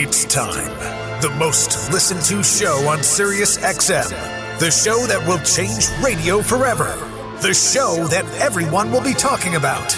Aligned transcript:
It's 0.00 0.24
time. 0.26 0.70
The 1.20 1.30
most 1.30 1.90
listened 1.90 2.22
to 2.26 2.40
show 2.44 2.88
on 2.88 3.02
Sirius 3.02 3.58
XM. 3.58 4.08
The 4.60 4.70
show 4.70 5.04
that 5.08 5.26
will 5.26 5.40
change 5.40 5.88
radio 6.00 6.40
forever. 6.40 6.94
The 7.42 7.52
show 7.52 8.06
that 8.06 8.24
everyone 8.40 8.92
will 8.92 9.02
be 9.02 9.12
talking 9.12 9.56
about. 9.56 9.90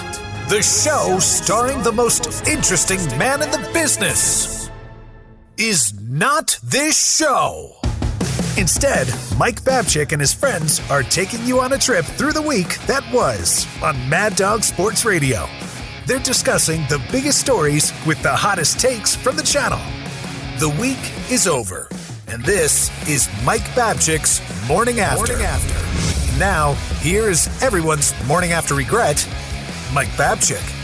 The 0.48 0.62
show 0.62 1.18
starring 1.18 1.82
the 1.82 1.92
most 1.92 2.48
interesting 2.48 2.98
man 3.18 3.42
in 3.42 3.50
the 3.50 3.70
business. 3.74 4.70
Is 5.58 5.92
not 6.00 6.58
this 6.64 7.18
show. 7.18 7.76
Instead, 8.56 9.06
Mike 9.36 9.60
Babchik 9.64 10.12
and 10.12 10.20
his 10.22 10.32
friends 10.32 10.80
are 10.90 11.02
taking 11.02 11.44
you 11.44 11.60
on 11.60 11.74
a 11.74 11.78
trip 11.78 12.06
through 12.06 12.32
the 12.32 12.40
week 12.40 12.78
that 12.86 13.04
was 13.12 13.66
on 13.82 14.08
Mad 14.08 14.34
Dog 14.34 14.62
Sports 14.62 15.04
Radio. 15.04 15.46
They're 16.06 16.18
discussing 16.18 16.82
the 16.88 17.00
biggest 17.12 17.38
stories 17.38 17.92
with 18.06 18.22
the 18.22 18.34
hottest 18.34 18.80
takes 18.80 19.14
from 19.14 19.36
the 19.36 19.42
channel. 19.42 19.78
The 20.58 20.68
week 20.80 20.98
is 21.30 21.46
over, 21.46 21.88
and 22.28 22.44
this 22.44 22.90
is 23.08 23.28
Mike 23.44 23.64
Babchik's 23.74 24.40
Morning 24.68 25.00
After. 25.00 25.32
Morning 25.32 25.46
After. 25.46 26.38
Now, 26.38 26.72
here 27.00 27.28
is 27.28 27.48
everyone's 27.62 28.14
Morning 28.26 28.52
After 28.52 28.74
regret, 28.74 29.26
Mike 29.92 30.08
Babchik. 30.10 30.79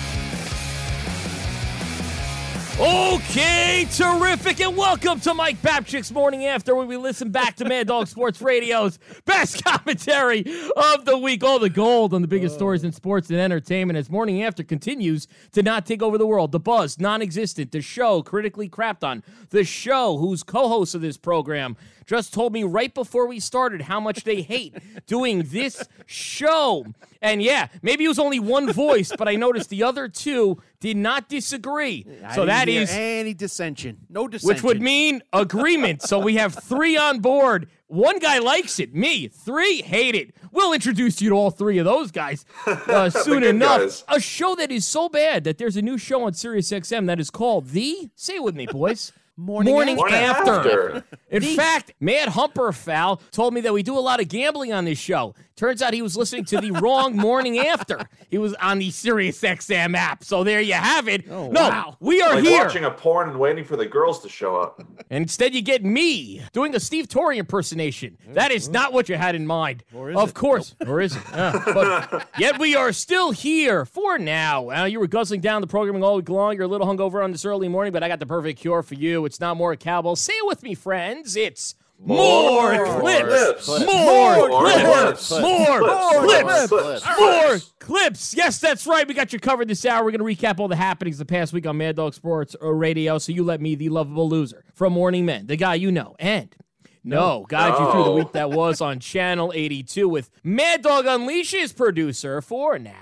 Okay, 2.78 3.86
terrific, 3.90 4.60
and 4.60 4.76
welcome 4.76 5.18
to 5.20 5.32
Mike 5.32 5.62
Babchik's 5.62 6.12
Morning 6.12 6.44
After, 6.44 6.74
where 6.74 6.84
we 6.84 6.98
listen 6.98 7.30
back 7.30 7.56
to 7.56 7.64
Mad 7.64 7.86
Dog 7.86 8.06
Sports 8.06 8.42
Radio's 8.42 8.98
best 9.24 9.64
commentary 9.64 10.44
of 10.76 11.06
the 11.06 11.16
week. 11.16 11.42
All 11.42 11.58
the 11.58 11.70
gold 11.70 12.12
on 12.12 12.20
the 12.20 12.28
biggest 12.28 12.56
oh. 12.56 12.58
stories 12.58 12.84
in 12.84 12.92
sports 12.92 13.30
and 13.30 13.40
entertainment 13.40 13.96
as 13.96 14.10
Morning 14.10 14.42
After 14.42 14.62
continues 14.62 15.26
to 15.52 15.62
not 15.62 15.86
take 15.86 16.02
over 16.02 16.18
the 16.18 16.26
world. 16.26 16.52
The 16.52 16.60
buzz, 16.60 17.00
non 17.00 17.22
existent. 17.22 17.72
The 17.72 17.80
show, 17.80 18.22
critically 18.22 18.68
crapped 18.68 19.02
on. 19.02 19.22
The 19.48 19.64
show, 19.64 20.18
whose 20.18 20.42
co 20.42 20.68
host 20.68 20.94
of 20.94 21.00
this 21.00 21.16
program 21.16 21.78
just 22.06 22.32
told 22.32 22.52
me 22.52 22.62
right 22.64 22.94
before 22.94 23.26
we 23.26 23.40
started 23.40 23.82
how 23.82 24.00
much 24.00 24.24
they 24.24 24.42
hate 24.42 24.74
doing 25.06 25.42
this 25.46 25.82
show. 26.06 26.86
And 27.20 27.42
yeah, 27.42 27.68
maybe 27.82 28.04
it 28.04 28.08
was 28.08 28.18
only 28.18 28.38
one 28.38 28.72
voice, 28.72 29.12
but 29.16 29.28
I 29.28 29.34
noticed 29.34 29.70
the 29.70 29.82
other 29.82 30.08
two 30.08 30.62
did 30.80 30.96
not 30.96 31.28
disagree. 31.28 32.06
I 32.24 32.34
so 32.34 32.46
hear 32.46 32.82
is 32.82 32.90
any 32.92 33.34
dissension. 33.34 33.98
No 34.08 34.28
dissension. 34.28 34.54
which 34.54 34.62
would 34.62 34.80
mean 34.80 35.22
agreement. 35.32 36.02
so 36.02 36.18
we 36.18 36.36
have 36.36 36.54
three 36.54 36.96
on 36.96 37.18
board. 37.20 37.68
One 37.88 38.18
guy 38.18 38.38
likes 38.38 38.80
it, 38.80 38.94
me. 38.94 39.28
Three 39.28 39.80
hate 39.82 40.14
it. 40.14 40.34
We'll 40.50 40.72
introduce 40.72 41.20
you 41.20 41.30
to 41.30 41.36
all 41.36 41.50
three 41.50 41.78
of 41.78 41.84
those 41.84 42.10
guys 42.10 42.44
uh, 42.66 43.10
soon 43.10 43.44
enough. 43.44 43.80
guys. 43.80 44.04
A 44.08 44.20
show 44.20 44.54
that 44.56 44.70
is 44.72 44.86
so 44.86 45.08
bad 45.08 45.44
that 45.44 45.58
there's 45.58 45.76
a 45.76 45.82
new 45.82 45.96
show 45.98 46.24
on 46.24 46.34
Sirius 46.34 46.70
XM 46.70 47.06
that 47.06 47.20
is 47.20 47.30
called 47.30 47.68
The. 47.68 48.10
Say 48.16 48.36
it 48.36 48.42
with 48.42 48.56
me, 48.56 48.66
boys. 48.66 49.12
Morning 49.36 49.74
Morning 49.74 49.96
Morning 49.96 50.14
after. 50.16 50.52
After. 50.52 51.04
In 51.30 51.42
fact, 51.42 51.92
Mad 52.00 52.30
Humperfowl 52.30 53.20
told 53.32 53.52
me 53.52 53.60
that 53.62 53.72
we 53.72 53.82
do 53.82 53.98
a 53.98 54.00
lot 54.00 54.20
of 54.20 54.28
gambling 54.28 54.72
on 54.72 54.86
this 54.86 54.98
show. 54.98 55.34
Turns 55.56 55.80
out 55.80 55.94
he 55.94 56.02
was 56.02 56.16
listening 56.18 56.44
to 56.46 56.60
the 56.60 56.70
wrong 56.72 57.16
morning 57.26 57.58
after. 57.58 57.98
He 58.30 58.36
was 58.36 58.52
on 58.54 58.78
the 58.78 58.90
Sirius 58.90 59.40
XM 59.40 59.96
app. 59.96 60.22
So 60.22 60.44
there 60.44 60.60
you 60.60 60.74
have 60.74 61.08
it. 61.08 61.26
no, 61.26 61.48
wow. 61.48 61.96
we 61.98 62.20
are 62.20 62.34
Like 62.34 62.44
here. 62.44 62.62
watching 62.64 62.84
a 62.84 62.90
porn 62.90 63.30
and 63.30 63.38
waiting 63.40 63.64
for 63.64 63.76
the 63.76 63.86
girls 63.86 64.20
to 64.22 64.28
show 64.28 64.56
up. 64.56 64.78
And 65.10 65.22
instead, 65.22 65.54
you 65.54 65.62
get 65.62 65.82
me 65.82 66.42
doing 66.52 66.74
a 66.74 66.80
Steve 66.80 67.08
Torre 67.08 67.32
impersonation. 67.32 68.18
That 68.34 68.50
is 68.52 68.68
not 68.68 68.92
what 68.92 69.08
you 69.08 69.16
had 69.16 69.34
in 69.34 69.46
mind. 69.46 69.82
Or 69.94 70.10
is 70.10 70.16
of 70.18 70.28
it? 70.30 70.34
course. 70.34 70.74
Or 70.86 71.00
is 71.00 71.16
it? 71.16 71.22
Yeah. 71.32 71.62
But 71.64 72.28
yet 72.38 72.58
we 72.58 72.76
are 72.76 72.92
still 72.92 73.30
here 73.30 73.84
for 73.86 74.18
now. 74.18 74.70
Uh, 74.70 74.84
you 74.84 75.00
were 75.00 75.06
guzzling 75.06 75.40
down 75.40 75.62
the 75.62 75.66
programming 75.66 76.02
all 76.04 76.16
week 76.16 76.28
long. 76.28 76.54
You're 76.56 76.64
a 76.64 76.68
little 76.68 76.86
hungover 76.86 77.24
on 77.24 77.32
this 77.32 77.44
early 77.46 77.68
morning, 77.68 77.92
but 77.94 78.02
I 78.02 78.08
got 78.08 78.18
the 78.20 78.26
perfect 78.26 78.60
cure 78.60 78.82
for 78.82 78.94
you. 78.94 79.24
It's 79.24 79.40
not 79.40 79.56
more 79.56 79.74
cowbell. 79.76 80.16
Say 80.16 80.34
it 80.34 80.46
with 80.46 80.62
me, 80.62 80.74
friends. 80.74 81.34
It's 81.34 81.74
more, 81.98 82.72
More 82.74 83.00
clips. 83.00 83.64
clips. 83.64 83.86
More, 83.86 84.48
More 84.48 84.60
clips. 84.60 85.28
clips. 85.28 85.40
More 85.40 85.78
Clips. 85.80 86.66
clips. 86.68 87.18
More 87.18 87.58
clips. 87.78 88.34
Yes, 88.34 88.58
that's 88.58 88.86
right. 88.86 89.06
We 89.08 89.14
got 89.14 89.32
you 89.32 89.38
covered 89.38 89.68
this 89.68 89.84
hour. 89.84 90.04
We're 90.04 90.12
going 90.12 90.36
to 90.36 90.42
recap 90.46 90.58
all 90.60 90.68
the 90.68 90.76
happenings 90.76 91.18
the 91.18 91.24
past 91.24 91.52
week 91.52 91.66
on 91.66 91.78
Mad 91.78 91.96
Dog 91.96 92.14
Sports 92.14 92.54
Radio. 92.60 93.18
So 93.18 93.32
you 93.32 93.42
let 93.44 93.60
me, 93.60 93.74
the 93.74 93.88
lovable 93.88 94.28
loser 94.28 94.64
from 94.74 94.92
Morning 94.92 95.24
Men, 95.24 95.46
the 95.46 95.56
guy 95.56 95.74
you 95.76 95.90
know, 95.90 96.14
and 96.18 96.54
no, 97.02 97.46
guide 97.48 97.78
you 97.78 97.90
through 97.92 98.04
the 98.04 98.12
week 98.12 98.32
that 98.32 98.50
was 98.50 98.80
on 98.80 98.98
Channel 99.00 99.52
82 99.54 100.08
with 100.08 100.30
Mad 100.44 100.82
Dog 100.82 101.06
Unleashed 101.06 101.76
producer 101.76 102.42
for 102.42 102.78
now. 102.78 102.94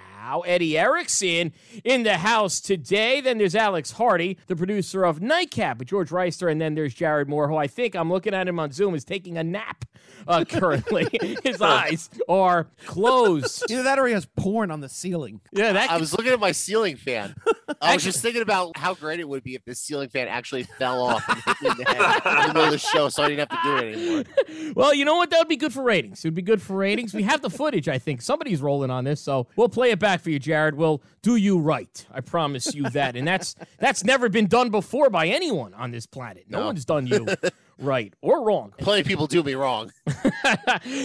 Eddie 0.47 0.79
Erickson 0.79 1.53
in 1.85 2.03
the 2.03 2.19
house 2.19 2.61
today. 2.61 3.21
Then 3.21 3.39
there's 3.39 3.55
Alex 3.55 3.93
Hardy, 3.93 4.39
the 4.47 4.57
producer 4.57 5.05
of 5.05 5.21
Nightcap 5.21 5.79
with 5.79 5.89
George 5.89 6.11
Reister. 6.11 6.51
And 6.51 6.61
then 6.61 6.75
there's 6.75 6.95
Jared 6.95 7.29
Moore, 7.29 7.49
who 7.49 7.57
I 7.57 7.67
think 7.67 7.95
I'm 7.95 8.11
looking 8.11 8.35
at 8.35 8.49
him 8.49 8.59
on 8.59 8.73
Zoom 8.73 8.95
is 8.95 9.05
taking 9.05 9.37
a 9.37 9.45
nap 9.45 9.85
uh, 10.27 10.45
currently. 10.49 11.09
His 11.45 11.61
eyes 11.61 12.11
are 12.29 12.69
closed. 12.87 13.65
Either 13.71 13.83
that 13.83 13.99
or 13.99 14.07
he 14.07 14.13
has 14.13 14.27
porn 14.27 14.71
on 14.71 14.81
the 14.81 14.89
ceiling. 14.89 15.41
Yeah, 15.53 15.73
that 15.73 15.91
I 15.91 15.99
was 15.99 16.13
looking 16.13 16.33
at 16.33 16.41
my 16.41 16.53
ceiling 16.53 16.97
fan. 16.97 17.35
I 17.81 17.95
was 17.95 18.05
just 18.05 18.21
thinking 18.21 18.43
about 18.43 18.77
how 18.77 18.95
great 18.95 19.21
it 19.21 19.29
would 19.29 19.43
be 19.43 19.55
if 19.55 19.65
this 19.65 19.81
ceiling 19.81 20.09
fan 20.09 20.29
actually 20.29 20.65
fell 20.65 21.03
off 21.03 21.25
and 21.29 21.39
in 21.71 21.77
the 21.77 21.91
in 21.91 22.49
the 22.49 22.49
middle 22.49 22.65
of 22.65 22.71
the 22.71 22.79
show, 22.79 23.09
so 23.09 23.23
I 23.23 23.29
didn't 23.29 23.49
have 23.51 23.63
to 23.63 23.69
do 23.69 23.77
it 23.77 23.95
anymore. 23.95 24.73
Well, 24.75 24.95
you 24.95 25.05
know 25.05 25.17
what? 25.17 25.31
That 25.31 25.39
would 25.39 25.49
be 25.49 25.57
good 25.57 25.73
for 25.73 25.83
ratings. 25.83 26.25
It 26.25 26.29
would 26.29 26.35
be 26.35 26.43
good 26.43 26.63
for 26.63 26.77
ratings. 26.77 27.15
We 27.15 27.23
have 27.25 27.43
the 27.43 27.51
footage, 27.51 27.89
I 27.89 27.99
think. 27.99 28.23
Somebody's 28.23 28.61
rolling 28.61 28.91
on 28.91 29.05
this, 29.05 29.21
so 29.21 29.47
we'll 29.57 29.69
play 29.69 29.91
it 29.91 29.99
back 29.99 30.14
for 30.21 30.31
you, 30.31 30.39
Jared. 30.39 30.75
We'll 30.77 31.03
do 31.23 31.37
you 31.37 31.59
right. 31.59 32.07
I 32.13 32.21
promise 32.21 32.75
you 32.75 32.89
that. 32.91 33.17
And 33.17 33.27
that's 33.27 33.55
that's 33.79 34.05
never 34.05 34.29
been 34.29 34.47
done 34.47 34.71
before 34.71 35.11
by 35.11 35.27
anyone 35.29 35.75
on 35.75 35.91
this 35.91 36.07
planet. 36.07 36.45
No, 36.49 36.61
No. 36.61 36.67
one's 36.67 36.85
done 36.85 37.07
you 37.07 37.27
right 37.79 38.13
or 38.21 38.45
wrong. 38.47 38.73
Plenty 38.79 39.01
of 39.01 39.07
people 39.07 39.27
do 39.27 39.43
me 39.43 39.55
wrong. 39.55 39.91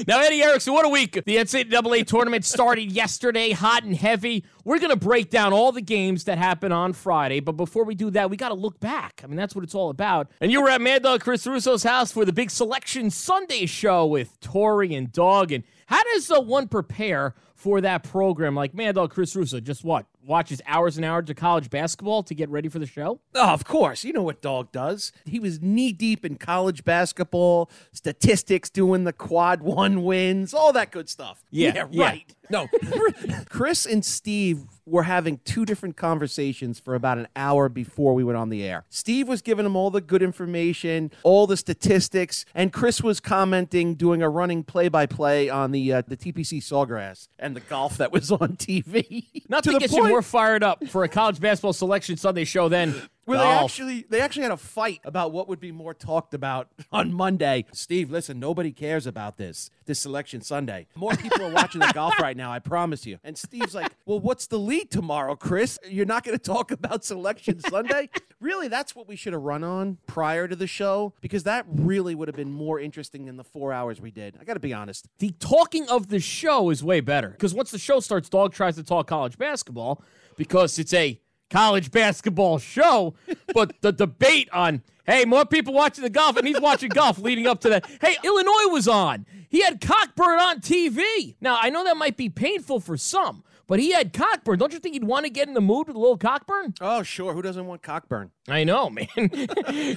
now, 0.07 0.19
Eddie 0.21 0.43
Erickson, 0.43 0.73
what 0.73 0.85
a 0.85 0.89
week. 0.89 1.13
The 1.25 1.37
NCAA 1.37 2.05
tournament 2.05 2.45
started 2.45 2.91
yesterday, 2.91 3.51
hot 3.51 3.83
and 3.83 3.95
heavy. 3.95 4.45
We're 4.65 4.77
going 4.79 4.91
to 4.91 4.95
break 4.95 5.29
down 5.29 5.51
all 5.53 5.71
the 5.71 5.81
games 5.81 6.25
that 6.25 6.37
happened 6.37 6.73
on 6.73 6.93
Friday. 6.93 7.39
But 7.39 7.53
before 7.53 7.85
we 7.85 7.95
do 7.95 8.09
that, 8.11 8.29
we 8.29 8.37
got 8.37 8.49
to 8.49 8.55
look 8.55 8.79
back. 8.79 9.21
I 9.23 9.27
mean, 9.27 9.35
that's 9.37 9.55
what 9.55 9.63
it's 9.63 9.73
all 9.75 9.89
about. 9.89 10.27
And 10.41 10.51
you 10.51 10.61
were 10.61 10.69
at 10.69 10.81
Mad 10.81 11.03
Dog 11.03 11.21
Chris 11.21 11.47
Russo's 11.47 11.83
house 11.83 12.11
for 12.11 12.23
the 12.25 12.33
big 12.33 12.51
Selection 12.51 13.09
Sunday 13.09 13.65
show 13.65 14.05
with 14.05 14.39
Torre 14.39 14.83
and 14.83 15.11
Dog. 15.11 15.51
And 15.51 15.63
how 15.89 16.03
does 16.03 16.29
uh, 16.29 16.39
one 16.39 16.67
prepare 16.67 17.33
for 17.55 17.81
that 17.81 18.03
program? 18.03 18.53
Like 18.53 18.75
Mad 18.75 18.93
Dog 18.93 19.09
Chris 19.09 19.35
Russo, 19.35 19.59
just 19.59 19.83
what? 19.83 20.05
Watches 20.23 20.61
hours 20.67 20.97
and 20.97 21.05
hours 21.05 21.31
of 21.31 21.35
college 21.35 21.71
basketball 21.71 22.21
to 22.23 22.35
get 22.35 22.47
ready 22.49 22.69
for 22.69 22.77
the 22.77 22.85
show? 22.85 23.19
Oh, 23.33 23.49
of 23.49 23.65
course. 23.65 24.03
You 24.03 24.13
know 24.13 24.21
what 24.21 24.39
Dog 24.39 24.71
does. 24.71 25.11
He 25.25 25.39
was 25.39 25.59
knee 25.63 25.91
deep 25.91 26.23
in 26.23 26.35
college 26.35 26.85
basketball, 26.85 27.71
statistics, 27.91 28.69
doing 28.69 29.03
the 29.03 29.13
quad 29.13 29.63
one 29.63 30.03
wins, 30.03 30.53
all 30.53 30.71
that 30.73 30.91
good 30.91 31.09
stuff. 31.09 31.43
Yeah, 31.49 31.87
yeah. 31.89 32.03
right. 32.05 32.35
No. 32.51 32.67
Chris 33.49 33.87
and 33.87 34.05
Steve 34.05 34.65
were 34.89 35.03
having 35.03 35.39
two 35.45 35.65
different 35.65 35.95
conversations 35.97 36.79
for 36.79 36.95
about 36.95 37.17
an 37.17 37.27
hour 37.35 37.69
before 37.69 38.13
we 38.13 38.23
went 38.23 38.37
on 38.37 38.49
the 38.49 38.63
air. 38.63 38.85
Steve 38.89 39.27
was 39.27 39.41
giving 39.41 39.65
him 39.65 39.75
all 39.75 39.91
the 39.91 40.01
good 40.01 40.21
information, 40.21 41.11
all 41.23 41.47
the 41.47 41.57
statistics, 41.57 42.45
and 42.53 42.73
Chris 42.73 43.01
was 43.01 43.19
commenting, 43.19 43.95
doing 43.95 44.21
a 44.21 44.29
running 44.29 44.63
play 44.63 44.89
by 44.89 45.05
play 45.05 45.49
on 45.49 45.71
the 45.71 45.93
uh, 45.93 46.01
the 46.07 46.17
TPC 46.17 46.61
Sawgrass 46.61 47.27
and 47.37 47.55
the 47.55 47.59
golf 47.61 47.97
that 47.97 48.11
was 48.11 48.31
on 48.31 48.39
TV. 48.57 49.25
Nothing 49.47 49.73
the 49.73 49.79
gets 49.79 49.93
you 49.93 49.99
point- 50.01 50.11
more 50.11 50.21
fired 50.21 50.63
up 50.63 50.87
for 50.87 51.03
a 51.03 51.09
college 51.09 51.39
basketball 51.39 51.73
Selection 51.73 52.17
Sunday 52.17 52.43
show 52.45 52.69
than 52.69 52.95
Where 53.29 53.37
they 53.39 53.45
actually 53.45 54.05
they 54.09 54.21
actually 54.21 54.43
had 54.43 54.51
a 54.51 54.57
fight 54.57 54.99
about 55.03 55.31
what 55.31 55.47
would 55.47 55.59
be 55.59 55.71
more 55.71 55.93
talked 55.93 56.33
about 56.33 56.69
on 56.91 57.13
Monday. 57.13 57.65
Steve, 57.71 58.09
listen, 58.09 58.39
nobody 58.39 58.71
cares 58.71 59.05
about 59.05 59.37
this 59.37 59.69
this 59.85 59.99
selection 59.99 60.41
Sunday. 60.41 60.87
More 60.95 61.15
people 61.15 61.43
are 61.45 61.51
watching 61.51 61.79
the 61.79 61.91
golf 61.93 62.19
right 62.19 62.37
now, 62.37 62.51
I 62.51 62.59
promise 62.59 63.05
you. 63.05 63.17
And 63.23 63.37
Steve's 63.37 63.73
like, 63.73 63.91
"Well, 64.05 64.19
what's 64.19 64.47
the 64.47 64.59
lead 64.59 64.91
tomorrow, 64.91 65.35
Chris? 65.35 65.79
You're 65.87 66.05
not 66.05 66.23
going 66.23 66.37
to 66.37 66.43
talk 66.43 66.71
about 66.71 67.03
selection 67.05 67.59
Sunday?" 67.59 68.09
really, 68.39 68.67
that's 68.67 68.95
what 68.95 69.07
we 69.07 69.15
should 69.15 69.33
have 69.33 69.41
run 69.41 69.63
on 69.63 69.97
prior 70.07 70.47
to 70.47 70.55
the 70.55 70.67
show 70.67 71.13
because 71.21 71.43
that 71.43 71.65
really 71.69 72.15
would 72.15 72.27
have 72.27 72.35
been 72.35 72.51
more 72.51 72.79
interesting 72.79 73.25
than 73.25 73.37
the 73.37 73.43
4 73.43 73.73
hours 73.73 73.99
we 74.01 74.11
did. 74.11 74.37
I 74.39 74.43
got 74.43 74.53
to 74.55 74.59
be 74.59 74.73
honest. 74.73 75.07
the 75.19 75.31
talking 75.39 75.87
of 75.89 76.09
the 76.09 76.19
show 76.19 76.69
is 76.69 76.83
way 76.83 76.99
better 76.99 77.29
because 77.29 77.53
once 77.53 77.71
the 77.71 77.79
show 77.79 77.99
starts, 77.99 78.29
Dog 78.29 78.53
tries 78.53 78.75
to 78.75 78.83
talk 78.83 79.07
college 79.07 79.37
basketball 79.37 80.01
because 80.37 80.79
it's 80.79 80.93
a 80.93 81.19
college 81.49 81.91
basketball 81.91 82.59
show. 82.59 83.13
But 83.53 83.81
the 83.81 83.91
debate 83.91 84.49
on, 84.51 84.83
hey, 85.05 85.25
more 85.25 85.45
people 85.45 85.73
watching 85.73 86.03
the 86.03 86.09
golf, 86.09 86.37
and 86.37 86.47
he's 86.47 86.61
watching 86.61 86.89
golf 86.89 87.19
leading 87.19 87.47
up 87.47 87.61
to 87.61 87.69
that. 87.69 87.85
Hey, 88.01 88.17
Illinois 88.23 88.71
was 88.71 88.87
on. 88.87 89.25
He 89.49 89.61
had 89.61 89.81
Cockburn 89.81 90.39
on 90.39 90.61
TV. 90.61 91.35
Now, 91.41 91.57
I 91.59 91.69
know 91.69 91.83
that 91.83 91.97
might 91.97 92.17
be 92.17 92.29
painful 92.29 92.79
for 92.79 92.97
some. 92.97 93.43
But 93.69 93.79
he 93.79 93.91
had 93.93 94.11
cockburn. 94.11 94.57
Don't 94.59 94.73
you 94.73 94.79
think 94.79 94.93
he'd 94.93 95.03
want 95.03 95.25
to 95.25 95.29
get 95.29 95.47
in 95.47 95.53
the 95.53 95.61
mood 95.61 95.87
with 95.87 95.95
a 95.95 95.99
little 95.99 96.17
cockburn? 96.17 96.73
Oh, 96.81 97.03
sure. 97.03 97.33
Who 97.33 97.41
doesn't 97.43 97.65
want 97.67 97.83
cockburn? 97.83 98.31
I 98.49 98.63
know, 98.65 98.89
man. 98.89 99.07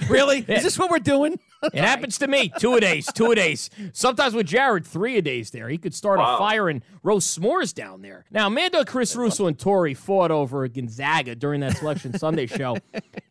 Really? 0.09 0.39
Is 0.47 0.63
this 0.63 0.77
what 0.77 0.91
we're 0.91 0.99
doing? 0.99 1.39
It 1.63 1.83
happens 1.83 2.19
to 2.19 2.27
me. 2.27 2.51
Two 2.59 2.75
a 2.75 2.79
days, 2.79 3.11
two 3.11 3.31
a 3.31 3.35
days. 3.35 3.69
Sometimes 3.93 4.35
with 4.35 4.45
Jared, 4.45 4.85
three 4.85 5.17
a 5.17 5.21
days 5.21 5.49
there. 5.49 5.69
He 5.69 5.77
could 5.77 5.95
start 5.95 6.19
a 6.19 6.37
fire 6.37 6.69
and 6.69 6.83
roast 7.01 7.39
s'mores 7.39 7.73
down 7.73 8.01
there. 8.01 8.25
Now, 8.29 8.47
Amanda, 8.47 8.85
Chris 8.85 9.15
Russo, 9.15 9.47
and 9.47 9.57
Tori 9.57 9.93
fought 9.93 10.29
over 10.29 10.67
Gonzaga 10.67 11.35
during 11.35 11.61
that 11.61 11.77
Selection 11.77 12.17
Sunday 12.17 12.45
show, 12.45 12.77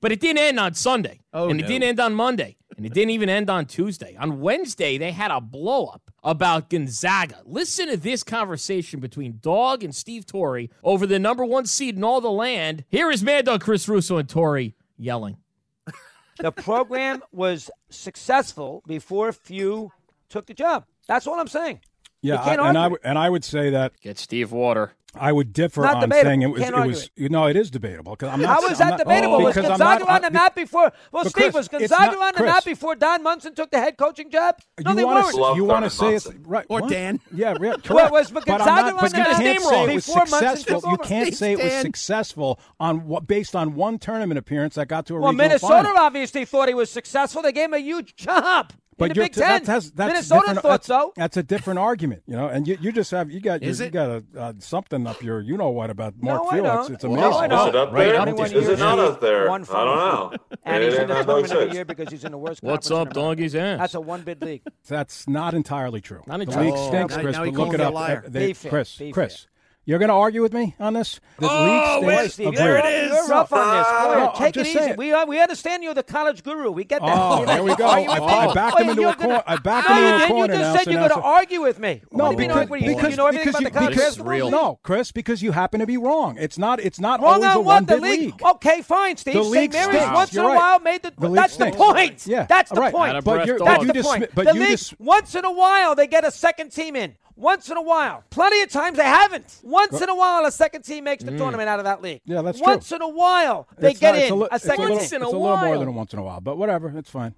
but 0.00 0.10
it 0.10 0.20
didn't 0.20 0.38
end 0.38 0.58
on 0.58 0.74
Sunday. 0.74 1.20
Oh, 1.32 1.50
and 1.50 1.60
it 1.60 1.62
no. 1.62 1.68
didn't 1.68 1.84
end 1.84 2.00
on 2.00 2.14
Monday. 2.14 2.56
And 2.82 2.90
it 2.90 2.94
didn't 2.94 3.10
even 3.10 3.28
end 3.28 3.48
on 3.48 3.66
Tuesday. 3.66 4.16
On 4.18 4.40
Wednesday, 4.40 4.98
they 4.98 5.12
had 5.12 5.30
a 5.30 5.40
blow 5.40 5.86
up 5.86 6.10
about 6.24 6.68
Gonzaga. 6.68 7.40
Listen 7.44 7.86
to 7.86 7.96
this 7.96 8.24
conversation 8.24 8.98
between 8.98 9.38
Dog 9.40 9.84
and 9.84 9.94
Steve 9.94 10.26
Torre 10.26 10.66
over 10.82 11.06
the 11.06 11.20
number 11.20 11.44
one 11.44 11.64
seed 11.66 11.94
in 11.96 12.02
all 12.02 12.20
the 12.20 12.28
land. 12.28 12.84
Here 12.88 13.08
is 13.08 13.22
Mad 13.22 13.44
Dog, 13.44 13.60
Chris 13.60 13.88
Russo, 13.88 14.16
and 14.16 14.28
Torre 14.28 14.72
yelling. 14.98 15.36
The 16.40 16.50
program 16.50 17.22
was 17.30 17.70
successful 17.88 18.82
before 18.88 19.30
Few 19.30 19.92
took 20.28 20.46
the 20.46 20.54
job. 20.54 20.84
That's 21.06 21.28
all 21.28 21.38
I'm 21.38 21.46
saying. 21.46 21.82
Yeah, 22.22 22.40
I, 22.40 22.54
and 22.54 22.78
I 22.78 22.90
and 23.04 23.18
I 23.18 23.28
would 23.28 23.44
say 23.44 23.70
that 23.70 23.92
Get 24.00 24.18
Steve 24.18 24.52
Water. 24.52 24.92
I 25.14 25.30
would 25.30 25.52
differ 25.52 25.86
on 25.86 26.00
debatable. 26.00 26.22
saying 26.30 26.42
it 26.42 26.46
was 26.46 26.62
it 26.62 26.74
was 26.74 27.10
you 27.16 27.28
know 27.28 27.46
it 27.46 27.54
is 27.54 27.70
debatable 27.70 28.12
because 28.12 28.30
I'm 28.32 28.40
not. 28.40 28.62
How 28.62 28.66
I'm 28.66 28.74
that 28.74 28.88
not- 28.88 28.98
debatable? 28.98 29.34
Oh, 29.34 29.40
was 29.40 29.54
because 29.54 29.70
I'm 29.70 29.78
Gonzaga 29.78 30.04
not- 30.06 30.14
on 30.14 30.22
the 30.22 30.30
map 30.30 30.54
before? 30.54 30.90
Well, 31.10 31.24
Steve, 31.24 31.32
Chris, 31.34 31.54
was 31.54 31.68
Gonzaga 31.68 32.12
not- 32.12 32.18
on 32.18 32.26
the 32.32 32.38
Chris. 32.38 32.46
map 32.50 32.64
before 32.64 32.94
Don 32.94 33.22
Monson 33.22 33.54
took 33.54 33.70
the 33.70 33.78
head 33.78 33.98
coaching 33.98 34.30
job? 34.30 34.56
No, 34.82 34.92
you 34.92 34.96
they 34.96 35.04
wanna 35.04 35.20
weren't. 35.36 35.56
you 35.56 35.64
want 35.64 35.84
to 35.84 35.90
say 35.90 36.14
it's 36.14 36.28
right 36.46 36.64
Or 36.70 36.80
what? 36.80 36.90
Dan. 36.90 37.20
Yeah, 37.34 37.48
right, 37.60 37.60
correct. 37.60 37.90
Well, 37.90 38.10
was 38.10 38.30
but 38.30 38.46
Gonzaga 38.46 38.70
I'm 38.70 38.76
not, 38.86 38.94
on 38.94 39.00
but 39.00 39.10
the 39.10 39.16
you 39.18 39.22
map 39.24 39.36
can't 39.36 39.62
say 39.62 39.82
it 39.82 39.94
was 39.96 40.06
before 40.06 40.16
Monson 40.30 40.56
successful. 40.56 40.90
You 40.92 40.98
can't 40.98 41.34
say 41.34 41.52
it 41.52 41.58
was 41.62 41.72
successful 41.74 42.60
on 42.80 43.06
what 43.06 43.26
based 43.26 43.54
on 43.54 43.74
one 43.74 43.98
tournament 43.98 44.38
appearance 44.38 44.76
that 44.76 44.88
got 44.88 45.04
to 45.06 45.16
a 45.16 45.20
Well, 45.20 45.32
Minnesota 45.34 45.92
obviously 45.94 46.46
thought 46.46 46.68
he 46.68 46.74
was 46.74 46.90
successful. 46.90 47.42
They 47.42 47.52
gave 47.52 47.66
him 47.66 47.74
a 47.74 47.78
huge 47.78 48.16
job 48.16 48.72
But 49.02 49.10
in 49.10 49.16
the 49.16 49.22
Big 49.24 49.32
t- 49.34 49.40
Ten. 49.40 49.64
that 49.64 49.70
has, 49.72 49.90
that's 49.92 50.12
Minnesota 50.30 50.54
thought 50.60 50.62
that's, 50.62 50.86
so. 50.86 51.12
That's 51.16 51.36
a 51.36 51.42
different 51.42 51.78
argument, 51.78 52.22
you 52.26 52.36
know. 52.36 52.48
And 52.48 52.66
you, 52.66 52.78
you 52.80 52.92
just 52.92 53.10
have 53.10 53.30
you 53.30 53.40
got 53.40 53.62
Is 53.62 53.80
you, 53.80 53.90
got 53.90 54.10
a, 54.10 54.24
uh, 54.38 54.52
something 54.58 55.06
up 55.06 55.22
your 55.22 55.40
you 55.40 55.56
know 55.56 55.70
what 55.70 55.90
about 55.90 56.14
Mark 56.20 56.42
No, 56.42 56.48
I 56.50 56.54
Felix? 56.56 56.74
don't. 56.86 56.94
It's 56.94 57.04
No, 57.04 57.10
amazing. 57.12 57.32
I 57.32 57.44
Is 57.44 57.50
don't. 57.50 57.68
it 57.68 57.76
up 57.76 57.92
Right 57.92 58.04
there? 58.06 58.20
up 58.20 58.52
Is 58.52 58.68
it 58.68 58.78
not 58.78 58.98
up 58.98 59.20
there? 59.20 59.50
I 59.50 59.58
don't 59.58 59.70
know. 59.70 60.32
And 60.64 60.82
It 60.84 60.90
he's 60.92 60.98
in 61.00 61.08
the 61.08 61.16
on 61.16 61.26
those 61.26 61.48
tournament 61.48 61.52
every 61.52 61.64
six. 61.66 61.74
year 61.74 61.84
because 61.84 62.08
he's 62.10 62.24
in 62.24 62.32
the 62.32 62.38
worst 62.38 62.62
What's 62.62 62.90
up, 62.90 63.12
doggies? 63.12 63.54
America. 63.54 63.72
ass? 63.74 63.78
That's 63.80 63.94
a 63.94 64.00
one 64.00 64.22
bid 64.22 64.42
league. 64.42 64.62
That's 64.88 65.28
not 65.28 65.54
entirely 65.54 66.00
true. 66.00 66.22
Not 66.26 66.36
the 66.38 66.42
entirely 66.44 66.70
league 66.70 66.76
true. 66.78 66.86
stinks, 66.88 67.16
Chris. 67.16 67.36
but 67.36 67.48
look 67.52 67.74
it 67.74 67.80
up. 67.80 67.94
Uh, 67.94 68.20
they- 68.28 68.52
Chris, 68.54 69.00
Chris, 69.12 69.46
you're 69.84 69.98
going 69.98 70.08
to 70.10 70.14
argue 70.14 70.42
with 70.42 70.52
me 70.52 70.74
on 70.78 70.94
this? 70.94 71.18
The 71.38 71.48
Oh, 71.50 71.98
league 71.98 72.06
wait, 72.06 72.16
stinks. 72.18 72.34
Steve, 72.34 72.46
Agreed. 72.48 72.64
you're, 72.64 72.76
it 72.78 72.84
is. 72.84 73.10
you're 73.10 73.28
rough 73.28 73.52
on 73.52 73.76
this. 73.76 73.86
Boy, 73.86 74.14
No, 74.24 74.32
take 74.36 74.56
it 74.56 74.66
easy. 74.66 74.78
saying. 74.78 74.94
We, 74.96 75.12
uh, 75.12 75.26
we 75.26 75.40
understand 75.40 75.82
you're 75.82 75.92
the 75.94 76.02
college 76.04 76.42
guru. 76.44 76.70
We 76.70 76.84
get 76.84 77.00
that. 77.02 77.10
Oh, 77.16 77.38
You're 77.38 77.46
there 77.46 77.62
we 77.64 77.74
go. 77.74 77.86
arguing 77.86 78.10
I, 78.10 78.20
with. 78.20 78.30
I 78.30 78.54
backed 78.54 78.78
him 78.80 78.86
Oh, 78.86 78.90
into 78.92 79.08
a 79.08 79.14
corner. 79.14 79.28
gonna- 79.28 79.44
I 79.46 79.56
backed 79.56 79.88
No, 79.88 79.94
him 79.96 80.02
you 80.04 80.12
into 80.14 80.24
a 80.24 80.46
didn't. 80.46 80.52
You 80.52 80.58
just 80.64 80.84
said 80.84 80.92
you're 80.92 81.08
going 81.08 81.20
to 81.20 81.26
argue 81.26 81.60
with 81.62 81.78
me. 81.80 82.02
No, 82.12 82.24
what 82.26 82.36
do 82.36 82.42
you 82.42 82.48
because, 82.48 82.68
what 82.68 82.78
do 82.80 82.86
you, 82.86 82.94
because, 82.96 83.10
you 83.10 83.16
know 83.16 83.26
everything 83.26 83.46
because 83.46 83.60
about 83.60 83.72
the 83.72 83.78
college 83.78 83.94
because, 83.94 84.08
basketball 84.16 84.38
league? 84.44 84.52
no, 84.52 84.78
Chris, 84.84 85.12
because 85.12 85.42
you 85.42 85.52
happen 85.52 85.80
to 85.80 85.86
be 85.86 85.96
wrong. 85.96 86.36
It's 86.38 86.58
not. 86.58 86.78
It's 86.80 87.00
not 87.00 87.20
Wrong 87.20 87.34
always 87.44 87.50
a 87.50 87.58
on 87.58 87.64
what? 87.64 87.86
The 87.88 87.94
one-bid 87.94 88.02
league. 88.10 88.20
league. 88.20 88.42
Okay, 88.42 88.82
fine, 88.82 89.16
Steve. 89.16 89.34
The 89.34 89.42
St. 89.42 89.52
league 89.52 89.72
Mary's 89.72 90.10
once 90.12 90.34
in 90.34 90.44
a 90.44 90.48
while 90.48 90.78
made 90.80 91.02
the. 91.02 91.12
The 91.18 91.28
that's 91.30 91.56
the 91.56 91.70
point. 91.72 92.26
Yeah, 92.26 92.46
that's 92.48 92.70
the 92.70 92.80
point. 92.90 93.24
But 93.24 93.46
you're. 93.46 93.58
That's 93.58 93.84
but 93.84 93.94
the 93.94 94.02
point. 94.02 94.30
but 94.34 94.46
the 94.46 94.54
league, 94.54 94.78
once 94.98 95.34
in 95.34 95.44
a 95.44 95.52
while, 95.52 95.94
they 95.96 96.06
get 96.06 96.24
a 96.24 96.30
second 96.30 96.70
team 96.70 96.94
in. 96.96 97.16
Once 97.36 97.70
in 97.70 97.76
a 97.76 97.82
while. 97.82 98.22
Plenty 98.30 98.60
of 98.62 98.70
times 98.70 98.96
they 98.96 99.04
haven't. 99.04 99.58
Once 99.62 100.00
in 100.00 100.08
a 100.08 100.14
while, 100.14 100.44
a 100.44 100.52
second 100.52 100.82
team 100.82 101.04
makes 101.04 101.24
the 101.24 101.36
tournament 101.36 101.68
out 101.68 101.78
of 101.78 101.84
that 101.86 102.02
league. 102.02 102.18
Mm. 102.28 102.34
Yeah, 102.34 102.42
that's 102.42 102.58
true. 102.58 102.66
Once 102.66 102.92
in 102.92 103.02
a 103.02 103.08
while, 103.08 103.68
they 103.78 103.90
it's 103.92 104.00
get 104.00 104.14
not- 104.14 104.22
in 104.24 104.32
a, 104.32 104.36
li- 104.36 104.48
a 104.52 104.58
second 104.58 104.80
a 104.80 104.82
little, 104.82 104.96
Once 104.98 105.10
team. 105.10 105.16
in 105.16 105.22
a 105.22 105.26
it's 105.26 105.34
a 105.34 105.38
little 105.38 105.56
more 105.56 105.78
than 105.78 105.88
a 105.88 105.92
once 105.92 106.12
in 106.12 106.18
a 106.18 106.22
while, 106.22 106.40
but 106.40 106.56
whatever, 106.58 106.92
it's 106.96 107.10
fine. 107.10 107.34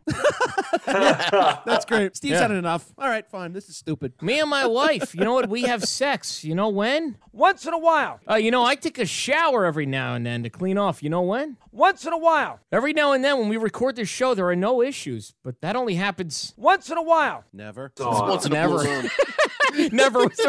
That's 0.87 1.85
great. 1.85 2.17
Steve's 2.17 2.33
Yeah. 2.33 2.43
had 2.43 2.51
enough. 2.51 2.93
All 2.99 3.09
right, 3.09 3.27
fine. 3.29 3.53
This 3.53 3.69
is 3.69 3.77
stupid. 3.77 4.13
Me 4.23 4.41
and 4.41 4.51
my 4.51 4.67
wife, 4.67 5.15
you 5.15 5.23
know 5.25 5.35
what? 5.35 5.49
We 5.49 5.63
have 5.63 5.85
sex. 5.85 6.45
You 6.45 6.55
know 6.55 6.69
when? 6.69 7.17
Once 7.33 7.67
in 7.67 7.73
a 7.73 7.79
while. 7.79 8.21
Uh, 8.29 8.35
you 8.35 8.51
know, 8.51 8.65
I 8.65 8.75
take 8.75 8.99
a 8.99 9.07
shower 9.07 9.65
every 9.65 9.87
now 9.87 10.15
and 10.15 10.25
then 10.27 10.43
to 10.43 10.51
clean 10.51 10.79
off. 10.79 11.03
You 11.03 11.11
know 11.11 11.23
when? 11.23 11.57
Once 11.73 12.05
in 12.05 12.13
a 12.13 12.19
while. 12.19 12.61
Every 12.71 12.93
now 12.93 13.13
and 13.13 13.25
then 13.25 13.39
when 13.39 13.49
we 13.49 13.57
record 13.57 13.97
this 13.97 14.09
show, 14.09 14.35
there 14.35 14.49
are 14.49 14.57
no 14.57 14.83
issues, 14.83 15.35
but 15.43 15.61
that 15.61 15.77
only 15.77 15.95
happens 15.95 16.55
Once 16.57 16.91
in 16.91 16.97
a 16.99 17.03
while. 17.03 17.45
Never. 17.53 17.93
Oh, 18.01 18.29
Once 18.29 18.47
in 18.47 18.53
a 18.53 18.55
Never. 18.55 18.79
Never 19.93 20.21
was 20.21 20.41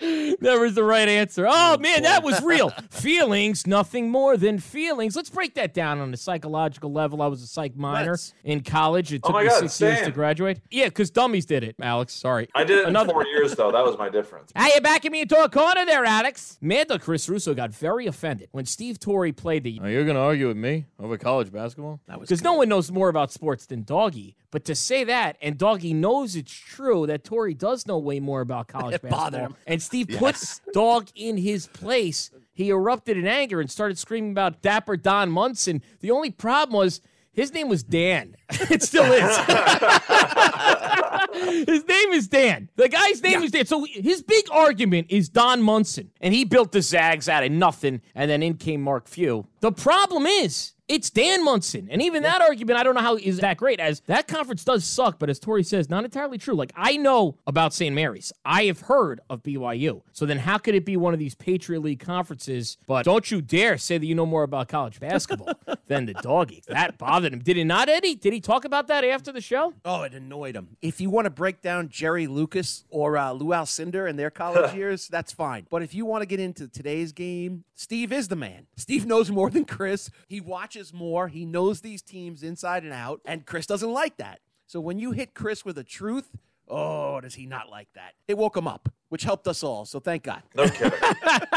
never 0.00 0.60
was 0.62 0.74
the 0.74 0.84
right 0.84 1.08
answer. 1.08 1.46
Oh, 1.46 1.74
oh 1.76 1.78
man, 1.78 2.02
that 2.02 2.22
was 2.22 2.42
real. 2.42 2.70
Feelings, 2.90 3.66
nothing 3.66 4.10
more 4.10 4.36
than 4.36 4.58
feelings. 4.58 5.16
Let's 5.16 5.30
break 5.30 5.54
that 5.54 5.74
down 5.74 5.98
on 6.00 6.12
a 6.12 6.16
psychological 6.16 6.92
level. 6.92 7.22
I 7.22 7.26
was 7.26 7.42
a 7.42 7.46
psych 7.46 7.76
minor 7.76 8.12
Let's. 8.12 8.34
in 8.44 8.60
college. 8.62 9.12
It 9.12 9.20
Oh 9.24 9.28
took 9.28 9.34
my 9.34 9.42
me 9.44 9.48
God, 9.48 9.58
six 9.70 9.80
years 9.80 10.02
to 10.02 10.10
graduate. 10.10 10.60
Yeah, 10.70 10.86
because 10.86 11.10
dummies 11.10 11.46
did 11.46 11.64
it, 11.64 11.76
Alex. 11.80 12.12
Sorry. 12.14 12.48
I 12.54 12.64
did 12.64 12.78
it 12.78 12.82
in 12.82 12.88
Another- 12.90 13.12
four 13.12 13.24
years, 13.26 13.54
though. 13.54 13.70
That 13.72 13.84
was 13.84 13.96
my 13.98 14.08
difference. 14.08 14.50
How 14.54 14.66
you 14.72 14.80
backing 14.80 15.12
me 15.12 15.22
into 15.22 15.36
a 15.42 15.48
corner 15.48 15.84
there, 15.86 16.04
Alex? 16.04 16.58
Manda 16.60 16.98
Chris 16.98 17.28
Russo 17.28 17.54
got 17.54 17.70
very 17.72 18.06
offended 18.06 18.48
when 18.52 18.64
Steve 18.66 18.98
Torre 18.98 19.32
played 19.32 19.64
the. 19.64 19.80
Oh, 19.82 19.86
you're 19.86 20.04
going 20.04 20.16
to 20.16 20.20
argue 20.22 20.48
with 20.48 20.56
me 20.56 20.86
over 20.98 21.16
college 21.18 21.52
basketball? 21.52 22.00
Because 22.20 22.42
no 22.42 22.54
one 22.54 22.68
knows 22.68 22.90
more 22.90 23.08
about 23.08 23.30
sports 23.32 23.66
than 23.66 23.82
Doggy. 23.84 24.36
But 24.52 24.64
to 24.66 24.74
say 24.74 25.04
that, 25.04 25.36
and 25.42 25.58
Doggy 25.58 25.92
knows 25.92 26.34
it's 26.34 26.52
true 26.52 27.06
that 27.08 27.24
Torre 27.24 27.52
does 27.52 27.86
know 27.86 27.98
way 27.98 28.20
more 28.20 28.40
about 28.40 28.68
college 28.68 29.00
basketball. 29.02 29.54
And 29.66 29.75
Steve 29.82 30.08
puts 30.16 30.60
Dog 30.72 31.08
in 31.14 31.36
his 31.36 31.66
place. 31.66 32.30
He 32.52 32.70
erupted 32.70 33.16
in 33.16 33.26
anger 33.26 33.60
and 33.60 33.70
started 33.70 33.98
screaming 33.98 34.30
about 34.30 34.62
Dapper 34.62 34.96
Don 34.96 35.30
Monson. 35.30 35.82
The 36.00 36.10
only 36.10 36.30
problem 36.30 36.78
was 36.78 37.00
his 37.32 37.52
name 37.52 37.68
was 37.68 37.82
Dan. 37.82 38.36
it 38.50 38.82
still 38.82 39.12
is. 39.12 39.36
His 41.66 41.86
name 41.86 42.12
is 42.12 42.28
Dan. 42.28 42.70
The 42.76 42.88
guy's 42.88 43.22
name 43.22 43.42
is 43.42 43.50
Dan. 43.50 43.66
So 43.66 43.84
his 43.84 44.22
big 44.22 44.46
argument 44.50 45.08
is 45.10 45.28
Don 45.28 45.60
Monson. 45.60 46.10
And 46.20 46.32
he 46.32 46.44
built 46.44 46.72
the 46.72 46.80
Zags 46.80 47.28
out 47.28 47.44
of 47.44 47.52
nothing. 47.52 48.00
And 48.14 48.30
then 48.30 48.42
in 48.42 48.54
came 48.54 48.80
Mark 48.80 49.06
Few. 49.06 49.46
The 49.66 49.72
problem 49.72 50.26
is, 50.26 50.76
it's 50.88 51.10
Dan 51.10 51.44
Monson. 51.44 51.88
And 51.90 52.00
even 52.00 52.22
that 52.22 52.40
argument, 52.40 52.78
I 52.78 52.84
don't 52.84 52.94
know 52.94 53.00
how 53.00 53.16
is 53.16 53.38
that 53.38 53.56
great, 53.56 53.80
as 53.80 54.00
that 54.06 54.28
conference 54.28 54.62
does 54.64 54.84
suck, 54.84 55.18
but 55.18 55.28
as 55.28 55.40
Torre 55.40 55.62
says, 55.64 55.90
not 55.90 56.04
entirely 56.04 56.38
true. 56.38 56.54
Like, 56.54 56.72
I 56.76 56.96
know 56.96 57.38
about 57.46 57.74
St. 57.74 57.94
Mary's. 57.94 58.32
I 58.44 58.64
have 58.64 58.82
heard 58.82 59.20
of 59.28 59.42
BYU. 59.42 60.02
So 60.12 60.26
then 60.26 60.38
how 60.38 60.58
could 60.58 60.74
it 60.76 60.84
be 60.84 60.96
one 60.96 61.12
of 61.12 61.18
these 61.18 61.34
Patriot 61.34 61.80
League 61.80 61.98
conferences? 61.98 62.76
But 62.86 63.04
don't 63.04 63.28
you 63.30 63.42
dare 63.42 63.78
say 63.78 63.98
that 63.98 64.06
you 64.06 64.14
know 64.14 64.26
more 64.26 64.44
about 64.44 64.68
college 64.68 65.00
basketball 65.00 65.54
than 65.88 66.06
the 66.06 66.14
doggy. 66.14 66.62
That 66.68 66.98
bothered 66.98 67.32
him. 67.32 67.40
Did 67.40 67.56
he 67.56 67.64
not, 67.64 67.88
Eddie? 67.88 68.14
Did 68.14 68.32
he 68.32 68.40
talk 68.40 68.64
about 68.64 68.86
that 68.86 69.04
after 69.04 69.32
the 69.32 69.40
show? 69.40 69.74
Oh, 69.84 70.02
it 70.02 70.14
annoyed 70.14 70.54
him. 70.54 70.76
If 70.82 71.00
you 71.00 71.10
want 71.10 71.24
to 71.24 71.30
break 71.30 71.62
down 71.62 71.88
Jerry 71.88 72.28
Lucas 72.28 72.84
or 72.90 73.18
uh, 73.18 73.32
Lou 73.32 73.46
Alcindor 73.46 74.08
and 74.08 74.16
their 74.16 74.30
college 74.30 74.72
years, 74.76 75.08
that's 75.08 75.32
fine. 75.32 75.66
But 75.68 75.82
if 75.82 75.94
you 75.94 76.06
want 76.06 76.22
to 76.22 76.26
get 76.26 76.38
into 76.38 76.68
today's 76.68 77.10
game, 77.10 77.64
Steve 77.74 78.12
is 78.12 78.28
the 78.28 78.36
man. 78.36 78.66
Steve 78.76 79.04
knows 79.04 79.30
more 79.30 79.50
than 79.56 79.64
Chris. 79.64 80.10
He 80.28 80.40
watches 80.40 80.92
more. 80.92 81.28
He 81.28 81.44
knows 81.44 81.80
these 81.80 82.02
teams 82.02 82.42
inside 82.42 82.84
and 82.84 82.92
out, 82.92 83.20
and 83.24 83.46
Chris 83.46 83.66
doesn't 83.66 83.92
like 83.92 84.18
that. 84.18 84.40
So 84.66 84.80
when 84.80 84.98
you 84.98 85.12
hit 85.12 85.34
Chris 85.34 85.64
with 85.64 85.78
a 85.78 85.84
truth, 85.84 86.30
oh, 86.68 87.20
does 87.20 87.34
he 87.34 87.46
not 87.46 87.70
like 87.70 87.88
that? 87.94 88.12
It 88.28 88.36
woke 88.36 88.56
him 88.56 88.68
up, 88.68 88.90
which 89.08 89.22
helped 89.22 89.46
us 89.46 89.62
all. 89.62 89.84
So 89.84 90.00
thank 90.00 90.24
God. 90.24 90.42
No 90.54 90.68
kidding. 90.68 90.90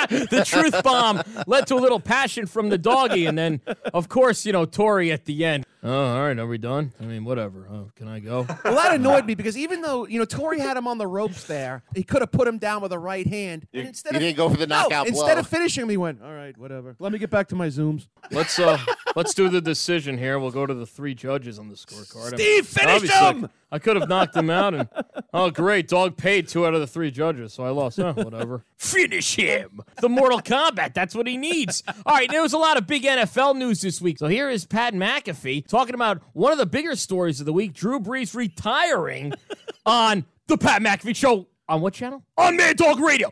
the 0.10 0.44
truth 0.46 0.84
bomb 0.84 1.22
led 1.48 1.68
to 1.68 1.76
a 1.76 1.82
little 1.82 2.00
passion 2.00 2.46
from 2.46 2.70
the 2.70 2.78
doggy, 2.78 3.26
and 3.26 3.38
then, 3.38 3.62
of 3.94 4.10
course, 4.10 4.46
you 4.46 4.54
know, 4.54 4.66
Torre 4.66 5.12
at 5.12 5.26
the 5.26 5.46
end. 5.46 5.66
Oh, 5.82 5.92
all 5.92 6.22
right, 6.24 6.38
are 6.38 6.46
we 6.46 6.58
done? 6.58 6.92
I 7.00 7.06
mean, 7.06 7.24
whatever. 7.24 7.66
Oh, 7.72 7.90
can 7.96 8.08
I 8.08 8.20
go? 8.20 8.46
Well, 8.70 8.76
that 8.76 8.94
annoyed 8.94 9.26
me 9.26 9.34
because 9.34 9.58
even 9.58 9.82
though 9.82 10.06
you 10.06 10.20
know 10.20 10.26
Torre 10.26 10.58
had 10.58 10.78
him 10.78 10.88
on 10.88 10.98
the 10.98 11.08
ropes 11.08 11.46
there, 11.46 11.82
he 11.96 12.04
could 12.04 12.22
have 12.22 12.32
put 12.32 12.48
him 12.48 12.58
down 12.58 12.82
with 12.82 12.92
a 12.92 13.00
right 13.00 13.26
hand. 13.26 13.66
And 13.74 13.88
instead 13.88 14.14
you 14.14 14.18
of, 14.18 14.22
didn't 14.22 14.38
go 14.38 14.50
for 14.50 14.58
the 14.58 14.68
No, 14.68 14.84
knockout 14.84 15.08
Instead 15.08 15.38
of 15.38 15.48
finishing 15.48 15.84
him, 15.84 15.90
he 15.90 15.98
went, 15.98 16.22
"All 16.22 16.34
right, 16.34 16.56
whatever. 16.58 16.96
Let 17.00 17.12
me 17.14 17.18
get 17.20 17.30
back 17.30 17.48
to 17.48 17.56
my 17.56 17.68
zooms." 17.68 18.08
Let's 18.32 18.60
uh, 18.60 18.78
let's 19.16 19.34
do 19.34 19.50
the 19.50 19.62
decision 19.62 20.18
here. 20.18 20.38
We'll 20.38 20.52
go 20.52 20.66
to 20.66 20.74
the 20.74 20.86
three 20.86 21.16
judges 21.16 21.58
on 21.58 21.70
the 21.70 21.76
scorecard. 21.76 22.34
I 22.34 22.38
mean, 22.38 22.38
Steve, 22.38 22.68
finish 22.68 23.10
him! 23.10 23.50
I 23.72 23.80
could 23.80 23.96
have 23.96 24.10
knocked 24.10 24.36
him 24.36 24.50
out, 24.50 24.74
and 24.74 24.90
oh, 25.34 25.50
great, 25.50 25.88
dog 25.88 26.18
paid 26.18 26.48
two 26.48 26.66
out 26.66 26.74
of 26.74 26.82
the 26.82 26.88
three 26.88 27.12
judges, 27.12 27.39
so 27.48 27.64
I 27.64 27.70
lost. 27.70 28.00
Oh, 28.00 28.14
whatever. 28.14 28.66
Finish 28.78 29.36
him. 29.36 29.82
The 30.02 30.10
Mortal 30.10 30.42
Kombat. 30.42 30.94
That's 30.94 31.16
what 31.16 31.28
he 31.28 31.38
needs. 31.38 31.84
All 32.06 32.16
right, 32.16 32.30
there 32.30 32.42
was 32.42 32.54
a 32.54 32.58
lot 32.58 32.78
of 32.78 32.88
big 32.88 33.04
NFL 33.04 33.56
news 33.56 33.82
this 33.82 34.02
week. 34.02 34.18
So 34.18 34.28
here 34.28 34.50
is 34.50 34.66
Pat 34.66 34.94
McAfee 34.94 35.68
talking 35.68 35.96
about 35.96 36.22
one 36.34 36.52
of 36.52 36.58
the 36.58 36.66
bigger 36.66 36.96
stories 36.96 37.40
of 37.40 37.46
the 37.46 37.54
week: 37.54 37.74
Drew 37.74 38.00
Brees 38.00 38.36
retiring 38.36 39.34
on 39.86 40.26
the 40.48 40.58
Pat 40.58 40.82
McAfee 40.82 41.16
Show. 41.16 41.48
On 41.68 41.82
what 41.82 41.94
channel? 41.94 42.24
On 42.36 42.58
Mad 42.58 42.78
Dog 42.78 43.00
Radio. 43.00 43.32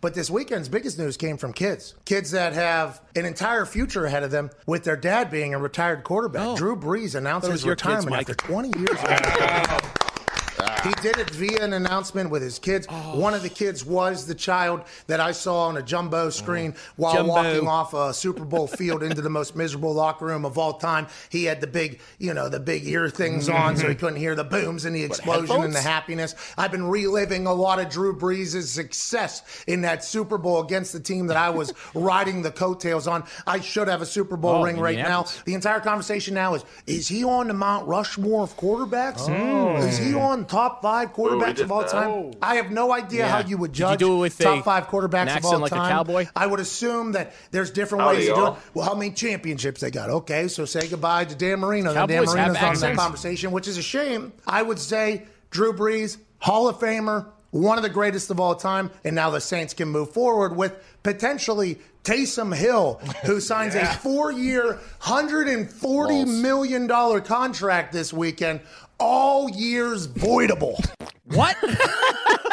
But 0.00 0.14
this 0.14 0.28
weekend's 0.28 0.68
biggest 0.68 0.98
news 0.98 1.16
came 1.16 1.36
from 1.36 1.52
kids. 1.52 1.94
Kids 2.04 2.32
that 2.32 2.52
have 2.52 3.00
an 3.14 3.24
entire 3.24 3.64
future 3.64 4.04
ahead 4.04 4.24
of 4.24 4.32
them 4.32 4.50
with 4.66 4.82
their 4.82 4.96
dad 4.96 5.30
being 5.30 5.54
a 5.54 5.58
retired 5.58 6.02
quarterback. 6.02 6.46
Oh. 6.48 6.56
Drew 6.56 6.74
Brees 6.74 7.14
announced 7.14 7.44
Thought 7.44 7.50
it 7.50 7.52
was 7.52 7.60
his 7.60 7.66
your 7.66 7.76
kids, 7.76 8.06
retirement 8.06 8.28
after 8.28 8.34
20 8.34 8.78
years. 8.78 9.98
He 10.84 10.90
did 11.02 11.18
it 11.18 11.30
via 11.30 11.62
an 11.64 11.72
announcement 11.72 12.30
with 12.30 12.42
his 12.42 12.58
kids. 12.58 12.86
Oh. 12.88 13.18
One 13.18 13.34
of 13.34 13.42
the 13.42 13.48
kids 13.48 13.84
was 13.84 14.26
the 14.26 14.34
child 14.34 14.82
that 15.08 15.18
I 15.20 15.32
saw 15.32 15.66
on 15.68 15.76
a 15.76 15.82
jumbo 15.82 16.30
screen 16.30 16.74
while 16.96 17.14
Jumbo. 17.14 17.32
walking 17.34 17.66
off 17.68 17.94
a 17.94 18.14
Super 18.14 18.44
Bowl 18.44 18.66
field 18.66 19.02
into 19.02 19.20
the 19.20 19.30
most 19.30 19.56
miserable 19.56 19.92
locker 19.92 20.26
room 20.26 20.44
of 20.44 20.56
all 20.56 20.74
time. 20.74 21.06
He 21.30 21.44
had 21.44 21.60
the 21.60 21.66
big, 21.66 22.00
you 22.18 22.32
know, 22.32 22.48
the 22.48 22.60
big 22.60 22.86
ear 22.86 23.08
things 23.10 23.48
on 23.48 23.76
so 23.76 23.88
he 23.88 23.94
couldn't 23.94 24.18
hear 24.18 24.34
the 24.34 24.44
booms 24.44 24.84
and 24.84 24.94
the 24.94 25.02
explosion 25.02 25.62
and 25.62 25.74
the 25.74 25.80
happiness. 25.80 26.34
I've 26.56 26.70
been 26.70 26.86
reliving 26.86 27.46
a 27.46 27.52
lot 27.52 27.78
of 27.80 27.88
Drew 27.88 28.16
Brees' 28.16 28.62
success 28.66 29.42
in 29.66 29.80
that 29.82 30.04
Super 30.04 30.38
Bowl 30.38 30.62
against 30.62 30.92
the 30.92 31.00
team 31.00 31.26
that 31.26 31.36
I 31.36 31.50
was 31.50 31.72
riding 31.94 32.42
the 32.42 32.50
coattails 32.50 33.06
on. 33.06 33.24
I 33.46 33.60
should 33.60 33.88
have 33.88 34.02
a 34.02 34.06
Super 34.06 34.36
Bowl 34.36 34.48
Oh, 34.56 34.62
ring 34.64 34.78
right 34.78 34.96
now. 34.98 35.26
The 35.44 35.54
entire 35.54 35.80
conversation 35.80 36.34
now 36.34 36.54
is 36.54 36.64
is 36.86 37.08
he 37.08 37.24
on 37.24 37.48
the 37.48 37.54
Mount 37.54 37.86
Rushmore 37.88 38.42
of 38.44 38.56
quarterbacks? 38.56 39.28
Oh. 39.28 39.76
Is 39.76 39.98
he 39.98 40.14
on 40.14 40.46
top 40.46 40.67
five 40.82 41.12
quarterbacks 41.14 41.56
did 41.56 41.60
of 41.60 41.72
all 41.72 41.80
that. 41.80 41.88
time? 41.90 42.32
I 42.42 42.56
have 42.56 42.70
no 42.70 42.92
idea 42.92 43.20
Yeah. 43.26 43.28
how 43.42 43.48
you 43.48 43.56
would 43.58 43.72
Did 43.72 43.78
you 43.78 43.84
judge 43.86 43.98
do 43.98 44.16
it 44.16 44.18
with 44.20 44.38
top 44.38 44.60
a- 44.60 44.62
five 44.62 44.86
quarterbacks 44.88 45.36
of 45.36 45.44
all 45.44 45.58
like 45.58 45.72
a 45.72 45.74
time. 45.74 45.90
cowboy? 45.90 46.26
I 46.36 46.46
would 46.46 46.60
assume 46.60 47.12
that 47.12 47.32
there's 47.50 47.70
different 47.70 48.04
Howdy, 48.04 48.18
ways 48.18 48.28
to 48.28 48.34
do 48.34 48.46
it. 48.48 48.54
Well, 48.74 48.84
how 48.84 48.94
many 48.94 49.10
championships 49.12 49.80
they 49.80 49.90
got? 49.90 50.10
Okay, 50.10 50.48
so 50.48 50.64
say 50.64 50.86
goodbye 50.88 51.24
to 51.24 51.34
Dan 51.34 51.60
Marino. 51.60 51.92
Then 51.92 52.06
Dan 52.08 52.18
Cowboys 52.24 52.34
have 52.34 52.46
Marino's 52.48 52.56
on 52.56 52.62
that 52.62 52.70
accents? 52.72 53.00
conversation, 53.02 53.50
which 53.52 53.68
is 53.68 53.78
a 53.78 53.82
shame. 53.82 54.32
I 54.46 54.62
would 54.62 54.78
say 54.78 55.24
Drew 55.50 55.72
Brees, 55.72 56.18
Hall 56.38 56.68
of 56.68 56.78
Famer, 56.78 57.26
one 57.50 57.78
of 57.78 57.82
the 57.82 57.88
greatest 57.88 58.30
of 58.30 58.38
all 58.38 58.54
time, 58.54 58.90
and 59.04 59.14
now 59.14 59.30
the 59.30 59.40
Saints 59.40 59.72
can 59.72 59.88
move 59.88 60.12
forward 60.12 60.54
with 60.54 60.74
potentially 61.02 61.78
Taysom 62.04 62.54
Hill, 62.54 63.00
who 63.24 63.40
signs 63.52 63.74
a 63.74 63.84
four-year, 63.86 64.78
hundred 64.98 65.48
and 65.48 65.70
forty 65.70 66.24
million 66.24 66.86
dollar 66.86 67.20
contract 67.20 67.92
this 67.92 68.12
weekend. 68.12 68.60
All 69.00 69.48
years 69.50 70.08
voidable. 70.08 70.84
What? 71.26 71.56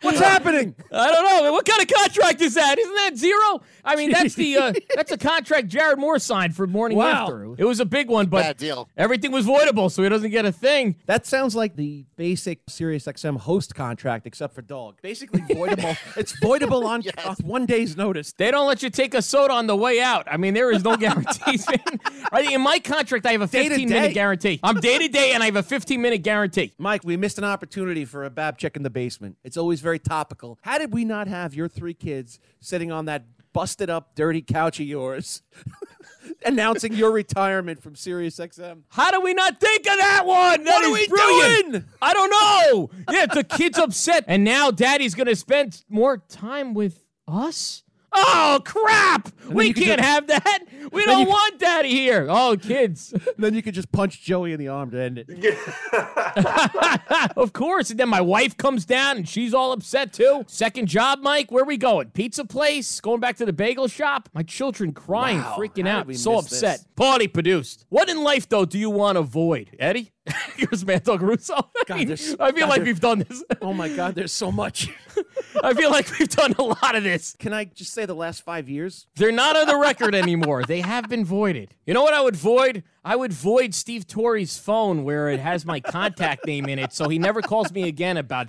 What's 0.00 0.20
happening? 0.20 0.74
I 0.92 1.10
don't 1.10 1.24
know. 1.24 1.52
What 1.52 1.64
kind 1.64 1.80
of 1.82 1.88
contract 1.88 2.40
is 2.40 2.54
that? 2.54 2.78
Isn't 2.78 2.94
that 2.94 3.16
zero? 3.16 3.62
I 3.84 3.96
mean, 3.96 4.12
that's 4.12 4.34
the 4.34 4.56
uh, 4.56 4.72
that's 4.94 5.12
a 5.12 5.18
contract 5.18 5.68
Jared 5.68 5.98
Moore 5.98 6.18
signed 6.18 6.54
for 6.54 6.66
Morning 6.66 6.98
Wow. 6.98 7.24
After. 7.24 7.54
It 7.58 7.64
was 7.64 7.80
a 7.80 7.84
big 7.84 8.08
one, 8.08 8.26
but 8.26 8.42
Bad 8.42 8.56
deal. 8.58 8.88
everything 8.96 9.32
was 9.32 9.46
voidable, 9.46 9.90
so 9.90 10.02
he 10.02 10.08
doesn't 10.08 10.30
get 10.30 10.44
a 10.44 10.52
thing. 10.52 10.96
That 11.06 11.26
sounds 11.26 11.54
like 11.56 11.76
the 11.76 12.04
basic 12.16 12.60
Sirius 12.68 13.04
XM 13.04 13.38
host 13.38 13.74
contract, 13.74 14.26
except 14.26 14.54
for 14.54 14.62
dog. 14.62 15.00
Basically 15.02 15.40
voidable. 15.40 15.96
it's 16.16 16.38
voidable 16.40 16.84
on, 16.84 17.02
on 17.26 17.36
one 17.42 17.66
day's 17.66 17.96
notice. 17.96 18.32
They 18.32 18.50
don't 18.50 18.66
let 18.66 18.82
you 18.82 18.90
take 18.90 19.14
a 19.14 19.22
soda 19.22 19.54
on 19.54 19.66
the 19.66 19.76
way 19.76 20.00
out. 20.00 20.26
I 20.30 20.36
mean, 20.36 20.54
there 20.54 20.70
is 20.70 20.84
no 20.84 20.96
guarantees, 21.04 21.66
man. 21.68 22.00
Right, 22.32 22.50
In 22.52 22.60
my 22.60 22.78
contract, 22.78 23.26
I 23.26 23.32
have 23.32 23.42
a 23.42 23.48
15 23.48 23.88
minute 23.88 24.14
guarantee. 24.14 24.60
I'm 24.62 24.76
day 24.76 24.98
to 24.98 25.08
day, 25.08 25.32
and 25.32 25.42
I 25.42 25.46
have 25.46 25.56
a 25.56 25.62
15 25.62 26.00
minute 26.00 26.22
guarantee. 26.22 26.72
Mike, 26.78 27.02
we 27.04 27.16
missed 27.16 27.38
an 27.38 27.44
opportunity 27.44 28.04
for 28.04 28.24
a 28.24 28.30
Bab 28.30 28.58
check 28.74 28.76
in 28.76 28.82
the 28.82 28.90
basement. 28.90 29.36
It's 29.44 29.56
always 29.56 29.80
very 29.80 29.98
topical. 29.98 30.58
How 30.62 30.78
did 30.78 30.92
we 30.92 31.04
not 31.04 31.28
have 31.28 31.54
your 31.54 31.68
three 31.68 31.94
kids 31.94 32.38
sitting 32.60 32.90
on 32.90 33.04
that 33.06 33.24
busted 33.52 33.88
up, 33.88 34.16
dirty 34.16 34.42
couch 34.42 34.80
of 34.80 34.86
yours, 34.86 35.42
announcing 36.44 36.92
your 36.92 37.12
retirement 37.12 37.80
from 37.80 37.94
Sirius 37.94 38.38
XM? 38.38 38.82
How 38.88 39.10
do 39.12 39.20
we 39.20 39.32
not 39.32 39.60
think 39.60 39.80
of 39.86 39.96
that 39.96 40.26
one? 40.26 40.64
That 40.64 40.72
What 40.74 40.84
are 40.84 40.92
we 40.92 41.06
brilliant. 41.08 41.72
doing? 41.72 41.84
I 42.02 42.12
don't 42.12 42.30
know. 42.30 42.90
Yeah, 43.12 43.26
the 43.26 43.44
kid's 43.44 43.78
upset, 43.78 44.24
and 44.26 44.42
now 44.44 44.70
Daddy's 44.72 45.14
going 45.14 45.28
to 45.28 45.36
spend 45.36 45.84
more 45.88 46.18
time 46.28 46.74
with 46.74 47.04
us. 47.28 47.83
Oh 48.16 48.60
crap! 48.64 49.28
We 49.48 49.72
can 49.72 49.82
can't 49.84 50.00
just- 50.00 50.08
have 50.08 50.26
that. 50.28 50.58
We 50.92 51.04
don't 51.04 51.18
you 51.20 51.24
can- 51.24 51.32
want 51.32 51.58
Daddy 51.58 51.88
here. 51.90 52.26
Oh, 52.30 52.56
kids. 52.60 53.12
then 53.38 53.54
you 53.54 53.62
could 53.62 53.74
just 53.74 53.90
punch 53.90 54.22
Joey 54.22 54.52
in 54.52 54.60
the 54.60 54.68
arm 54.68 54.90
to 54.92 55.00
end 55.00 55.18
it. 55.18 55.28
of 57.36 57.52
course. 57.52 57.90
And 57.90 57.98
then 57.98 58.08
my 58.08 58.20
wife 58.20 58.56
comes 58.56 58.84
down, 58.84 59.16
and 59.18 59.28
she's 59.28 59.54
all 59.54 59.72
upset 59.72 60.12
too. 60.12 60.44
Second 60.46 60.86
job, 60.86 61.20
Mike. 61.22 61.50
Where 61.50 61.64
we 61.64 61.76
going? 61.76 62.10
Pizza 62.10 62.44
place? 62.44 63.00
Going 63.00 63.20
back 63.20 63.36
to 63.38 63.46
the 63.46 63.52
bagel 63.52 63.88
shop? 63.88 64.28
My 64.34 64.42
children 64.42 64.92
crying, 64.92 65.38
Wow, 65.38 65.56
freaking 65.58 65.86
how 65.88 65.98
out, 65.98 66.00
did 66.02 66.08
we 66.08 66.14
so 66.14 66.36
miss 66.36 66.46
upset. 66.46 66.78
this? 66.78 66.86
Party 66.96 67.28
produced. 67.28 67.86
What 67.88 68.08
in 68.08 68.22
life 68.22 68.48
though 68.48 68.64
do 68.64 68.78
you 68.78 68.90
want 68.90 69.16
to 69.16 69.20
avoid, 69.20 69.70
Eddie? 69.78 70.12
Here's 70.56 70.82
Dog 70.82 71.20
Russo. 71.22 71.54
I, 71.90 71.98
mean, 71.98 72.06
there's- 72.06 72.34
I 72.40 72.50
feel 72.52 72.60
God, 72.66 72.68
like 72.70 72.82
we've 72.82 73.00
done 73.00 73.24
this. 73.28 73.44
Oh 73.60 73.72
my 73.74 73.88
God, 73.88 74.14
there's 74.14 74.32
so 74.32 74.50
much. 74.50 74.88
I 75.62 75.74
feel 75.74 75.90
like 75.90 76.18
we've 76.18 76.28
done 76.28 76.54
a 76.58 76.62
lot 76.62 76.94
of 76.94 77.02
this. 77.02 77.36
Can 77.38 77.52
I 77.52 77.64
just 77.66 77.92
say 77.92 78.06
the 78.06 78.14
last 78.14 78.42
five 78.42 78.68
years? 78.68 79.06
They're 79.16 79.32
not 79.32 79.56
on 79.56 79.66
the 79.66 79.76
record 79.76 80.14
anymore. 80.14 80.64
They 80.64 80.80
have 80.80 81.08
been 81.08 81.24
voided. 81.24 81.74
You 81.86 81.92
know 81.94 82.02
what 82.02 82.14
I 82.14 82.20
would 82.22 82.36
void? 82.36 82.84
I 83.04 83.16
would 83.16 83.32
void 83.32 83.74
Steve 83.74 84.06
Torre's 84.06 84.56
phone 84.58 85.04
where 85.04 85.28
it 85.28 85.40
has 85.40 85.66
my 85.66 85.80
contact 85.80 86.46
name 86.46 86.66
in 86.66 86.78
it, 86.78 86.92
so 86.94 87.08
he 87.08 87.18
never 87.18 87.42
calls 87.42 87.70
me 87.72 87.86
again 87.86 88.16
about, 88.16 88.48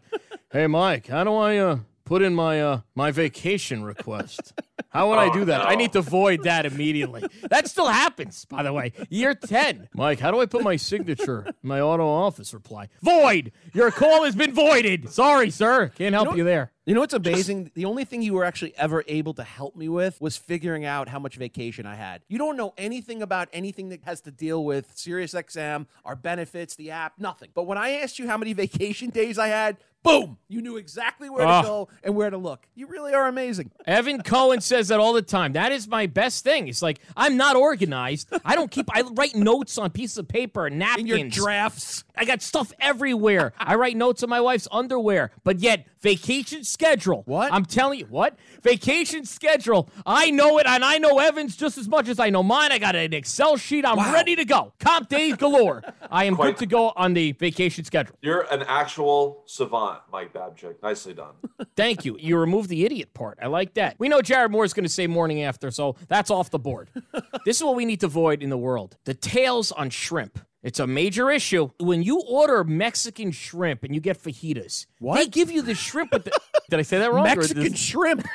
hey 0.51 0.67
Mike, 0.67 1.08
how 1.08 1.25
do 1.25 1.36
I 1.36 1.58
uh, 1.58 1.79
put 2.05 2.21
in 2.21 2.33
my 2.33 2.62
uh, 2.62 2.81
my 2.95 3.12
vacation 3.12 3.83
request? 3.83 4.53
How 4.89 5.09
would 5.09 5.19
I 5.19 5.29
do 5.33 5.43
that? 5.45 5.67
I 5.67 5.75
need 5.75 5.91
to 5.91 6.01
void 6.01 6.43
that 6.43 6.65
immediately. 6.65 7.25
That 7.50 7.67
still 7.67 7.88
happens, 7.88 8.45
by 8.45 8.63
the 8.63 8.71
way. 8.71 8.93
Year 9.09 9.33
10. 9.35 9.89
Mike, 9.93 10.21
how 10.21 10.31
do 10.31 10.39
I 10.39 10.45
put 10.45 10.63
my 10.63 10.77
signature 10.77 11.47
in 11.47 11.53
my 11.63 11.81
auto 11.81 12.07
office 12.07 12.53
reply? 12.53 12.88
Void! 13.01 13.51
Your 13.74 13.91
call 13.91 14.24
has 14.24 14.35
been 14.35 14.53
voided. 14.53 15.09
Sorry, 15.09 15.50
sir. 15.50 15.89
Can't 15.97 16.15
help 16.15 16.38
you 16.38 16.45
there. 16.45 16.71
You 16.85 16.93
know 16.93 17.00
what's 17.00 17.15
amazing? 17.15 17.71
The 17.74 17.85
only 17.85 18.05
thing 18.05 18.21
you 18.21 18.33
were 18.35 18.45
actually 18.45 18.77
ever 18.77 19.03
able 19.07 19.33
to 19.33 19.43
help 19.43 19.75
me 19.75 19.89
with 19.89 20.21
was 20.21 20.38
figuring 20.38 20.85
out 20.85 21.09
how 21.09 21.17
much 21.17 21.35
vacation 21.35 21.88
I 21.88 21.95
had. 21.95 22.21
You 22.27 22.38
don't 22.38 22.55
know 22.55 22.74
anything 22.77 23.24
about 23.24 23.50
anything 23.51 23.89
that 23.89 24.03
has 24.03 24.21
to 24.21 24.31
deal 24.31 24.63
with 24.63 24.95
SiriusXM, 24.95 25.88
our 26.05 26.15
benefits, 26.15 26.75
the 26.75 26.91
app, 26.91 27.13
nothing. 27.17 27.50
But 27.55 27.63
when 27.63 27.79
I 27.79 27.89
asked 27.93 28.19
you 28.19 28.27
how 28.27 28.38
many 28.38 28.53
vacation 28.65 29.09
days 29.09 29.39
I 29.39 29.47
had, 29.47 29.77
boom, 30.05 30.38
you 30.47 30.62
knew 30.62 30.77
exactly 30.77 31.29
where 31.29 31.45
Ah. 31.45 31.62
to 31.62 31.67
go 31.67 31.89
and 32.03 32.15
where 32.15 32.29
to 32.29 32.38
look. 32.38 32.65
You 32.75 32.88
really 32.88 33.13
are 33.13 33.27
amazing. 33.27 33.71
Evan 33.85 34.21
Cohen 34.21 34.62
says 34.62 34.88
that 34.89 35.00
all 35.00 35.13
the 35.13 35.21
time. 35.21 35.53
That 35.53 35.71
is 35.71 35.88
my 35.88 36.05
best 36.07 36.43
thing. 36.43 36.67
It's 36.67 36.81
like 36.81 37.00
I'm 37.17 37.35
not 37.38 37.55
organized. 37.55 38.29
I 38.45 38.55
don't 38.55 38.71
keep. 38.71 38.89
I 38.95 39.01
write 39.01 39.35
notes 39.35 39.77
on 39.77 39.89
pieces 39.91 40.17
of 40.17 40.27
paper 40.27 40.67
and 40.67 40.79
napkins. 40.79 41.09
In 41.12 41.17
your 41.17 41.29
drafts. 41.29 42.03
I 42.17 42.24
got 42.24 42.41
stuff 42.41 42.71
everywhere. 42.79 43.51
I 43.57 43.75
write 43.75 43.97
notes 43.97 44.24
on 44.24 44.29
my 44.29 44.39
wife's 44.39 44.69
underwear, 44.71 45.31
but 45.43 45.59
yet 45.59 45.85
vacation 46.01 46.63
schedule. 46.63 47.24
What? 47.25 47.51
I'm 47.51 47.65
telling 47.65 48.00
you, 48.00 48.05
what 48.05 48.38
vacation 48.63 49.25
schedule? 49.25 49.89
I 50.05 50.31
know 50.31 50.57
it, 50.59 50.65
and 50.65 50.85
I 50.85 50.97
know 50.97 51.19
Evans 51.19 51.57
just 51.57 51.77
as 51.77 51.88
much 51.89 52.07
as 52.07 52.19
I 52.19 52.29
know 52.29 52.43
mine. 52.43 52.71
I 52.71 52.77
got 52.79 52.95
an 52.95 53.13
Excel 53.13 53.57
sheet. 53.57 53.85
I'm 53.85 54.13
ready 54.13 54.35
to 54.38 54.45
go. 54.45 54.71
Comp 54.79 55.09
days 55.09 55.35
galore. 55.35 55.83
I 56.09 56.24
am 56.25 56.35
Quite- 56.35 56.45
good 56.51 56.57
to 56.59 56.65
go 56.67 56.93
on 56.95 57.13
the 57.13 57.33
vacation 57.33 57.83
schedule. 57.83 58.15
You're 58.21 58.41
an 58.51 58.63
actual 58.63 59.43
savant, 59.45 59.95
Mike 60.12 60.34
Babchik. 60.34 60.75
Nicely 60.84 61.14
done. 61.14 61.34
Thank 61.75 62.06
you. 62.06 62.18
You 62.20 62.38
removed 62.38 62.70
the 62.70 62.86
idiot 62.86 63.14
part. 63.14 63.38
I 63.42 63.48
like 63.48 63.74
that. 63.75 63.96
We 64.00 64.08
know 64.10 64.22
Jared 64.22 64.52
Moore 64.52 64.66
is 64.66 64.74
going 64.74 64.86
to 64.86 64.90
say 64.90 65.08
morning 65.08 65.44
after, 65.44 65.72
so 65.72 65.96
that's 66.08 66.32
off 66.32 66.50
the 66.50 66.60
board. 66.60 66.90
this 67.46 67.58
is 67.58 67.64
what 67.64 67.75
we 67.75 67.86
need 67.86 68.00
to 68.02 68.06
avoid 68.08 68.42
in 68.44 68.50
the 68.50 68.58
world 68.58 68.98
the 69.06 69.14
tails 69.14 69.72
on 69.72 69.90
shrimp. 69.90 70.40
It's 70.64 70.80
a 70.80 70.88
major 70.88 71.30
issue. 71.30 71.70
When 71.80 72.02
you 72.02 72.22
order 72.22 72.64
Mexican 72.64 73.32
shrimp 73.32 73.84
and 73.84 73.94
you 73.94 74.02
get 74.02 74.22
fajitas, 74.22 74.88
what? 74.98 75.18
they 75.18 75.28
give 75.28 75.52
you 75.52 75.62
the 75.62 75.75
shrimp 75.75 76.12
with 76.12 76.24
the. 76.24 76.32
Did 76.70 76.80
I 76.80 76.82
say 76.82 76.98
that 76.98 77.14
wrong? 77.14 77.24
Mexican 77.24 77.64
this- 77.64 77.80
shrimp. 77.80 78.25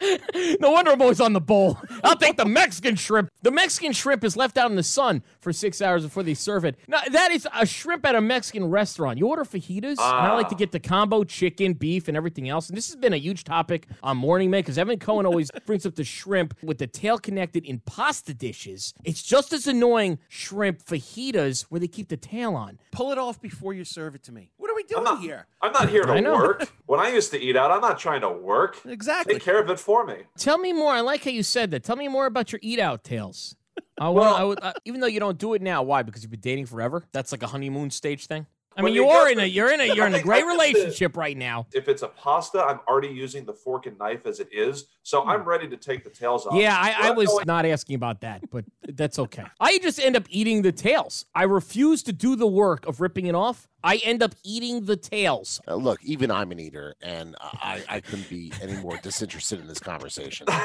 no 0.60 0.70
wonder 0.70 0.92
I'm 0.92 1.02
always 1.02 1.20
on 1.20 1.32
the 1.32 1.40
bowl. 1.40 1.78
I'll 2.04 2.16
take 2.16 2.36
the 2.36 2.44
Mexican 2.44 2.96
shrimp. 2.96 3.30
The 3.42 3.50
Mexican 3.50 3.92
shrimp 3.92 4.24
is 4.24 4.36
left 4.36 4.58
out 4.58 4.70
in 4.70 4.76
the 4.76 4.82
sun 4.82 5.22
for 5.40 5.52
six 5.52 5.80
hours 5.82 6.04
before 6.04 6.22
they 6.22 6.34
serve 6.34 6.64
it. 6.64 6.76
Now, 6.86 7.00
that 7.10 7.30
is 7.30 7.46
a 7.54 7.66
shrimp 7.66 8.04
at 8.06 8.14
a 8.14 8.20
Mexican 8.20 8.70
restaurant. 8.70 9.18
You 9.18 9.28
order 9.28 9.44
fajitas, 9.44 9.98
and 9.98 10.00
I 10.00 10.34
like 10.34 10.48
to 10.48 10.54
ah. 10.54 10.58
get 10.58 10.72
the 10.72 10.80
combo 10.80 11.24
chicken, 11.24 11.74
beef, 11.74 12.08
and 12.08 12.16
everything 12.16 12.48
else. 12.48 12.68
And 12.68 12.76
this 12.76 12.88
has 12.88 12.96
been 12.96 13.12
a 13.12 13.18
huge 13.18 13.44
topic 13.44 13.86
on 14.02 14.16
Morning 14.16 14.50
Man 14.50 14.60
because 14.60 14.78
Evan 14.78 14.98
Cohen 14.98 15.26
always 15.26 15.50
brings 15.66 15.86
up 15.86 15.94
the 15.94 16.04
shrimp 16.04 16.54
with 16.62 16.78
the 16.78 16.86
tail 16.86 17.18
connected 17.18 17.64
in 17.64 17.80
pasta 17.80 18.34
dishes. 18.34 18.94
It's 19.04 19.22
just 19.22 19.52
as 19.52 19.66
annoying 19.66 20.18
shrimp 20.28 20.84
fajitas 20.84 21.62
where 21.62 21.80
they 21.80 21.88
keep 21.88 22.08
the 22.08 22.16
tail 22.16 22.54
on. 22.54 22.78
Pull 22.92 23.12
it 23.12 23.18
off 23.18 23.40
before 23.40 23.72
you 23.72 23.84
serve 23.84 24.14
it 24.14 24.22
to 24.24 24.32
me. 24.32 24.50
What 24.78 24.94
are 24.94 24.96
we 24.96 25.02
doing 25.02 25.06
I'm 25.08 25.14
not, 25.14 25.22
here? 25.22 25.46
I'm 25.60 25.72
not 25.72 25.88
here 25.88 26.04
I 26.08 26.16
to 26.16 26.20
know. 26.20 26.34
work. 26.34 26.72
When 26.86 27.00
I 27.00 27.08
used 27.08 27.30
to 27.32 27.38
eat 27.40 27.56
out, 27.56 27.70
I'm 27.70 27.80
not 27.80 27.98
trying 27.98 28.20
to 28.22 28.28
work. 28.30 28.78
Exactly. 28.86 29.34
Take 29.34 29.42
care 29.42 29.60
of 29.60 29.68
it 29.70 29.78
for 29.80 30.04
me. 30.06 30.16
Tell 30.36 30.58
me 30.58 30.72
more. 30.72 30.92
I 30.92 31.00
like 31.00 31.24
how 31.24 31.30
you 31.30 31.42
said 31.42 31.70
that. 31.72 31.82
Tell 31.84 31.96
me 31.96 32.08
more 32.08 32.26
about 32.26 32.52
your 32.52 32.60
eat 32.62 32.78
out 32.78 33.02
tales. 33.04 33.56
I, 33.98 34.08
Well- 34.10 34.34
I 34.34 34.44
would, 34.44 34.58
uh, 34.62 34.72
even 34.84 35.00
though 35.00 35.06
you 35.06 35.20
don't 35.20 35.38
do 35.38 35.54
it 35.54 35.62
now, 35.62 35.82
why? 35.82 36.02
Because 36.02 36.22
you've 36.22 36.30
been 36.30 36.40
dating 36.40 36.66
forever. 36.66 37.04
That's 37.12 37.32
like 37.32 37.42
a 37.42 37.46
honeymoon 37.48 37.90
stage 37.90 38.26
thing. 38.26 38.46
I 38.78 38.82
mean, 38.82 38.94
you 38.94 39.02
you 39.04 39.08
are 39.10 39.28
in 39.28 39.40
a 39.40 39.44
you're 39.44 39.72
in 39.72 39.80
a 39.80 39.92
you're 39.92 40.06
in 40.06 40.14
a 40.14 40.22
great 40.22 40.44
think- 40.44 40.50
I 40.50 40.56
think 40.56 40.74
the- 40.76 40.78
relationship 40.80 41.16
right 41.16 41.36
now. 41.36 41.66
If 41.74 41.88
it's 41.88 42.02
a 42.02 42.08
pasta, 42.08 42.62
I'm 42.62 42.78
already 42.88 43.08
using 43.08 43.44
the 43.44 43.52
fork 43.52 43.86
and 43.86 43.98
knife 43.98 44.24
as 44.24 44.38
it 44.38 44.48
is, 44.52 44.84
so 45.02 45.24
I'm 45.24 45.42
ready 45.42 45.68
to 45.68 45.76
take 45.76 46.04
the 46.04 46.10
tails 46.10 46.46
off. 46.46 46.52
Hmm. 46.52 46.60
Yeah, 46.60 46.76
I, 46.78 47.08
I 47.08 47.10
was 47.10 47.28
going- 47.28 47.44
not 47.46 47.66
asking 47.66 47.96
about 47.96 48.20
that, 48.20 48.48
but 48.50 48.64
that's 48.88 49.18
okay. 49.18 49.44
I 49.58 49.78
just 49.78 49.98
end 49.98 50.14
up 50.16 50.24
eating 50.30 50.62
the 50.62 50.70
tails. 50.72 51.24
I 51.34 51.42
refuse 51.42 52.04
to 52.04 52.12
do 52.12 52.36
the 52.36 52.46
work 52.46 52.86
of 52.86 53.00
ripping 53.00 53.26
it 53.26 53.34
off. 53.34 53.66
I 53.82 53.96
end 54.04 54.22
up 54.22 54.34
eating 54.44 54.84
the 54.84 54.96
tails. 54.96 55.60
Uh, 55.66 55.74
look, 55.74 56.02
even 56.04 56.30
I'm 56.30 56.52
an 56.52 56.60
eater, 56.60 56.94
and 57.02 57.34
I, 57.40 57.82
I 57.88 58.00
couldn't 58.00 58.28
be 58.28 58.52
any 58.62 58.76
more 58.76 58.96
disinterested 59.02 59.60
in 59.60 59.66
this 59.66 59.80
conversation. 59.80 60.46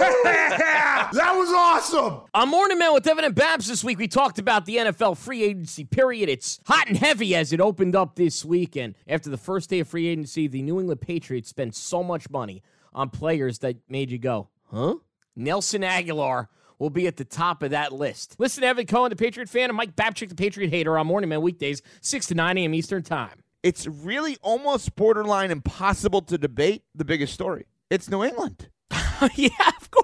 That 0.00 1.32
was 1.34 1.50
awesome. 1.78 2.20
On 2.34 2.48
Morning 2.48 2.76
Man 2.76 2.92
with 2.92 3.06
Evan 3.06 3.24
and 3.24 3.34
Babs 3.34 3.68
this 3.68 3.84
week, 3.84 3.98
we 3.98 4.08
talked 4.08 4.40
about 4.40 4.66
the 4.66 4.76
NFL 4.78 5.16
free 5.16 5.44
agency 5.44 5.84
period. 5.84 6.28
It's 6.28 6.58
hot 6.66 6.88
and 6.88 6.96
heavy 6.96 7.36
as 7.36 7.52
it 7.52 7.60
opened 7.60 7.94
up 7.94 8.16
this 8.16 8.44
weekend. 8.44 8.96
After 9.06 9.30
the 9.30 9.36
first 9.36 9.70
day 9.70 9.78
of 9.78 9.86
free 9.86 10.08
agency, 10.08 10.48
the 10.48 10.60
New 10.62 10.80
England 10.80 11.00
Patriots 11.00 11.48
spent 11.48 11.76
so 11.76 12.02
much 12.02 12.30
money 12.30 12.62
on 12.92 13.10
players 13.10 13.60
that 13.60 13.76
made 13.88 14.10
you 14.10 14.18
go, 14.18 14.48
huh? 14.72 14.96
Nelson 15.36 15.82
Agholor 15.82 16.48
will 16.80 16.90
be 16.90 17.06
at 17.06 17.16
the 17.16 17.24
top 17.24 17.62
of 17.62 17.70
that 17.70 17.92
list. 17.92 18.34
Listen 18.38 18.62
to 18.62 18.66
Evan 18.66 18.86
Cohen, 18.86 19.10
the 19.10 19.16
Patriot 19.16 19.48
fan, 19.48 19.70
and 19.70 19.76
Mike 19.76 19.94
Babchik, 19.94 20.30
the 20.30 20.34
Patriot 20.34 20.70
hater, 20.70 20.98
on 20.98 21.06
Morning 21.06 21.30
Man 21.30 21.42
weekdays, 21.42 21.80
6 22.00 22.26
to 22.26 22.34
9 22.34 22.58
a.m. 22.58 22.74
Eastern 22.74 23.04
Time. 23.04 23.44
It's 23.62 23.86
really 23.86 24.36
almost 24.42 24.96
borderline 24.96 25.52
impossible 25.52 26.22
to 26.22 26.38
debate 26.38 26.82
the 26.94 27.04
biggest 27.04 27.34
story. 27.34 27.66
It's 27.88 28.08
New 28.08 28.24
England. 28.24 28.68
yeah, 29.34 29.48
of 29.80 29.90
course, 29.90 29.97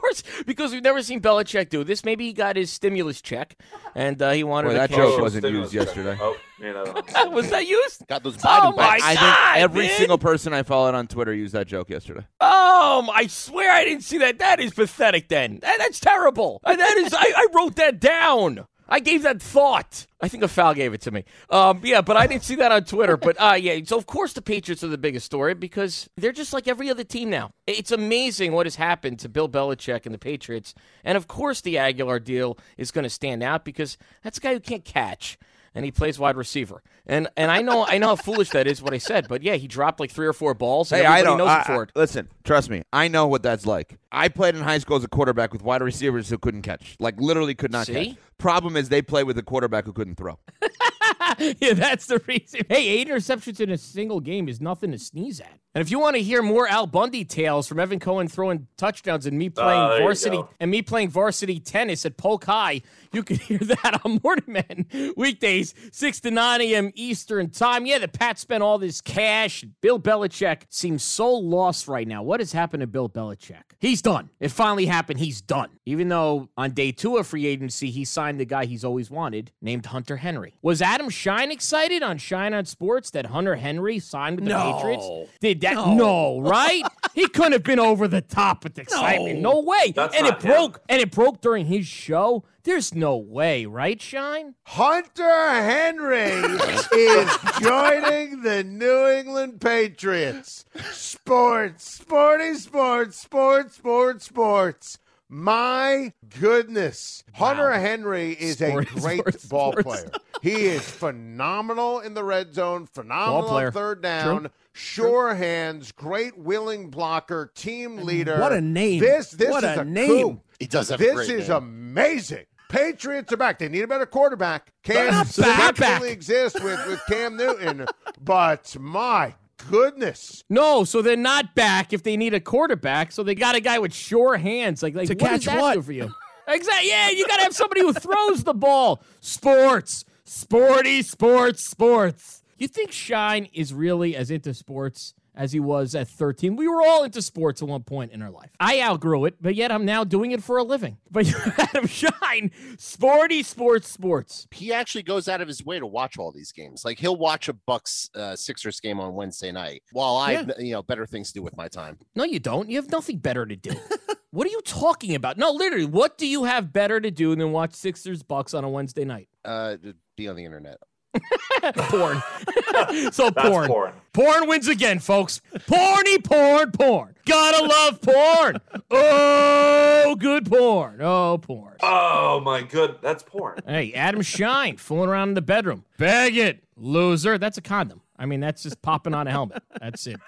because 0.46 0.72
we've 0.72 0.82
never 0.82 1.02
seen 1.02 1.20
Belichick 1.20 1.68
do 1.70 1.84
this. 1.84 2.04
Maybe 2.04 2.26
he 2.26 2.32
got 2.32 2.56
his 2.56 2.70
stimulus 2.70 3.20
check, 3.20 3.56
and 3.94 4.20
uh, 4.20 4.32
he 4.32 4.44
wanted 4.44 4.68
Boy, 4.68 4.74
to 4.74 4.78
that 4.80 4.90
cash 4.90 4.98
joke 4.98 5.20
wasn't 5.20 5.42
Stimulus 5.44 5.72
used 5.72 5.86
check. 5.88 5.96
yesterday. 5.96 6.18
Oh, 6.20 6.36
man, 6.60 6.76
I. 7.14 7.24
Was 7.34 7.50
that 7.50 7.66
used? 7.66 8.06
Got 8.06 8.22
those 8.22 8.36
Oh 8.36 8.38
Biden 8.48 8.76
my 8.76 8.82
bites. 8.82 9.04
I 9.04 9.08
think 9.08 9.20
God, 9.20 9.58
every 9.58 9.86
man. 9.86 9.96
single 9.96 10.18
person 10.18 10.52
I 10.52 10.62
followed 10.62 10.94
on 10.94 11.06
Twitter 11.06 11.32
used 11.34 11.54
that 11.54 11.66
joke 11.66 11.90
yesterday. 11.90 12.26
Oh, 12.40 13.08
I 13.12 13.26
swear 13.26 13.72
I 13.72 13.84
didn't 13.84 14.04
see 14.04 14.18
that. 14.18 14.38
That 14.38 14.60
is 14.60 14.72
pathetic. 14.74 15.28
Then 15.28 15.58
that, 15.62 15.78
that's 15.78 16.00
terrible. 16.00 16.60
That 16.64 16.78
is. 16.98 17.12
I, 17.14 17.32
I 17.36 17.46
wrote 17.54 17.76
that 17.76 18.00
down. 18.00 18.66
I 18.88 19.00
gave 19.00 19.22
that 19.22 19.40
thought. 19.40 20.06
I 20.20 20.28
think 20.28 20.42
a 20.42 20.48
foul 20.48 20.74
gave 20.74 20.92
it 20.92 21.00
to 21.02 21.10
me. 21.10 21.24
Um, 21.50 21.80
yeah, 21.82 22.00
but 22.00 22.16
I 22.16 22.26
didn't 22.26 22.44
see 22.44 22.54
that 22.56 22.72
on 22.72 22.84
Twitter. 22.84 23.16
But 23.16 23.40
uh, 23.40 23.54
yeah, 23.54 23.78
so 23.84 23.96
of 23.96 24.06
course 24.06 24.32
the 24.32 24.42
Patriots 24.42 24.84
are 24.84 24.88
the 24.88 24.98
biggest 24.98 25.26
story 25.26 25.54
because 25.54 26.08
they're 26.16 26.32
just 26.32 26.52
like 26.52 26.68
every 26.68 26.90
other 26.90 27.04
team 27.04 27.30
now. 27.30 27.52
It's 27.66 27.90
amazing 27.90 28.52
what 28.52 28.66
has 28.66 28.76
happened 28.76 29.18
to 29.20 29.28
Bill 29.28 29.48
Belichick 29.48 30.06
and 30.06 30.14
the 30.14 30.18
Patriots, 30.18 30.74
and 31.02 31.16
of 31.16 31.28
course 31.28 31.60
the 31.60 31.76
Agholor 31.76 32.22
deal 32.22 32.58
is 32.76 32.90
going 32.90 33.04
to 33.04 33.10
stand 33.10 33.42
out 33.42 33.64
because 33.64 33.96
that's 34.22 34.38
a 34.38 34.40
guy 34.40 34.54
who 34.54 34.60
can't 34.60 34.84
catch 34.84 35.38
and 35.74 35.84
he 35.84 35.90
plays 35.90 36.18
wide 36.18 36.36
receiver. 36.36 36.82
And 37.06 37.28
and 37.36 37.50
I 37.50 37.60
know 37.62 37.84
I 37.86 37.98
know 37.98 38.08
how 38.08 38.16
foolish 38.16 38.50
that 38.50 38.66
is 38.66 38.80
what 38.82 38.94
I 38.94 38.98
said, 38.98 39.26
but 39.28 39.42
yeah, 39.42 39.54
he 39.56 39.66
dropped 39.66 40.00
like 40.00 40.10
three 40.10 40.26
or 40.26 40.32
four 40.32 40.54
balls. 40.54 40.90
And 40.92 41.02
Hey, 41.02 41.06
I 41.06 41.22
don't. 41.22 41.38
knows 41.38 41.48
I- 41.48 41.64
I- 41.68 41.86
listen, 41.94 42.28
trust 42.44 42.70
me. 42.70 42.82
I 42.92 43.08
know 43.08 43.26
what 43.26 43.42
that's 43.42 43.66
like. 43.66 43.98
I 44.10 44.28
played 44.28 44.54
in 44.54 44.62
high 44.62 44.78
school 44.78 44.96
as 44.96 45.04
a 45.04 45.08
quarterback 45.08 45.52
with 45.52 45.62
wide 45.62 45.82
receivers 45.82 46.30
who 46.30 46.38
couldn't 46.38 46.62
catch, 46.62 46.96
like 46.98 47.20
literally 47.20 47.54
could 47.54 47.72
not 47.72 47.86
See? 47.86 47.92
catch. 48.10 48.16
Problem 48.38 48.76
is, 48.76 48.88
they 48.88 49.02
play 49.02 49.24
with 49.24 49.36
a 49.38 49.42
quarterback 49.42 49.84
who 49.86 49.92
couldn't 49.92 50.16
throw. 50.16 50.38
yeah, 51.60 51.74
that's 51.74 52.06
the 52.06 52.20
reason. 52.26 52.60
Hey, 52.68 52.88
eight 52.88 53.08
interceptions 53.08 53.60
in 53.60 53.70
a 53.70 53.78
single 53.78 54.20
game 54.20 54.48
is 54.48 54.60
nothing 54.60 54.92
to 54.92 54.98
sneeze 54.98 55.40
at. 55.40 55.58
And 55.74 55.82
if 55.82 55.90
you 55.90 55.98
want 55.98 56.14
to 56.14 56.22
hear 56.22 56.40
more 56.40 56.68
Al 56.68 56.86
Bundy 56.86 57.24
tales 57.24 57.66
from 57.66 57.80
Evan 57.80 57.98
Cohen 57.98 58.28
throwing 58.28 58.68
touchdowns 58.76 59.26
and 59.26 59.36
me 59.36 59.48
oh, 59.56 59.60
playing 59.60 59.80
Oh, 59.80 59.88
there 59.88 59.98
you 59.98 60.04
varsity 60.04 60.40
and 60.60 60.70
me 60.70 60.82
playing 60.82 61.10
varsity 61.10 61.58
tennis 61.58 62.06
at 62.06 62.16
Polk 62.16 62.44
High, 62.44 62.82
you 63.12 63.24
can 63.24 63.36
hear 63.40 63.58
that 63.58 64.00
on 64.04 64.20
Morning 64.22 64.44
Man 64.46 65.14
weekdays, 65.16 65.74
six 65.90 66.20
to 66.20 66.30
nine 66.30 66.60
a.m. 66.60 66.92
Eastern 66.94 67.50
time. 67.50 67.86
Yeah, 67.86 67.98
the 67.98 68.06
Pats 68.06 68.40
spent 68.40 68.62
all 68.62 68.78
this 68.78 69.00
cash. 69.00 69.64
Bill 69.80 69.98
Belichick 69.98 70.62
seems 70.68 71.02
so 71.02 71.32
lost 71.32 71.88
right 71.88 72.06
now. 72.06 72.22
What 72.22 72.38
has 72.38 72.52
happened 72.52 72.82
to 72.82 72.86
Bill 72.86 73.08
Belichick? 73.08 73.62
He's 73.80 74.00
done. 74.00 74.30
It 74.38 74.50
finally 74.50 74.86
happened. 74.86 75.18
He's 75.18 75.40
done. 75.40 75.70
Even 75.86 76.08
though 76.08 76.50
on 76.56 76.70
day 76.70 76.92
two 76.92 77.16
of 77.16 77.26
free 77.26 77.46
agency, 77.46 77.90
he 77.90 78.04
signed 78.04 78.38
the 78.38 78.44
guy 78.44 78.66
he's 78.66 78.84
always 78.84 79.10
wanted, 79.10 79.50
named 79.60 79.86
Hunter 79.86 80.18
Henry. 80.18 80.54
Was 80.62 80.80
Adam 80.80 81.03
Schein 81.10 81.50
excited 81.50 82.02
on 82.02 82.18
Schein 82.18 82.54
on 82.54 82.64
Sports 82.64 83.10
that 83.10 83.26
Hunter 83.26 83.56
Henry 83.56 83.98
signed 83.98 84.36
with 84.36 84.44
the 84.44 84.50
No. 84.50 84.74
Patriots? 84.74 85.30
Did 85.40 85.60
that? 85.62 85.74
No, 85.96 86.40
right? 86.40 86.82
he 87.14 87.28
couldn't 87.28 87.52
have 87.52 87.62
been 87.62 87.78
over 87.80 88.08
the 88.08 88.20
top 88.20 88.64
with 88.64 88.78
excitement. 88.78 89.40
No, 89.40 89.60
way. 89.60 89.92
That's 89.94 90.16
and 90.16 90.26
it 90.26 90.30
not 90.30 90.42
him. 90.42 90.50
broke. 90.50 90.80
And 90.88 91.00
it 91.00 91.10
broke 91.10 91.40
during 91.40 91.66
his 91.66 91.86
show. 91.86 92.44
There's 92.64 92.94
no 92.94 93.16
way, 93.16 93.66
right, 93.66 94.00
Schein? 94.00 94.54
Hunter 94.64 95.50
Henry 95.50 96.20
is 96.92 97.38
joining 97.60 98.40
the 98.42 98.64
New 98.64 99.06
England 99.08 99.60
Patriots. 99.60 100.64
Sports, 100.90 101.84
sporty 101.84 102.54
sports, 102.54 103.18
sports, 103.18 103.76
sports, 103.76 104.24
sports. 104.26 104.98
My 105.28 106.12
goodness. 106.40 107.24
Hunter 107.34 107.72
Henry 107.72 108.32
is 108.32 108.58
Sporty 108.58 108.88
a 108.96 109.00
great 109.00 109.18
sports, 109.20 109.46
ball 109.46 109.72
sports. 109.72 109.84
player. 109.84 110.10
He 110.42 110.66
is 110.66 110.82
phenomenal 110.88 112.00
in 112.00 112.14
the 112.14 112.22
red 112.22 112.54
zone, 112.54 112.86
phenomenal 112.86 113.48
on 113.56 113.72
third 113.72 114.02
down. 114.02 114.50
Sure 114.72 115.34
hands, 115.34 115.92
great 115.92 116.36
willing 116.36 116.90
blocker, 116.90 117.50
team 117.54 117.96
leader. 117.98 118.38
what 118.40 118.52
a 118.52 118.60
name. 118.60 119.00
This 119.00 119.30
this 119.30 119.50
What 119.50 119.64
is 119.64 119.76
a 119.78 119.80
a 119.80 119.84
name. 119.84 120.08
coup. 120.08 120.40
He 120.60 120.66
does 120.66 120.90
have 120.90 121.00
a 121.00 121.02
This 121.02 121.14
great 121.14 121.30
is 121.30 121.48
name. 121.48 121.56
amazing. 121.56 122.44
Patriots 122.68 123.32
are 123.32 123.36
back. 123.36 123.58
They 123.58 123.68
need 123.68 123.82
a 123.82 123.86
better 123.88 124.06
quarterback. 124.06 124.72
Cam 124.82 125.10
not 125.12 125.26
still 125.28 125.44
back. 125.44 125.76
definitely 125.76 126.10
exists 126.10 126.60
with, 126.60 126.84
with 126.88 127.00
Cam 127.08 127.36
Newton, 127.36 127.86
but 128.20 128.74
my 128.80 129.34
goodness. 129.70 130.42
No, 130.50 130.84
so 130.84 131.02
they're 131.02 131.16
not 131.16 131.54
back 131.54 131.92
if 131.92 132.02
they 132.02 132.16
need 132.16 132.34
a 132.34 132.40
quarterback. 132.40 133.12
So 133.12 133.22
they 133.22 133.34
got 133.34 133.54
a 133.54 133.60
guy 133.60 133.78
with 133.78 133.94
sure 133.94 134.36
hands. 134.36 134.82
Like, 134.82 134.94
like 134.94 135.08
To 135.08 135.14
what 135.14 135.18
does 135.30 135.44
catch 135.44 135.44
that 135.54 135.60
what? 135.60 135.74
do 135.74 135.82
for 135.82 135.92
you? 135.92 136.10
exactly. 136.48 136.88
Yeah, 136.88 137.10
you 137.10 137.26
got 137.26 137.36
to 137.36 137.42
have 137.42 137.54
somebody 137.54 137.80
who 137.80 137.92
throws 137.92 138.44
the 138.44 138.54
ball. 138.54 139.02
Sports, 139.20 140.04
sporty, 140.24 141.02
sports, 141.02 141.64
sports. 141.64 142.42
You 142.58 142.68
think 142.68 142.92
Schein 142.92 143.48
is 143.52 143.74
really 143.74 144.14
as 144.16 144.30
into 144.30 144.54
sports 144.54 145.14
as 145.34 145.52
he 145.52 145.60
was 145.60 145.94
at 145.94 146.08
13? 146.08 146.56
We 146.56 146.68
were 146.68 146.82
all 146.82 147.04
into 147.04 147.22
sports 147.22 147.62
at 147.62 147.68
one 147.68 147.82
point 147.82 148.12
in 148.12 148.22
our 148.22 148.30
life. 148.30 148.50
I 148.60 148.80
outgrew 148.80 149.24
it, 149.26 149.36
but 149.40 149.54
yet 149.54 149.72
I'm 149.72 149.84
now 149.84 150.04
doing 150.04 150.32
it 150.32 150.42
for 150.42 150.58
a 150.58 150.62
living. 150.62 150.98
But 151.14 151.32
Adam 151.58 151.86
Schein, 151.86 152.50
sporty, 152.76 153.44
sports, 153.44 153.88
sports. 153.88 154.48
he 154.50 154.72
actually 154.72 155.04
goes 155.04 155.28
out 155.28 155.40
of 155.40 155.46
his 155.46 155.64
way 155.64 155.78
to 155.78 155.86
watch 155.86 156.18
all 156.18 156.32
these 156.32 156.50
games. 156.50 156.84
Like 156.84 156.98
he'll 156.98 157.16
watch 157.16 157.48
a 157.48 157.52
Bucks 157.52 158.10
uh, 158.16 158.34
Sixers 158.34 158.80
game 158.80 158.98
on 158.98 159.14
Wednesday 159.14 159.52
night, 159.52 159.84
while 159.92 160.16
I, 160.16 160.32
have 160.32 160.50
you 160.58 160.72
know, 160.72 160.82
better 160.82 161.06
things 161.06 161.28
to 161.28 161.34
do 161.34 161.42
with 161.42 161.56
my 161.56 161.68
time. 161.68 161.98
No, 162.16 162.24
you 162.24 162.40
don't. 162.40 162.68
You 162.68 162.76
have 162.76 162.90
nothing 162.90 163.18
better 163.18 163.46
to 163.46 163.54
do. 163.54 163.74
what 164.32 164.44
are 164.44 164.50
you 164.50 164.60
talking 164.62 165.14
about? 165.14 165.38
No, 165.38 165.52
literally, 165.52 165.84
what 165.84 166.18
do 166.18 166.26
you 166.26 166.42
have 166.42 166.72
better 166.72 167.00
to 167.00 167.12
do 167.12 167.36
than 167.36 167.52
watch 167.52 167.74
Sixers 167.74 168.24
Bucks 168.24 168.54
on 168.54 168.64
a 168.64 168.68
Wednesday 168.68 169.04
night? 169.04 169.28
Uh, 169.44 169.76
be 170.16 170.26
on 170.26 170.34
the 170.34 170.44
internet. 170.44 170.78
porn. 171.76 172.22
so 173.12 173.30
That's 173.30 173.48
porn. 173.48 173.68
porn. 173.68 173.92
Porn 174.12 174.48
wins 174.48 174.68
again, 174.68 174.98
folks. 174.98 175.40
Porny 175.68 176.22
porn, 176.22 176.70
porn. 176.72 177.14
Gotta 177.26 177.66
love 177.66 178.00
porn. 178.00 178.60
Oh, 178.90 180.16
good 180.18 180.46
porn. 180.50 181.00
Oh, 181.00 181.38
porn. 181.38 181.76
Oh 181.82 182.40
my 182.40 182.62
good, 182.62 182.98
that's 183.02 183.22
porn. 183.22 183.58
Hey, 183.66 183.92
Adam 183.94 184.22
Schein 184.22 184.76
fooling 184.76 185.08
around 185.10 185.28
in 185.30 185.34
the 185.34 185.42
bedroom. 185.42 185.84
Bag 185.98 186.36
it, 186.36 186.62
loser. 186.76 187.38
That's 187.38 187.58
a 187.58 187.62
condom. 187.62 188.02
I 188.18 188.26
mean, 188.26 188.40
that's 188.40 188.62
just 188.62 188.80
popping 188.82 189.14
on 189.14 189.26
a 189.26 189.30
helmet. 189.30 189.62
That's 189.80 190.06
it. 190.06 190.20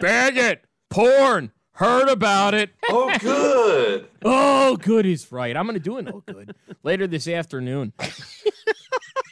Bag 0.00 0.36
it. 0.36 0.64
Porn. 0.90 1.52
Heard 1.72 2.08
about 2.08 2.52
it. 2.54 2.70
Oh 2.92 3.16
good. 3.20 4.08
Oh, 4.24 4.76
good, 4.76 5.04
he's 5.04 5.30
right. 5.30 5.56
I'm 5.56 5.64
going 5.64 5.74
to 5.74 5.80
do 5.80 5.96
an 5.98 6.10
oh 6.12 6.22
good 6.26 6.54
later 6.82 7.06
this 7.06 7.28
afternoon. 7.28 7.92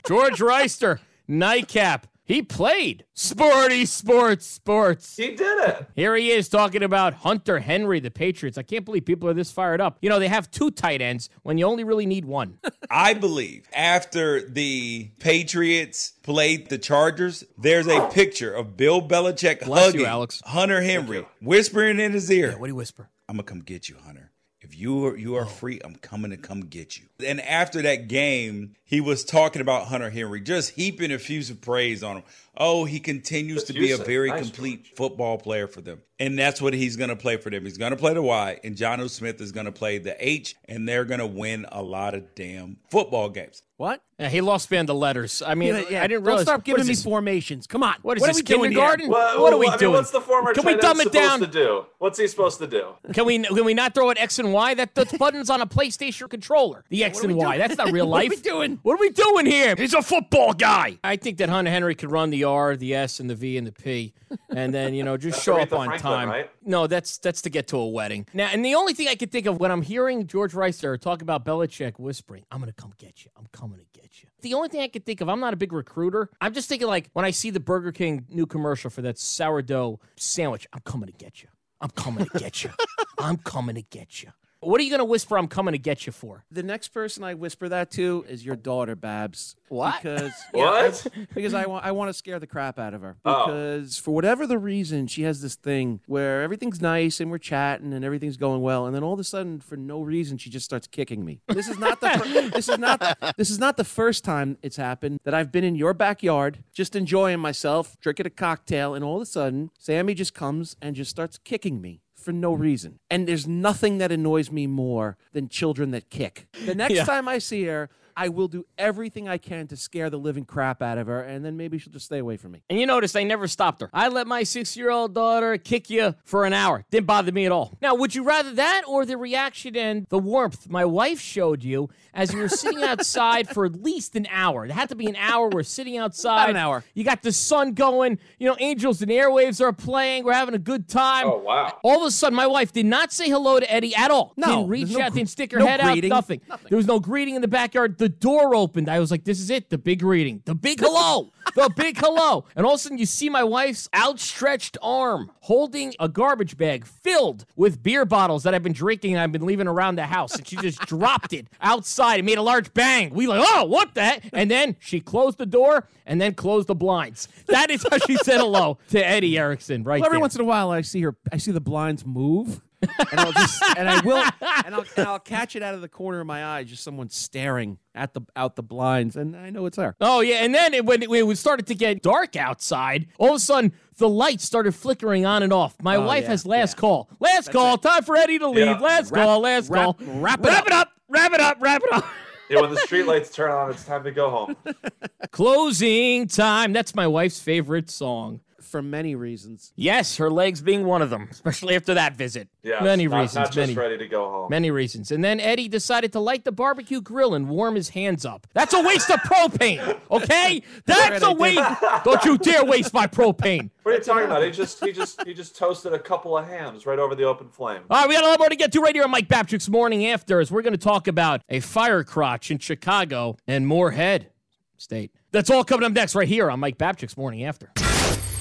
George 0.09 0.39
Reister, 0.39 1.01
nightcap. 1.29 2.07
He 2.25 2.41
played 2.41 3.05
sporty 3.13 3.85
sports 3.85 4.47
sports. 4.47 5.15
He 5.19 5.33
did 5.33 5.69
it. 5.69 5.87
Here 5.95 6.17
he 6.17 6.31
is 6.31 6.49
talking 6.49 6.83
about 6.83 7.13
Hunter 7.13 7.59
Henry, 7.59 8.01
the 8.01 8.11
Patriots. 8.11 8.57
I 8.57 8.63
can't 8.63 8.87
believe 8.87 9.05
people 9.05 9.29
are 9.29 9.35
this 9.35 9.51
fired 9.51 9.83
up. 9.83 9.99
You 10.01 10.09
know, 10.09 10.19
they 10.19 10.29
have 10.29 10.51
two 10.51 10.71
tight 10.71 11.03
ends 11.03 11.29
when 11.43 11.59
you 11.59 11.67
only 11.67 11.85
really 11.85 12.07
need 12.07 12.25
one. 12.25 12.59
I 12.91 13.13
believe 13.13 13.67
after 13.75 14.41
the 14.49 15.11
Patriots 15.19 16.15
played 16.23 16.71
the 16.71 16.79
Chargers, 16.79 17.45
there's 17.59 17.87
a 17.87 18.09
picture 18.09 18.55
of 18.55 18.79
Bill 18.79 19.07
Belichick 19.07 19.67
Bless 19.67 19.93
you, 19.93 20.01
hugging 20.01 20.07
Alex. 20.07 20.41
Hunter 20.47 20.81
Henry, 20.81 21.27
whispering 21.43 22.01
in 22.01 22.13
his 22.13 22.31
ear, 22.31 22.53
What 22.53 22.65
do 22.69 22.71
you 22.73 22.77
whisper? 22.77 23.11
"I'm 23.29 23.35
gonna 23.37 23.43
come 23.43 23.61
get 23.61 23.91
you, 23.91 23.97
Hunter. 24.03 24.33
If 24.69 24.79
you 24.79 25.07
are 25.07 25.17
you 25.17 25.35
are 25.37 25.45
oh. 25.45 25.49
free, 25.49 25.81
I'm 25.83 25.97
coming 25.97 26.31
to 26.31 26.37
come 26.37 26.61
get 26.61 26.99
you." 26.99 27.05
And 27.27 27.41
after 27.41 27.81
that 27.83 28.09
game, 28.09 28.75
he 28.85 29.01
was 29.01 29.25
talking 29.25 29.63
about 29.63 29.87
Hunter 29.87 30.11
Henry, 30.11 30.41
just 30.41 30.73
heaping 30.73 31.11
effusive 31.11 31.61
praise 31.61 32.03
on 32.03 32.17
him. 32.17 32.23
Oh, 32.61 32.85
he 32.85 32.99
continues 33.01 33.65
to 33.65 33.73
be 33.73 33.93
a 33.93 33.97
very 33.97 34.29
Nice, 34.31 34.43
complete 34.43 34.89
football 34.97 35.39
player 35.39 35.69
for 35.69 35.81
them. 35.81 36.03
And 36.21 36.37
that's 36.37 36.61
what 36.61 36.75
he's 36.75 36.97
going 36.97 37.11
to 37.11 37.17
play 37.17 37.37
for 37.37 37.49
them. 37.51 37.63
He's 37.65 37.79
going 37.79 37.93
to 37.93 37.97
play 37.97 38.13
the 38.13 38.23
Y, 38.23 38.59
and 38.65 38.75
Jonnu 38.75 39.09
Smith 39.09 39.41
is 39.41 39.53
going 39.53 39.67
to 39.67 39.73
play 39.73 39.99
the 39.99 40.17
H, 40.19 40.57
and 40.69 40.89
they're 40.89 41.05
going 41.05 41.21
to 41.21 41.27
win 41.27 41.65
a 41.71 41.81
lot 41.81 42.15
of 42.17 42.35
damn 42.35 42.79
football 42.91 43.29
games. 43.29 43.63
What? 43.77 44.03
Yeah, 44.19 44.29
he 44.29 44.41
lost 44.41 44.69
band 44.69 44.89
the 44.89 44.95
letters. 44.97 45.41
I 45.47 45.55
mean, 45.55 45.73
Yeah, 45.77 45.85
yeah. 45.89 46.03
I 46.03 46.09
didn't 46.09 46.25
realize. 46.25 46.25
Don't 46.25 46.25
realize. 46.25 46.43
start 46.43 46.65
giving 46.65 46.81
is 46.81 46.89
me 46.89 46.95
this? 46.95 47.05
formations. 47.05 47.69
Come 47.69 47.85
on. 47.85 47.95
What 48.03 48.17
is 48.17 48.23
what 48.23 48.27
this, 48.27 48.39
are 48.39 48.41
we 48.41 48.43
doing 48.43 48.71
here? 48.73 48.81
kindergarten? 48.81 49.09
Well, 49.11 49.41
what 49.41 49.53
are 49.53 49.57
we 49.59 49.67
well, 49.67 49.71
I 49.71 49.75
mean, 49.75 49.79
doing? 49.79 49.93
what's 49.93 50.11
the 50.11 50.21
former 50.21 50.53
Can 50.53 50.65
tight 50.65 50.75
we 50.75 50.81
dumb 50.81 50.99
it 50.99 51.05
supposed 51.05 51.13
down? 51.29 51.39
to 51.39 51.47
do? 51.47 51.87
What's 51.99 52.19
he 52.19 52.27
supposed 52.27 52.59
to 52.59 52.67
do? 52.67 52.95
Can 53.13 53.25
we 53.27 53.39
can 53.45 53.65
we 53.65 53.75
not 53.75 53.95
throw 53.95 54.11
an 54.11 54.19
X 54.19 54.41
and 54.41 54.53
Y? 54.53 54.75
That 54.75 54.97
that's 54.97 55.17
buttons 55.19 55.49
on 55.51 55.61
a 55.61 55.67
PlayStation 55.69 56.29
controller. 56.29 56.85
The 56.89 57.05
X 57.05 57.23
and 57.23 57.37
Y. 57.37 57.59
That's 57.59 57.79
not 57.79 57.93
real 57.93 58.07
life. 58.07 58.19
What 58.19 58.25
are 58.25 58.31
life. 58.31 58.31
we 58.31 58.51
doing? 58.51 58.81
What 58.83 58.95
are 58.95 59.01
we 59.01 59.11
doing 59.11 59.47
here? 59.47 59.77
He's 59.79 59.95
a 59.95 60.03
football 60.03 60.53
guy. 60.55 60.99
I 61.05 61.15
think 61.15 61.39
that 61.39 61.49
Hunter 61.49 61.71
Henry 61.71 61.95
could 61.95 62.11
run 62.11 62.31
the 62.31 62.43
R, 62.49 62.77
the 62.77 62.95
S, 62.95 63.21
and 63.21 63.29
the 63.29 63.35
V 63.35 63.57
and 63.57 63.67
the 63.67 63.73
P, 63.73 64.15
and 64.51 64.73
then 64.75 64.95
you 64.95 65.05
know 65.05 65.17
just 65.17 65.43
show 65.45 65.57
up 65.57 65.73
on 65.73 65.87
Franklin, 65.87 66.13
time. 66.13 66.29
right? 66.29 66.51
No, 66.65 66.87
that's 66.87 67.19
that's 67.19 67.43
to 67.43 67.51
get 67.51 67.69
to 67.69 67.77
a 67.79 67.89
wedding. 67.89 68.27
Now, 68.35 68.49
and 68.53 68.65
the 68.65 68.75
only 68.75 68.95
thing 68.95 69.09
I 69.09 69.15
can 69.15 69.29
think 69.29 69.47
of 69.47 69.59
when 69.61 69.71
I'm 69.71 69.83
hearing 69.83 70.27
George 70.27 70.53
Reister 70.53 71.01
talk 71.01 71.23
about 71.23 71.45
Belichick 71.45 71.99
whispering, 71.99 72.45
"I'm 72.51 72.61
gonna 72.61 72.73
come 72.73 72.93
get 72.99 73.25
you. 73.25 73.31
I'm 73.37 73.47
coming 73.53 73.79
to 73.79 74.01
get 74.01 74.23
you." 74.23 74.29
The 74.41 74.55
only 74.55 74.69
thing 74.69 74.81
I 74.81 74.89
can 74.89 75.03
think 75.03 75.21
of, 75.21 75.29
I'm 75.29 75.41
not 75.41 75.53
a 75.53 75.57
big 75.57 75.73
recruiter. 75.73 76.31
I'm 76.41 76.53
just 76.55 76.69
thinking 76.69 76.89
like 76.89 77.11
when 77.13 77.25
I 77.25 77.31
see 77.31 77.51
the 77.51 77.61
Burger 77.61 77.93
King 77.93 78.27
new 78.29 78.47
commercial 78.47 78.91
for 78.91 79.03
that 79.03 79.19
sourdough 79.19 80.01
sandwich, 80.17 80.67
I'm 80.73 80.81
coming 80.81 81.07
to 81.07 81.13
get 81.13 81.43
you. 81.43 81.49
I'm 81.81 81.91
coming 81.91 82.27
to 82.27 82.39
get 82.39 82.65
you. 82.65 82.71
I'm 83.19 83.37
coming 83.37 83.75
to 83.77 83.83
get 83.83 84.23
you. 84.23 84.31
What 84.61 84.81
are 84.81 84.85
you 84.85 84.91
gonna 84.91 85.05
whisper? 85.05 85.39
I'm 85.39 85.47
coming 85.47 85.71
to 85.73 85.79
get 85.79 86.05
you 86.05 86.13
for? 86.13 86.45
The 86.51 86.65
next 86.65 86.89
person 86.89 87.23
I 87.23 87.35
whisper 87.35 87.69
that 87.69 87.93
to 87.93 88.25
is 88.29 88.45
your 88.45 88.57
daughter, 88.57 88.97
Babs. 88.97 89.55
What? 89.69 90.03
Because 90.03 90.33
What? 90.51 91.07
I- 91.15 91.27
because 91.35 91.55
I 91.55 91.67
want 91.67 91.85
I 91.85 91.93
want 91.93 92.09
to 92.09 92.13
scare 92.13 92.41
the 92.41 92.47
crap 92.49 92.77
out 92.77 92.93
of 92.93 93.03
her. 93.03 93.17
Oh. 93.25 93.47
Because 93.47 93.99
for 93.99 94.13
whatever 94.13 94.49
the 94.49 94.59
reason, 94.59 95.07
she 95.07 95.23
has 95.23 95.43
this 95.43 95.55
thing 95.55 96.01
where 96.07 96.43
everything's 96.43 96.81
nice 96.81 97.21
and 97.21 97.31
we're 97.31 97.39
chatting 97.39 97.93
and 97.93 98.05
everything's 98.05 98.37
going 98.37 98.61
well, 98.61 98.85
and 98.87 98.97
then 98.97 99.05
all 99.05 99.13
of 99.13 99.21
a 99.21 99.25
sudden, 99.25 99.61
for 99.61 99.77
no 99.77 100.01
reason, 100.03 100.39
she 100.39 100.51
just 100.51 100.65
starts 100.65 100.89
kicking 100.89 101.25
me. 101.25 101.41
This 101.47 101.69
is 101.69 101.79
not 101.79 102.01
the 102.01 102.11
fir- 102.11 102.49
this 102.53 102.69
is 102.69 102.79
not 102.79 103.37
this 103.37 103.51
is 103.51 103.61
not 103.61 103.77
the 103.77 103.85
first 103.85 104.25
time 104.25 104.59
it's 104.63 104.77
happened 104.77 105.21
that 105.23 105.35
I've 105.35 105.53
been 105.53 105.65
in 105.65 105.77
your 105.77 105.95
backyard, 105.95 106.65
just 106.73 106.97
enjoying 106.97 107.39
myself, 107.39 107.97
drinking 108.01 108.27
a 108.27 108.31
cocktail, 108.31 108.95
and 108.97 109.05
all 109.05 109.17
of 109.17 109.23
a 109.23 109.27
sudden, 109.27 109.71
Sammy 109.79 110.15
just 110.15 110.35
comes 110.35 110.75
and 110.83 110.97
just 110.97 111.11
starts 111.13 111.39
kicking 111.39 111.81
me. 111.81 112.01
For 112.29 112.33
no 112.35 112.53
reason. 112.53 112.99
And 113.09 113.27
there's 113.27 113.49
nothing 113.49 113.97
that 113.99 114.13
annoys 114.13 114.53
me 114.53 114.67
more 114.67 115.17
than 115.33 115.49
children 115.49 115.93
that 115.93 116.11
kick. 116.11 116.47
The 116.67 116.75
next 116.75 116.93
Yeah. 116.95 117.05
time 117.07 117.27
I 117.27 117.39
see 117.39 117.65
her, 117.65 117.89
I 118.21 118.29
will 118.31 118.49
do 118.49 118.67
everything 118.77 119.29
I 119.29 119.39
can 119.39 119.69
to 119.69 119.77
scare 119.77 120.11
the 120.11 120.19
living 120.19 120.45
crap 120.45 120.83
out 120.83 120.99
of 120.99 121.07
her, 121.07 121.21
and 121.23 121.45
then 121.45 121.57
maybe 121.57 121.79
she'll 121.79 121.93
just 121.93 122.07
stay 122.07 122.19
away 122.19 122.37
from 122.37 122.51
me. 122.51 122.63
And 122.69 122.81
you 122.81 122.85
notice 122.85 123.15
I 123.15 123.23
never 123.23 123.47
stopped 123.47 123.81
her. 123.81 123.91
I 123.95 124.09
let 124.09 124.27
my 124.27 124.43
six 124.43 124.77
year 124.77 124.91
old 124.91 125.15
daughter 125.15 125.57
kick 125.57 125.89
you 125.89 126.17
for 126.25 126.45
an 126.45 126.53
hour. 126.53 126.85
Didn't 126.91 127.07
bother 127.07 127.31
me 127.31 127.47
at 127.47 127.53
all. 127.53 127.79
Now, 127.81 127.95
would 127.95 128.17
you 128.17 128.25
rather 128.25 128.53
that 128.55 128.83
or 128.89 129.07
the 129.07 129.17
reaction 129.17 129.77
and 129.77 130.05
the 130.09 130.19
warmth 130.19 130.69
my 130.69 130.85
wife 130.85 131.21
showed 131.21 131.63
you 131.63 131.91
as 132.13 132.33
you 132.35 132.41
were 132.41 132.49
sitting 132.49 132.83
outside 132.83 133.49
for 133.49 133.65
at 133.67 133.81
least 133.83 134.17
an 134.17 134.27
hour? 134.33 134.65
It 134.65 134.73
had 134.73 134.89
to 134.89 134.97
be 134.97 135.07
an 135.07 135.17
hour. 135.17 135.49
We're 135.49 135.63
sitting 135.63 135.97
outside. 135.99 136.39
About 136.39 136.51
an 136.51 136.57
hour. 136.57 136.85
You 136.95 137.05
got 137.05 137.23
the 137.23 137.31
sun 137.33 137.75
going. 137.75 138.19
You 138.41 138.49
know, 138.49 138.57
Angels 138.59 139.01
and 139.01 139.11
Airwaves 139.13 139.61
are 139.61 139.73
playing. 139.73 140.25
We're 140.25 140.33
having 140.33 140.55
a 140.57 140.59
good 140.59 140.89
time. 140.89 141.29
Oh, 141.29 141.39
wow. 141.39 141.79
All 141.85 142.01
of 142.03 142.09
a 142.09 142.11
sudden, 142.11 142.35
my 142.35 142.49
wife 142.49 142.73
did 142.73 142.87
not 142.87 143.13
say 143.13 143.29
hello 143.29 143.61
to 143.61 143.73
Eddie 143.73 143.95
at 143.95 144.11
all. 144.11 144.33
No, 144.37 144.47
Didn't 144.47 144.69
reach 144.69 144.89
no 144.91 145.03
out, 145.03 145.13
gre- 145.13 145.19
didn't 145.19 145.31
stick 145.31 145.53
her 145.53 145.59
no 145.61 145.67
head 145.67 145.81
greeting. 145.81 146.11
out, 146.11 146.17
nothing. 146.17 146.41
There 146.69 146.77
was 146.77 146.87
no 146.87 146.99
greeting 146.99 147.37
in 147.37 147.43
the 147.43 147.49
backyard. 147.49 147.97
The 147.99 148.08
door 148.09 148.55
opened. 148.55 148.89
I 148.89 148.99
was 149.01 149.11
like, 149.11 149.25
this 149.25 149.41
is 149.41 149.51
it, 149.51 149.71
the 149.71 149.79
big 149.79 150.01
greeting, 150.01 150.43
the 150.45 150.55
big 150.55 150.81
hello, 150.81 151.31
the 151.55 151.71
big 151.77 151.99
hello. 151.99 152.45
And 152.57 152.65
all 152.67 152.73
of 152.75 152.77
a 152.77 152.83
sudden, 152.83 152.99
you 152.99 153.07
see 153.07 153.29
my 153.29 153.45
wife's 153.45 153.89
outstretched 153.95 154.77
arm 154.83 155.31
holding 155.41 155.95
a 156.01 156.09
garbage 156.09 156.57
bag 156.57 156.85
filled 156.87 157.45
with 157.57 157.83
beer 157.83 158.05
bottles 158.05 158.43
that 158.43 158.55
I've 158.55 158.63
been 158.63 158.73
drinking 158.73 159.13
and 159.15 159.21
I've 159.21 159.33
been 159.33 159.47
leaving 159.47 159.67
around 159.69 159.97
the 159.97 160.07
house. 160.07 160.35
And 160.37 160.47
she 160.47 160.57
just 160.57 160.81
dropped 160.87 161.33
it 161.33 161.47
outside 161.61 162.17
and 162.17 162.27
made 162.27 162.39
a 162.39 162.43
large 162.43 162.73
bang. 162.75 163.11
We 163.15 163.27
like, 163.27 163.43
oh, 163.45 163.65
what 163.65 163.95
the? 163.95 164.21
And 164.33 164.51
then 164.51 164.77
she 164.79 165.01
closed 165.01 165.39
the 165.39 165.47
door 165.47 165.89
and 166.07 166.21
then 166.21 166.35
closed 166.35 166.67
the 166.69 166.75
blinds. 166.75 167.29
That 167.47 167.71
is 167.71 167.87
how 167.91 167.99
she 167.99 168.17
said 168.17 168.39
hello 168.39 168.79
to 168.91 169.07
Eddie 169.07 169.39
Erickson 169.39 169.85
right 169.85 170.01
Well, 170.01 170.07
every 170.07 170.17
there. 170.17 170.21
once 170.21 170.35
in 170.35 170.41
a 170.41 170.45
while, 170.45 170.71
I 170.71 170.81
see 170.83 171.01
her. 171.03 171.17
I 171.33 171.37
see 171.39 171.51
the 171.53 171.61
blinds 171.61 172.05
move, 172.07 172.61
and 172.83 173.21
I'll 173.21 173.33
just 173.33 173.63
and 173.77 173.89
I 173.89 174.01
will 174.01 174.17
and 174.65 174.75
I'll, 174.75 174.85
and 174.97 175.07
I'll 175.07 175.19
catch 175.19 175.57
it 175.57 175.63
out 175.63 175.75
of 175.75 175.81
the 175.81 175.89
corner 175.89 176.21
of 176.21 176.27
my 176.27 176.45
eye, 176.45 176.65
just 176.65 176.83
someone 176.85 177.09
staring 177.09 177.79
at 177.95 178.15
the 178.15 178.21
out 178.37 178.57
the 178.57 178.63
blinds, 178.63 179.17
and 179.17 179.37
I 179.37 179.51
know 179.51 179.67
it's 179.67 179.77
there. 179.77 179.97
Oh 180.01 180.21
yeah, 180.21 180.37
and 180.37 180.55
then 180.55 180.75
it, 180.75 180.85
when, 180.85 181.03
it, 181.03 181.11
when 181.11 181.29
it 181.29 181.39
started 181.39 181.67
to 181.69 181.75
get 181.75 182.03
dark 182.03 182.37
outside, 182.37 183.07
all 183.19 183.31
of 183.31 183.35
a 183.37 183.39
sudden 183.41 183.73
the 183.97 184.09
lights 184.09 184.45
started 184.45 184.75
flickering 184.75 185.27
on 185.27 185.43
and 185.43 185.53
off. 185.53 185.75
My 185.83 185.97
Oh, 185.97 186.07
wife 186.07 186.25
yeah, 186.25 186.31
has 186.31 186.47
last 186.47 186.77
call. 186.77 187.09
Last 187.21 187.51
call. 187.51 187.79
Time 187.79 188.03
for 188.05 188.17
Eddie 188.17 188.39
to 188.39 188.49
leave. 188.49 188.67
Yeah. 188.67 188.79
Last 188.79 189.11
Wrap- 189.11 189.25
call. 189.25 189.41
Last 189.41 189.71
wrap- 189.71 189.99
call. 189.99 190.21
wrap 190.21 190.39
it 190.41 190.47
wrap 190.47 190.61
up. 190.61 190.67
it 190.67 190.73
up. 190.73 190.93
Wrap 191.09 191.33
it 191.33 191.41
up. 191.41 191.57
Wrap 191.61 191.83
it 191.83 191.93
up. 191.93 192.05
Yeah, 192.51 192.61
when 192.63 192.71
the 192.71 192.81
streetlights 192.81 193.33
turn 193.35 193.51
on, 193.51 193.71
it's 193.71 193.85
time 193.85 194.05
to 194.05 194.11
go 194.11 194.31
home. 194.31 194.57
Closing 195.33 196.27
time. 196.29 196.73
That's 196.73 196.95
my 196.95 197.07
wife's 197.07 197.41
favorite 197.41 197.91
song. 197.91 198.41
For 198.69 198.83
many 198.83 199.15
reasons. 199.15 199.73
Yes, 199.77 200.19
her 200.19 200.31
legs 200.31 200.61
being 200.61 200.85
one 200.85 201.01
of 201.01 201.11
them, 201.11 201.29
especially 201.31 201.75
after 201.75 201.95
that 201.95 202.17
visit. 202.17 202.49
Yeah, 202.63 202.83
many 202.83 203.07
not, 203.07 203.21
reasons. 203.21 203.35
Not 203.35 203.47
just 203.47 203.57
many. 203.57 203.75
ready 203.75 203.99
to 203.99 204.07
go 204.07 204.29
home. 204.29 204.51
Many 204.51 204.71
reasons. 204.71 205.11
And 205.11 205.25
then 205.25 205.41
Eddie 205.41 205.69
decided 205.69 206.13
to 206.13 206.21
light 206.21 206.45
the 206.45 206.53
barbecue 206.53 207.01
grill 207.01 207.35
and 207.35 207.49
warm 207.49 207.75
his 207.75 207.91
hands 207.91 208.27
up. 208.27 208.47
That's 208.53 208.75
a 208.75 208.83
waste 208.83 209.11
of 209.11 209.21
propane, 209.21 209.99
okay? 210.11 210.63
That's 210.85 211.23
a 211.23 211.33
waste. 211.33 211.63
Don't 212.05 212.25
you 212.25 212.37
dare 212.37 212.65
waste 212.65 212.93
my 212.93 213.07
propane. 213.07 213.71
What 213.89 213.95
are 213.95 213.99
you 214.01 214.05
talking 214.05 214.25
about? 214.27 214.43
He 214.43 214.51
just 214.51 214.85
he 214.85 214.93
just 214.93 215.23
he 215.25 215.33
just 215.33 215.57
toasted 215.57 215.95
a 215.95 215.99
couple 215.99 216.37
of 216.37 216.47
hams 216.47 216.85
right 216.85 216.99
over 216.99 217.15
the 217.15 217.25
open 217.25 217.49
flame. 217.49 217.81
All 217.89 218.01
right, 218.01 218.07
we 218.07 218.15
got 218.17 218.23
a 218.23 218.27
lot 218.27 218.39
more 218.39 218.51
to 218.51 218.55
get 218.55 218.71
to 218.73 218.81
right 218.83 218.95
here 218.95 219.03
on 219.03 219.11
Mike 219.11 219.29
Babchik's 219.29 219.67
Morning 219.67 220.05
After 220.05 220.41
as 220.41 220.51
we're 220.51 220.61
going 220.61 220.75
to 220.75 220.79
talk 220.79 221.09
about 221.09 221.41
a 221.49 221.61
fire 221.61 222.05
crotch 222.05 222.51
in 222.51 222.59
Chicago 222.59 223.39
and 223.47 223.67
Morehead 223.67 224.29
State. 224.77 225.13
That's 225.33 225.49
all 225.49 225.65
coming 225.65 225.87
up 225.87 225.93
next 225.93 226.15
right 226.15 226.29
here 226.29 226.51
on 226.51 226.61
Mike 226.61 226.77
Babchik's 226.77 227.17
Morning 227.17 227.45
After. 227.45 227.73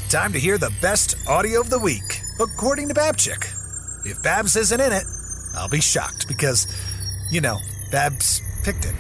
Time 0.10 0.32
to 0.32 0.40
hear 0.40 0.58
the 0.58 0.74
best 0.82 1.18
audio 1.28 1.60
of 1.60 1.70
the 1.70 1.78
week, 1.78 2.22
according 2.40 2.88
to 2.88 2.94
Babchik. 2.94 3.44
If 4.06 4.24
Babs 4.24 4.56
isn't 4.56 4.80
in 4.80 4.94
it, 4.94 5.04
I'll 5.54 5.68
be 5.68 5.82
shocked 5.82 6.30
because, 6.30 6.66
you 7.30 7.42
know, 7.42 7.58
Babs 7.92 8.42
picked 8.64 8.86
it. 8.86 8.94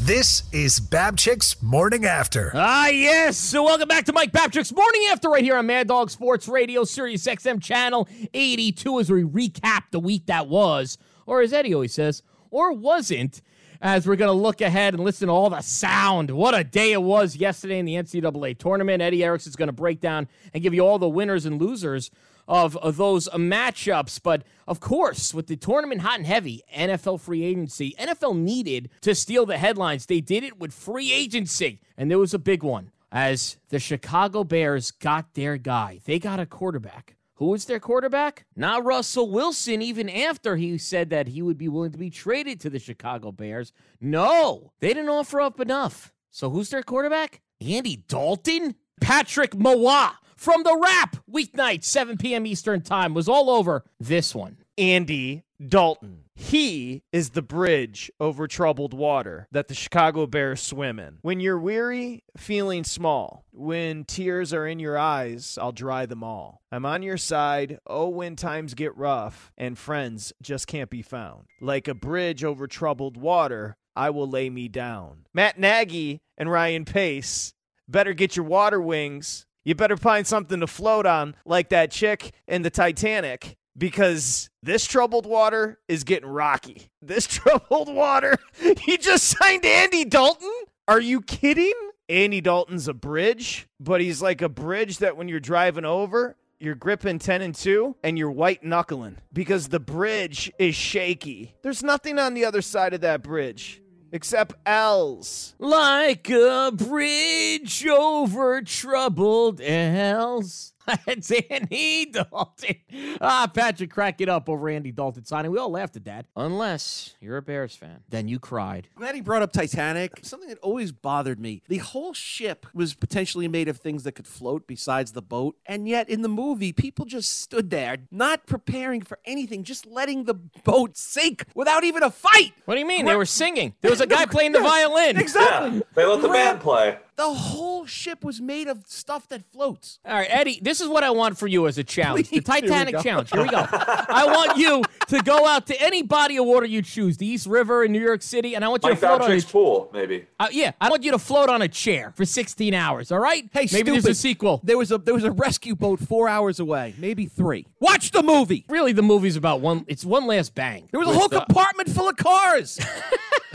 This 0.00 0.42
is 0.50 0.80
Babchik's 0.80 1.62
Morning 1.62 2.04
After. 2.04 2.50
Ah, 2.52 2.88
yes. 2.88 3.36
So 3.36 3.62
welcome 3.62 3.86
back 3.86 4.06
to 4.06 4.12
Mike 4.12 4.32
Babchik's 4.32 4.72
Morning 4.72 5.02
After 5.10 5.28
right 5.30 5.44
here 5.44 5.56
on 5.56 5.66
Mad 5.66 5.86
Dog 5.86 6.10
Sports 6.10 6.48
Radio, 6.48 6.82
Sirius 6.82 7.26
XM 7.28 7.62
Channel 7.62 8.08
82 8.34 8.98
as 8.98 9.08
we 9.08 9.22
recap 9.22 9.82
the 9.92 10.00
week 10.00 10.26
that 10.26 10.48
was, 10.48 10.98
or 11.26 11.42
as 11.42 11.52
Eddie 11.52 11.74
always 11.74 11.94
says, 11.94 12.24
or 12.50 12.72
wasn't, 12.72 13.40
as 13.80 14.06
we're 14.06 14.16
going 14.16 14.28
to 14.28 14.32
look 14.32 14.60
ahead 14.60 14.94
and 14.94 15.02
listen 15.02 15.28
to 15.28 15.32
all 15.32 15.50
the 15.50 15.60
sound. 15.60 16.30
What 16.30 16.58
a 16.58 16.64
day 16.64 16.92
it 16.92 17.02
was 17.02 17.36
yesterday 17.36 17.78
in 17.78 17.86
the 17.86 17.94
NCAA 17.94 18.58
tournament. 18.58 19.02
Eddie 19.02 19.24
Erickson's 19.24 19.56
going 19.56 19.68
to 19.68 19.72
break 19.72 20.00
down 20.00 20.28
and 20.52 20.62
give 20.62 20.74
you 20.74 20.82
all 20.82 20.98
the 20.98 21.08
winners 21.08 21.46
and 21.46 21.60
losers 21.60 22.10
of, 22.46 22.76
of 22.78 22.96
those 22.96 23.28
matchups. 23.28 24.20
But 24.22 24.42
of 24.66 24.80
course, 24.80 25.32
with 25.32 25.46
the 25.46 25.56
tournament 25.56 26.02
hot 26.02 26.18
and 26.18 26.26
heavy, 26.26 26.62
NFL 26.76 27.20
free 27.20 27.44
agency, 27.44 27.94
NFL 27.98 28.36
needed 28.36 28.90
to 29.02 29.14
steal 29.14 29.46
the 29.46 29.58
headlines. 29.58 30.06
They 30.06 30.20
did 30.20 30.44
it 30.44 30.58
with 30.58 30.72
free 30.72 31.12
agency, 31.12 31.80
and 31.96 32.10
there 32.10 32.18
was 32.18 32.34
a 32.34 32.38
big 32.38 32.62
one 32.62 32.90
as 33.12 33.56
the 33.70 33.78
Chicago 33.78 34.44
Bears 34.44 34.90
got 34.90 35.34
their 35.34 35.56
guy. 35.56 36.00
They 36.04 36.18
got 36.18 36.40
a 36.40 36.46
quarterback. 36.46 37.16
Who 37.40 37.46
was 37.46 37.64
their 37.64 37.80
quarterback? 37.80 38.44
Not 38.54 38.84
Russell 38.84 39.30
Wilson, 39.30 39.80
even 39.80 40.10
after 40.10 40.56
he 40.56 40.76
said 40.76 41.08
that 41.08 41.28
he 41.28 41.40
would 41.40 41.56
be 41.56 41.68
willing 41.68 41.90
to 41.92 41.96
be 41.96 42.10
traded 42.10 42.60
to 42.60 42.68
the 42.68 42.78
Chicago 42.78 43.32
Bears. 43.32 43.72
No, 43.98 44.72
they 44.80 44.88
didn't 44.88 45.08
offer 45.08 45.40
up 45.40 45.58
enough. 45.58 46.12
So 46.30 46.50
who's 46.50 46.68
their 46.68 46.82
quarterback? 46.82 47.40
Andy 47.58 48.04
Dalton? 48.08 48.74
Patrick 49.00 49.52
Mawa 49.52 50.16
from 50.36 50.64
the 50.64 50.76
Rap, 50.76 51.16
weeknight, 51.32 51.82
7 51.82 52.18
p.m. 52.18 52.44
Eastern 52.44 52.82
Time, 52.82 53.14
was 53.14 53.26
all 53.26 53.48
over 53.48 53.84
this 53.98 54.34
one. 54.34 54.58
Andy 54.76 55.42
Dalton. 55.66 56.24
He 56.34 57.02
is 57.12 57.30
the 57.30 57.42
bridge 57.42 58.10
over 58.18 58.46
troubled 58.46 58.94
water 58.94 59.46
that 59.52 59.68
the 59.68 59.74
Chicago 59.74 60.26
Bears 60.26 60.62
swim 60.62 60.98
in. 60.98 61.18
When 61.22 61.40
you're 61.40 61.58
weary, 61.58 62.24
feeling 62.36 62.84
small, 62.84 63.44
when 63.52 64.04
tears 64.04 64.54
are 64.54 64.66
in 64.66 64.78
your 64.78 64.96
eyes, 64.96 65.58
I'll 65.60 65.72
dry 65.72 66.06
them 66.06 66.24
all. 66.24 66.62
I'm 66.72 66.86
on 66.86 67.02
your 67.02 67.18
side, 67.18 67.78
oh, 67.86 68.08
when 68.08 68.36
times 68.36 68.74
get 68.74 68.96
rough 68.96 69.52
and 69.58 69.76
friends 69.76 70.32
just 70.40 70.66
can't 70.66 70.90
be 70.90 71.02
found. 71.02 71.44
Like 71.60 71.88
a 71.88 71.94
bridge 71.94 72.42
over 72.42 72.66
troubled 72.66 73.16
water, 73.16 73.76
I 73.94 74.10
will 74.10 74.28
lay 74.28 74.48
me 74.48 74.68
down. 74.68 75.26
Matt 75.34 75.58
Nagy 75.58 76.22
and 76.38 76.50
Ryan 76.50 76.84
Pace 76.84 77.52
better 77.86 78.14
get 78.14 78.36
your 78.36 78.46
water 78.46 78.80
wings. 78.80 79.46
You 79.62 79.74
better 79.74 79.98
find 79.98 80.26
something 80.26 80.60
to 80.60 80.66
float 80.66 81.04
on, 81.04 81.36
like 81.44 81.68
that 81.68 81.90
chick 81.90 82.32
in 82.48 82.62
the 82.62 82.70
Titanic 82.70 83.58
because 83.80 84.50
this 84.62 84.86
troubled 84.86 85.24
water 85.24 85.78
is 85.88 86.04
getting 86.04 86.28
rocky. 86.28 86.90
This 87.02 87.26
troubled 87.26 87.92
water, 87.92 88.36
he 88.78 88.98
just 88.98 89.24
signed 89.24 89.64
Andy 89.64 90.04
Dalton? 90.04 90.52
Are 90.86 91.00
you 91.00 91.22
kidding? 91.22 91.72
Andy 92.08 92.40
Dalton's 92.40 92.88
a 92.88 92.94
bridge, 92.94 93.66
but 93.80 94.00
he's 94.00 94.20
like 94.20 94.42
a 94.42 94.48
bridge 94.48 94.98
that 94.98 95.16
when 95.16 95.28
you're 95.28 95.40
driving 95.40 95.84
over, 95.84 96.36
you're 96.58 96.74
gripping 96.74 97.18
10 97.18 97.40
and 97.40 97.54
2 97.54 97.96
and 98.04 98.18
you're 98.18 98.30
white 98.30 98.62
knuckling 98.62 99.16
because 99.32 99.68
the 99.68 99.80
bridge 99.80 100.52
is 100.58 100.74
shaky. 100.74 101.54
There's 101.62 101.82
nothing 101.82 102.18
on 102.18 102.34
the 102.34 102.44
other 102.44 102.60
side 102.60 102.92
of 102.92 103.00
that 103.00 103.22
bridge 103.22 103.80
except 104.12 104.54
L's. 104.66 105.54
Like 105.58 106.28
a 106.28 106.72
bridge 106.74 107.86
over 107.86 108.60
troubled 108.62 109.60
L's. 109.62 110.74
It's 111.06 111.30
Andy 111.50 112.06
Dalton. 112.06 112.76
ah, 113.20 113.50
Patrick, 113.52 113.90
crack 113.90 114.20
it 114.20 114.28
up 114.28 114.48
over 114.48 114.68
Andy 114.68 114.92
Dalton 114.92 115.24
signing. 115.24 115.50
We 115.50 115.58
all 115.58 115.70
laughed 115.70 115.96
at 115.96 116.04
that. 116.04 116.26
Unless 116.36 117.14
you're 117.20 117.36
a 117.36 117.42
Bears 117.42 117.74
fan, 117.74 118.00
then 118.08 118.28
you 118.28 118.38
cried. 118.38 118.88
Glad 118.96 119.14
he 119.14 119.20
brought 119.20 119.42
up 119.42 119.52
Titanic. 119.52 120.20
Something 120.22 120.48
that 120.48 120.58
always 120.58 120.92
bothered 120.92 121.38
me. 121.40 121.62
The 121.68 121.78
whole 121.78 122.12
ship 122.12 122.66
was 122.74 122.94
potentially 122.94 123.48
made 123.48 123.68
of 123.68 123.78
things 123.78 124.04
that 124.04 124.12
could 124.12 124.26
float 124.26 124.66
besides 124.66 125.12
the 125.12 125.22
boat. 125.22 125.56
And 125.66 125.88
yet 125.88 126.08
in 126.08 126.22
the 126.22 126.28
movie, 126.28 126.72
people 126.72 127.04
just 127.04 127.40
stood 127.40 127.70
there, 127.70 127.96
not 128.10 128.46
preparing 128.46 129.02
for 129.02 129.18
anything, 129.24 129.64
just 129.64 129.86
letting 129.86 130.24
the 130.24 130.34
boat 130.34 130.96
sink 130.96 131.44
without 131.54 131.84
even 131.84 132.02
a 132.02 132.10
fight. 132.10 132.52
What 132.64 132.74
do 132.74 132.80
you 132.80 132.86
mean? 132.86 133.06
They 133.06 133.16
were 133.16 133.24
singing. 133.24 133.74
There 133.80 133.90
was 133.90 134.00
a 134.00 134.06
guy 134.06 134.26
playing 134.30 134.52
the 134.52 134.60
violin. 134.60 135.16
Exactly. 135.18 135.78
Yeah, 135.78 135.82
they 135.94 136.04
let 136.04 136.20
the 136.22 136.28
Grab- 136.28 136.46
band 136.54 136.60
play. 136.60 136.98
The 137.20 137.34
whole 137.34 137.84
ship 137.84 138.24
was 138.24 138.40
made 138.40 138.66
of 138.66 138.82
stuff 138.86 139.28
that 139.28 139.44
floats. 139.52 139.98
All 140.06 140.14
right, 140.14 140.26
Eddie, 140.30 140.58
this 140.62 140.80
is 140.80 140.88
what 140.88 141.04
I 141.04 141.10
want 141.10 141.36
for 141.36 141.46
you 141.46 141.66
as 141.66 141.76
a 141.76 141.84
challenge. 141.84 142.30
the 142.30 142.40
Please, 142.40 142.54
here 142.54 142.62
we 142.62 142.68
Titanic 142.70 142.94
go. 142.94 143.02
challenge. 143.02 143.30
Here 143.30 143.42
we 143.42 143.48
go. 143.50 143.66
I 143.70 144.24
want 144.24 144.56
you 144.56 144.82
to 145.08 145.22
go 145.22 145.46
out 145.46 145.66
to 145.66 145.78
any 145.82 146.00
body 146.00 146.38
of 146.38 146.46
water 146.46 146.64
you 146.64 146.80
choose, 146.80 147.18
the 147.18 147.26
East 147.26 147.46
River 147.46 147.84
in 147.84 147.92
New 147.92 148.00
York 148.00 148.22
City, 148.22 148.54
and 148.54 148.64
I 148.64 148.68
want 148.68 148.84
you 148.84 148.88
Mike 148.92 149.00
to 149.00 149.06
float 149.06 149.20
on 149.20 149.32
a 149.32 149.40
pool, 149.42 149.90
maybe. 149.92 150.24
uh, 150.38 150.48
yeah, 150.50 150.72
I 150.80 150.88
want 150.88 151.02
you 151.02 151.10
to 151.10 151.18
float 151.18 151.50
on 151.50 151.60
a 151.60 151.68
chair 151.68 152.14
for 152.16 152.24
16 152.24 152.72
hours, 152.72 153.12
all 153.12 153.18
right? 153.18 153.44
Hey, 153.52 153.68
Maybe 153.70 153.90
there's 153.90 154.06
a 154.06 154.14
sequel. 154.14 154.62
There 154.64 154.78
was 154.78 154.90
a 154.90 154.96
there 154.96 155.12
was 155.12 155.24
a 155.24 155.30
rescue 155.30 155.74
boat 155.76 156.00
four 156.00 156.26
hours 156.26 156.58
away, 156.58 156.94
maybe 156.96 157.26
three. 157.26 157.66
Watch 157.80 158.12
the 158.12 158.22
movie. 158.22 158.64
Really, 158.70 158.92
the 158.92 159.02
movie's 159.02 159.36
about 159.36 159.60
one, 159.60 159.84
it's 159.88 160.06
one 160.06 160.26
last 160.26 160.54
bang. 160.54 160.88
There 160.90 160.98
was 160.98 161.10
a 161.10 161.12
whole 161.12 161.28
the- 161.28 161.40
compartment 161.42 161.90
full 161.90 162.08
of 162.08 162.16
cars. 162.16 162.80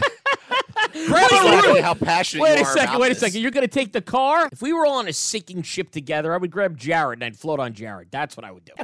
Grab 1.07 1.25
It's 1.29 1.33
a 1.33 1.43
not 1.43 1.63
really 1.65 1.81
how 1.81 1.93
passionate 1.93 2.41
Wait 2.43 2.55
you 2.57 2.61
a 2.63 2.65
second, 2.65 2.89
about 2.89 3.01
wait 3.01 3.07
a 3.07 3.09
this. 3.09 3.19
second. 3.19 3.41
You're 3.41 3.51
going 3.51 3.67
to 3.67 3.73
take 3.73 3.91
the 3.93 4.01
car? 4.01 4.47
If 4.51 4.61
we 4.61 4.71
were 4.73 4.85
all 4.85 4.99
on 4.99 5.07
a 5.07 5.13
sinking 5.13 5.61
ship 5.63 5.91
together, 5.91 6.33
I 6.33 6.37
would 6.37 6.51
grab 6.51 6.77
Jared 6.77 7.17
and 7.17 7.23
I'd 7.25 7.37
float 7.37 7.59
on 7.59 7.73
Jared. 7.73 8.09
That's 8.11 8.37
what 8.37 8.45
I 8.45 8.51
would 8.51 8.63
do. 8.65 8.71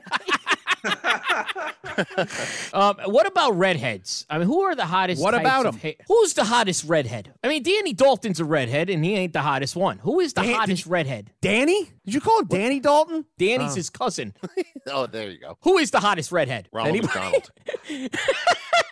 um, 2.73 2.95
what 3.05 3.27
about 3.27 3.51
redheads? 3.51 4.25
I 4.29 4.39
mean, 4.39 4.47
who 4.47 4.61
are 4.61 4.73
the 4.75 4.85
hottest? 4.85 5.21
What 5.21 5.31
types 5.31 5.41
about 5.41 5.65
of 5.67 5.75
'em? 5.75 5.81
ha- 5.81 6.03
Who's 6.07 6.33
the 6.33 6.43
hottest 6.43 6.85
redhead? 6.85 7.31
I 7.43 7.47
mean, 7.49 7.61
Danny 7.61 7.93
Dalton's 7.93 8.39
a 8.39 8.45
redhead, 8.45 8.89
and 8.89 9.05
he 9.05 9.13
ain't 9.13 9.33
the 9.33 9.41
hottest 9.41 9.75
one. 9.75 9.99
Who 9.99 10.19
is 10.19 10.33
the 10.33 10.41
Dan- 10.41 10.55
hottest 10.55 10.87
redhead? 10.87 11.29
Danny? 11.41 11.91
Did 12.05 12.15
you 12.15 12.19
call 12.21 12.39
him 12.39 12.47
Danny 12.47 12.79
Dalton? 12.79 13.25
Danny's 13.37 13.75
his 13.75 13.89
cousin. 13.89 14.33
Oh, 14.87 15.05
there 15.05 15.29
you 15.29 15.37
go. 15.39 15.59
Who 15.61 15.77
is 15.77 15.91
the 15.91 15.99
hottest 15.99 16.31
redhead? 16.31 16.67
Ronald 16.73 16.95
Anybody? 16.97 17.19
McDonald. 17.87 18.09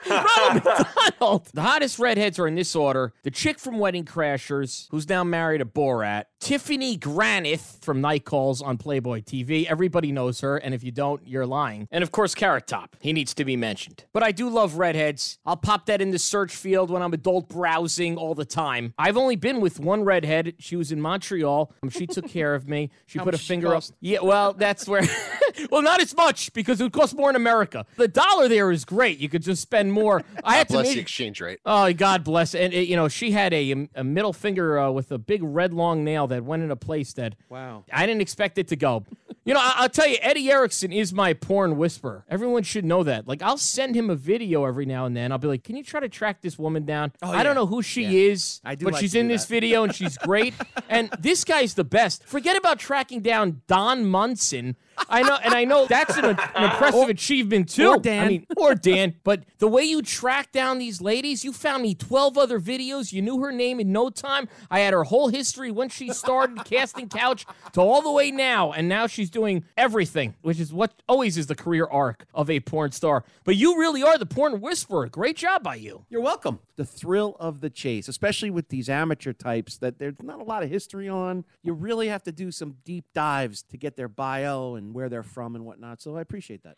Ronald 0.10 0.64
McDonald. 0.66 1.48
The 1.54 1.62
hottest 1.62 2.00
redheads 2.00 2.40
are 2.40 2.48
in 2.48 2.56
this 2.56 2.76
order: 2.76 3.14
the 3.24 3.32
chick 3.32 3.60
from 3.60 3.80
Wedding 3.80 4.06
Crashers, 4.06 4.88
who's 4.92 5.08
now 5.10 5.24
married 5.24 5.60
to 5.60 5.66
Borat, 5.66 6.26
Tiffany 6.40 6.98
Granath 6.98 7.84
from 7.84 8.02
Night 8.02 8.26
Calls 8.26 8.62
on 8.62 8.78
Playboy 8.78 9.22
TV. 9.22 9.66
Everybody 9.66 10.12
knows 10.12 10.42
her, 10.42 10.58
and 10.58 10.74
if 10.74 10.84
you 10.84 10.92
don't, 10.92 11.26
you're 11.28 11.46
lying. 11.46 11.88
And 11.92 12.04
of 12.04 12.12
course, 12.12 12.34
Carrot 12.36 12.68
Top. 12.68 12.96
He 13.00 13.14
needs 13.14 13.34
to 13.36 13.46
be 13.46 13.56
mentioned. 13.56 14.06
But 14.14 14.24
I 14.24 14.32
do 14.32 14.50
love 14.50 14.76
redheads. 14.76 15.40
I'll 15.46 15.58
pop 15.58 15.86
that 15.88 16.02
in 16.02 16.12
the 16.12 16.20
search 16.20 16.56
field 16.56 16.90
when 16.90 17.02
I'm 17.02 17.14
adult 17.14 17.50
browsing 17.50 18.18
all 18.18 18.36
the 18.36 18.46
time. 18.46 18.94
I've 18.98 19.18
only 19.18 19.36
been 19.36 19.60
with 19.62 19.80
one 19.80 20.04
redhead. 20.04 20.56
She 20.60 20.76
was 20.76 20.92
in 20.92 21.02
Montreal. 21.02 21.74
Um, 21.84 21.90
she 21.90 22.08
took 22.08 22.28
care 22.30 22.56
of 22.56 22.68
me. 22.68 22.90
She 23.06 23.20
How 23.20 23.26
put 23.26 23.34
a 23.34 23.38
finger 23.38 23.76
up. 23.76 23.84
Yeah, 24.00 24.20
well, 24.22 24.54
that's 24.54 24.88
where. 24.88 25.04
well, 25.72 25.82
not 25.82 26.02
as 26.02 26.16
much 26.16 26.54
because 26.54 26.80
it 26.80 26.84
would 26.84 26.94
cost 26.94 27.16
more 27.16 27.30
in 27.30 27.36
America. 27.36 27.86
The 27.98 28.08
dollar 28.08 28.48
there 28.48 28.72
is 28.72 28.86
great. 28.86 29.20
You 29.20 29.30
could 29.30 29.44
just 29.44 29.62
spend 29.62 29.89
more. 29.92 30.24
I 30.44 30.58
had 30.58 30.68
to 30.70 30.74
Plus 30.74 30.88
make- 30.88 30.96
the 30.96 31.02
exchange 31.02 31.42
rate. 31.42 31.60
Oh, 31.66 31.92
God 31.94 32.24
bless. 32.24 32.56
And, 32.56 32.74
it, 32.74 32.88
you 32.88 32.96
know, 32.96 33.08
she 33.08 33.32
had 33.32 33.54
a, 33.54 33.88
a 33.96 34.04
middle 34.04 34.34
finger 34.34 34.80
uh, 34.80 34.92
with 34.92 35.12
a 35.12 35.18
big 35.18 35.42
red 35.44 35.74
long 35.74 36.04
nail 36.04 36.28
that 36.28 36.44
went 36.44 36.64
in 36.64 36.72
a 36.72 36.76
place 36.76 37.14
that 37.14 37.36
Wow. 37.50 37.84
I 37.92 38.06
didn't 38.06 38.22
expect 38.22 38.58
it 38.58 38.68
to 38.70 38.76
go. 38.76 39.06
You 39.46 39.54
know, 39.54 39.60
I, 39.62 39.74
I'll 39.78 39.90
tell 39.90 40.08
you, 40.08 40.18
Eddie 40.22 40.52
Erickson 40.52 40.92
is 40.92 41.14
my 41.14 41.34
porn 41.34 41.78
whisperer. 41.78 42.26
Everyone 42.30 42.62
should 42.64 42.86
know 42.86 43.04
that. 43.04 43.28
Like, 43.28 43.42
I'll 43.42 43.58
send 43.58 43.96
him 43.96 44.10
a 44.10 44.16
video 44.16 44.66
every 44.66 44.86
now 44.86 45.06
and 45.06 45.16
then. 45.18 45.32
I'll 45.32 45.38
be 45.40 45.48
like, 45.48 45.64
can 45.64 45.76
you 45.76 45.84
try 45.84 46.00
to 46.00 46.10
track 46.10 46.42
this 46.42 46.60
woman 46.60 46.86
down? 46.86 47.12
Oh, 47.24 47.32
I 47.32 47.38
yeah. 47.38 47.44
don't 47.44 47.56
know 47.56 47.66
who 47.66 47.82
she 47.82 48.28
is, 48.28 48.62
I 48.64 48.76
do 48.76 48.86
but 48.86 48.94
like 48.94 49.02
she's 49.02 49.16
in 49.16 49.28
this 49.28 49.46
that. 49.46 49.50
video 49.54 49.84
and 49.84 49.96
she's 49.96 50.18
great. 50.20 50.54
and 50.90 51.10
this 51.20 51.44
guy's 51.44 51.74
the 51.74 51.84
best. 51.84 52.24
Forget 52.26 52.58
about 52.58 52.78
tracking 52.80 53.22
down 53.22 53.62
Don 53.68 54.06
Monson. 54.06 54.76
I 55.08 55.22
know, 55.22 55.38
and 55.44 55.54
I 55.54 55.66
know 55.66 55.86
that's 55.86 56.18
an, 56.18 56.26
an 56.26 56.64
impressive 56.64 57.10
achievement 57.10 57.70
too. 57.70 57.90
or 57.90 57.98
Dan. 58.00 58.26
I 58.26 58.28
mean, 58.28 58.46
or 58.58 58.76
Dan. 58.76 59.16
But 59.24 59.44
the 59.60 59.68
way 59.68 59.84
you 59.84 60.02
track 60.02 60.52
down 60.52 60.78
these 60.80 61.02
ladies, 61.02 61.44
you 61.46 61.54
found 61.54 61.84
me 61.84 61.94
12 61.96 62.38
other 62.38 62.60
videos. 62.60 63.14
You 63.14 63.22
knew 63.22 63.40
her 63.42 63.52
name 63.52 63.80
in 63.80 63.92
no 63.92 64.10
time. 64.10 64.48
I 64.70 64.80
had 64.80 64.94
her 64.94 65.04
whole 65.04 65.30
history 65.30 65.72
when 65.72 65.90
she 65.90 66.12
started 66.14 66.64
casting 66.66 67.10
couch 67.10 67.46
to 67.74 67.82
all 67.82 68.02
the 68.02 68.12
way 68.12 68.32
now, 68.32 68.72
and 68.72 68.90
now 68.90 69.08
she's 69.08 69.30
doing 69.30 69.64
everything, 69.78 70.36
which 70.42 70.60
is 70.60 70.74
what 70.74 70.94
always 71.08 71.38
is 71.38 71.48
the 71.48 71.56
career 71.56 71.86
arc 71.86 72.26
of 72.34 72.50
a 72.50 72.60
porn 72.60 72.92
star. 72.92 73.24
But 73.44 73.56
you 73.56 73.78
really 73.80 74.04
are 74.04 74.18
the 74.18 74.26
porn 74.26 74.60
whisperer. 74.62 75.08
Great 75.08 75.38
job 75.38 75.64
by 75.64 75.76
you. 75.76 76.06
You're 76.10 76.22
welcome. 76.22 76.60
The 76.80 76.86
thrill 76.86 77.36
of 77.42 77.60
the 77.60 77.70
chase, 77.70 78.08
especially 78.08 78.50
with 78.50 78.70
these 78.70 78.88
amateur 78.88 79.34
types 79.34 79.76
that 79.80 80.00
there's 80.00 80.16
not 80.24 80.40
a 80.40 80.44
lot 80.46 80.64
of 80.64 80.70
history 80.70 81.10
on. 81.10 81.44
You 81.62 81.74
really 81.74 82.08
have 82.08 82.24
to 82.24 82.32
do 82.32 82.52
some 82.52 82.78
deep 82.86 83.04
dives 83.14 83.64
to 83.64 83.78
get 83.78 83.98
their 83.98 84.08
bio 84.08 84.76
and 84.76 84.94
where 84.94 85.10
they're 85.10 85.22
from 85.22 85.58
and 85.58 85.66
whatnot. 85.66 86.02
So 86.02 86.16
I 86.16 86.22
appreciate 86.22 86.62
that. 86.64 86.78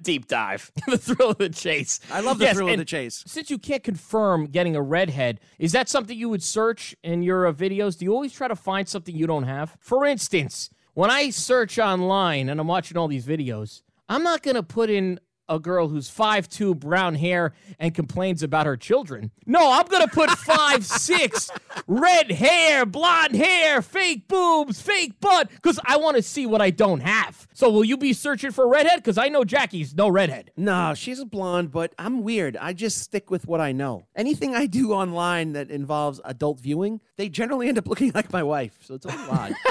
Deep 0.02 0.28
dive. 0.28 0.70
the 0.86 0.96
thrill 0.96 1.30
of 1.30 1.38
the 1.38 1.48
chase. 1.48 1.98
I 2.08 2.20
love 2.20 2.38
the 2.38 2.44
Yes, 2.44 2.54
thrill 2.56 2.68
of 2.68 2.78
the 2.78 2.84
chase. 2.84 3.24
Since 3.26 3.50
you 3.50 3.58
can't 3.58 3.82
confirm 3.82 4.46
getting 4.46 4.76
a 4.76 4.82
redhead, 4.82 5.40
is 5.58 5.72
that 5.72 5.88
something 5.88 6.16
you 6.16 6.28
would 6.28 6.44
search 6.44 6.94
in 7.02 7.24
your 7.24 7.48
uh, 7.48 7.52
videos? 7.52 7.98
Do 7.98 8.04
you 8.04 8.12
always 8.12 8.32
try 8.32 8.46
to 8.46 8.54
find 8.54 8.88
something 8.88 9.12
you 9.12 9.26
don't 9.26 9.42
have? 9.42 9.76
For 9.80 10.06
instance, 10.06 10.70
when 10.94 11.10
I 11.10 11.30
search 11.30 11.80
online 11.80 12.48
and 12.48 12.60
I'm 12.60 12.68
watching 12.68 12.96
all 12.96 13.08
these 13.08 13.26
videos, 13.26 13.82
I'm 14.08 14.22
not 14.22 14.42
going 14.44 14.54
to 14.54 14.62
put 14.62 14.88
in 14.88 15.18
a 15.52 15.58
girl 15.58 15.88
who's 15.88 16.10
5'2, 16.10 16.78
brown 16.78 17.14
hair, 17.14 17.52
and 17.78 17.94
complains 17.94 18.42
about 18.42 18.64
her 18.66 18.76
children. 18.76 19.30
No, 19.44 19.72
I'm 19.72 19.86
going 19.86 20.02
to 20.02 20.12
put 20.12 20.30
5'6, 20.30 21.50
red 21.86 22.32
hair, 22.32 22.86
blonde 22.86 23.34
hair, 23.36 23.82
fake 23.82 24.28
boobs, 24.28 24.80
fake 24.80 25.20
butt, 25.20 25.50
because 25.50 25.78
I 25.84 25.98
want 25.98 26.16
to 26.16 26.22
see 26.22 26.46
what 26.46 26.62
I 26.62 26.70
don't 26.70 27.00
have. 27.00 27.46
So 27.62 27.70
will 27.70 27.84
you 27.84 27.96
be 27.96 28.12
searching 28.12 28.50
for 28.50 28.64
a 28.64 28.66
redhead? 28.66 28.96
Because 28.96 29.16
I 29.16 29.28
know 29.28 29.44
Jackie's 29.44 29.94
no 29.94 30.08
redhead. 30.08 30.50
No, 30.56 30.94
she's 30.96 31.20
a 31.20 31.24
blonde, 31.24 31.70
but 31.70 31.94
I'm 31.96 32.24
weird. 32.24 32.56
I 32.56 32.72
just 32.72 32.98
stick 32.98 33.30
with 33.30 33.46
what 33.46 33.60
I 33.60 33.70
know. 33.70 34.08
Anything 34.16 34.52
I 34.56 34.66
do 34.66 34.92
online 34.92 35.52
that 35.52 35.70
involves 35.70 36.20
adult 36.24 36.58
viewing, 36.58 37.00
they 37.16 37.28
generally 37.28 37.68
end 37.68 37.78
up 37.78 37.86
looking 37.86 38.10
like 38.16 38.32
my 38.32 38.42
wife. 38.42 38.76
So 38.80 38.94
it's 38.94 39.06
a 39.06 39.12
odd. 39.12 39.54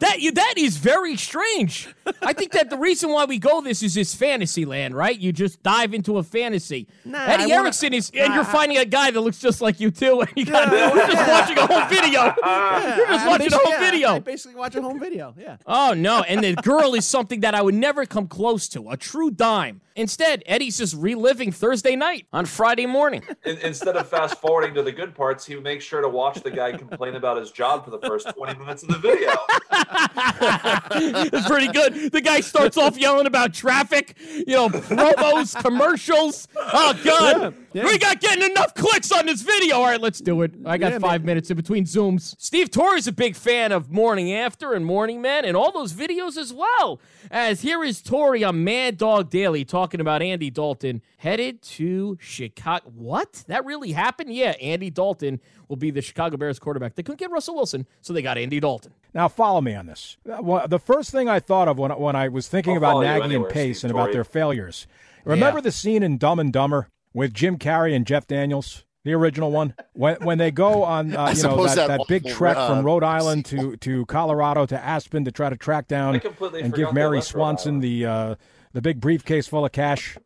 That 0.00 0.20
you, 0.20 0.32
that 0.32 0.54
is 0.58 0.76
very 0.76 1.16
strange. 1.16 1.88
I 2.22 2.32
think 2.32 2.52
that 2.52 2.68
the 2.70 2.76
reason 2.76 3.10
why 3.10 3.24
we 3.24 3.38
go 3.38 3.60
this 3.60 3.82
is 3.82 3.94
this 3.94 4.14
fantasy 4.14 4.64
land, 4.64 4.94
right? 4.94 5.18
You 5.18 5.32
just 5.32 5.62
dive 5.62 5.94
into 5.94 6.18
a 6.18 6.22
fantasy. 6.22 6.86
Nah, 7.04 7.24
Eddie 7.24 7.44
wanna- 7.44 7.54
Erickson 7.62 7.94
is, 7.94 8.10
and 8.10 8.34
you're 8.34 8.42
I- 8.42 8.52
finding 8.52 8.78
a 8.78 8.84
guy 8.84 9.10
that 9.10 9.20
looks 9.20 9.38
just 9.38 9.60
like 9.60 9.80
you 9.80 9.90
too, 9.90 10.20
and 10.20 10.30
you 10.36 10.44
got 10.44 10.70
you're 10.70 11.06
just 11.06 11.28
watching 11.28 11.58
a 11.58 11.66
whole 11.66 11.86
video. 11.88 12.24
you're 12.24 13.06
just 13.06 13.24
I 13.24 13.28
watching 13.28 13.52
a 13.52 13.56
whole 13.56 13.72
yeah, 13.72 13.90
video. 13.90 14.08
I 14.10 14.18
basically 14.18 14.56
watch 14.56 14.74
a 14.74 14.82
home 14.82 14.98
video. 14.98 15.34
Yeah. 15.38 15.56
Oh 15.66 15.94
no! 15.96 16.22
And 16.22 16.42
the 16.42 16.54
girl 16.56 16.94
is 16.94 17.06
something 17.20 17.40
that 17.40 17.54
I 17.54 17.60
would 17.60 17.74
never 17.74 18.06
come 18.06 18.26
close 18.26 18.66
to. 18.70 18.88
A 18.88 18.96
true 18.96 19.30
dime. 19.30 19.82
Instead, 19.94 20.42
Eddie's 20.46 20.78
just 20.78 20.96
reliving 20.96 21.52
Thursday 21.52 21.94
night 21.94 22.26
on 22.32 22.46
Friday 22.46 22.86
morning. 22.86 23.22
In, 23.44 23.58
instead 23.58 23.96
of 23.96 24.08
fast 24.08 24.40
forwarding 24.40 24.72
to 24.74 24.82
the 24.82 24.92
good 24.92 25.14
parts, 25.14 25.44
he 25.44 25.56
makes 25.56 25.84
sure 25.84 26.00
to 26.00 26.08
watch 26.08 26.42
the 26.42 26.50
guy 26.50 26.72
complain 26.72 27.16
about 27.16 27.36
his 27.36 27.50
job 27.50 27.84
for 27.84 27.90
the 27.90 27.98
first 27.98 28.30
20 28.34 28.58
minutes 28.58 28.82
of 28.84 28.88
the 28.88 28.98
video. 28.98 29.30
it's 31.32 31.46
pretty 31.46 31.68
good. 31.68 32.12
The 32.12 32.20
guy 32.22 32.40
starts 32.40 32.78
off 32.78 32.96
yelling 32.96 33.26
about 33.26 33.52
traffic, 33.52 34.16
you 34.34 34.54
know, 34.54 34.68
promos, 34.70 35.60
commercials. 35.62 36.48
Oh 36.56 36.98
God, 37.04 37.54
we 37.74 37.98
got 37.98 38.20
getting 38.20 38.48
enough 38.50 38.74
clicks 38.74 39.12
on 39.12 39.26
this 39.26 39.42
video. 39.42 39.76
All 39.76 39.84
right, 39.84 40.00
let's 40.00 40.20
do 40.20 40.40
it. 40.42 40.52
I 40.64 40.78
got 40.78 40.92
Yeah, 40.92 40.98
five 40.98 41.24
minutes 41.24 41.50
in 41.50 41.56
between 41.56 41.84
zooms. 41.84 42.34
Steve 42.38 42.70
Torre's 42.70 43.06
a 43.06 43.12
big 43.12 43.36
fan 43.36 43.72
of 43.72 43.90
Morning 43.90 44.32
After 44.32 44.72
and 44.72 44.86
Morning 44.86 45.20
Man 45.20 45.44
and 45.44 45.56
all 45.56 45.72
those 45.72 45.92
videos 45.92 46.36
as 46.36 46.52
well. 46.52 46.99
As 47.30 47.60
here 47.60 47.84
is 47.84 48.02
Torre 48.02 48.44
on 48.44 48.64
Mad 48.64 48.96
Dog 48.96 49.30
Daily 49.30 49.64
talking 49.64 50.00
about 50.00 50.22
Andy 50.22 50.50
Dalton 50.50 51.02
headed 51.18 51.62
to 51.62 52.16
Chicago. 52.20 52.90
What? 52.94 53.44
That 53.46 53.64
really 53.64 53.92
happened? 53.92 54.32
Yeah, 54.32 54.52
Andy 54.60 54.90
Dalton 54.90 55.40
will 55.68 55.76
be 55.76 55.90
the 55.90 56.02
Chicago 56.02 56.36
Bears 56.36 56.58
quarterback. 56.58 56.94
They 56.94 57.02
couldn't 57.02 57.18
get 57.18 57.30
Russell 57.30 57.54
Wilson, 57.54 57.86
so 58.00 58.12
they 58.12 58.22
got 58.22 58.38
Andy 58.38 58.60
Dalton. 58.60 58.92
Now 59.14 59.28
follow 59.28 59.60
me 59.60 59.74
on 59.74 59.86
this. 59.86 60.16
Uh, 60.28 60.38
well, 60.40 60.66
the 60.66 60.78
first 60.78 61.10
thing 61.10 61.28
I 61.28 61.40
thought 61.40 61.68
of 61.68 61.78
when 61.78 61.90
when 61.92 62.16
I 62.16 62.28
was 62.28 62.48
thinking 62.48 62.72
I'll 62.72 62.78
about 62.78 63.00
Nagy 63.00 63.24
anywhere, 63.24 63.46
and 63.46 63.54
Pace 63.54 63.78
Steve 63.78 63.90
and 63.90 63.98
about 63.98 64.12
their 64.12 64.24
failures. 64.24 64.86
Remember 65.24 65.60
the 65.60 65.72
scene 65.72 66.02
in 66.02 66.18
Dumb 66.18 66.38
and 66.38 66.52
Dumber 66.52 66.88
with 67.12 67.34
Jim 67.34 67.58
Carrey 67.58 67.94
and 67.94 68.06
Jeff 68.06 68.26
Daniels, 68.26 68.84
the 69.04 69.14
original 69.14 69.50
one, 69.50 69.74
when 69.92 70.16
when 70.22 70.38
they 70.38 70.50
go 70.50 70.84
on 70.84 71.16
uh, 71.16 71.32
you 71.36 71.42
know 71.42 71.66
that, 71.66 71.76
that 71.76 71.86
that 71.88 72.00
big 72.08 72.26
awful, 72.26 72.36
trek 72.36 72.56
uh, 72.56 72.68
from 72.68 72.84
Rhode 72.84 73.04
Island 73.04 73.44
to 73.46 73.76
to 73.76 74.06
Colorado 74.06 74.66
to 74.66 74.82
Aspen 74.82 75.24
to 75.24 75.32
try 75.32 75.48
to 75.50 75.56
track 75.56 75.88
down 75.88 76.20
and 76.54 76.74
give 76.74 76.92
Mary 76.92 77.20
Swanson 77.22 77.80
the 77.80 78.06
uh, 78.06 78.34
the 78.72 78.82
big 78.82 79.00
briefcase 79.00 79.46
full 79.46 79.64
of 79.64 79.72
cash. 79.72 80.16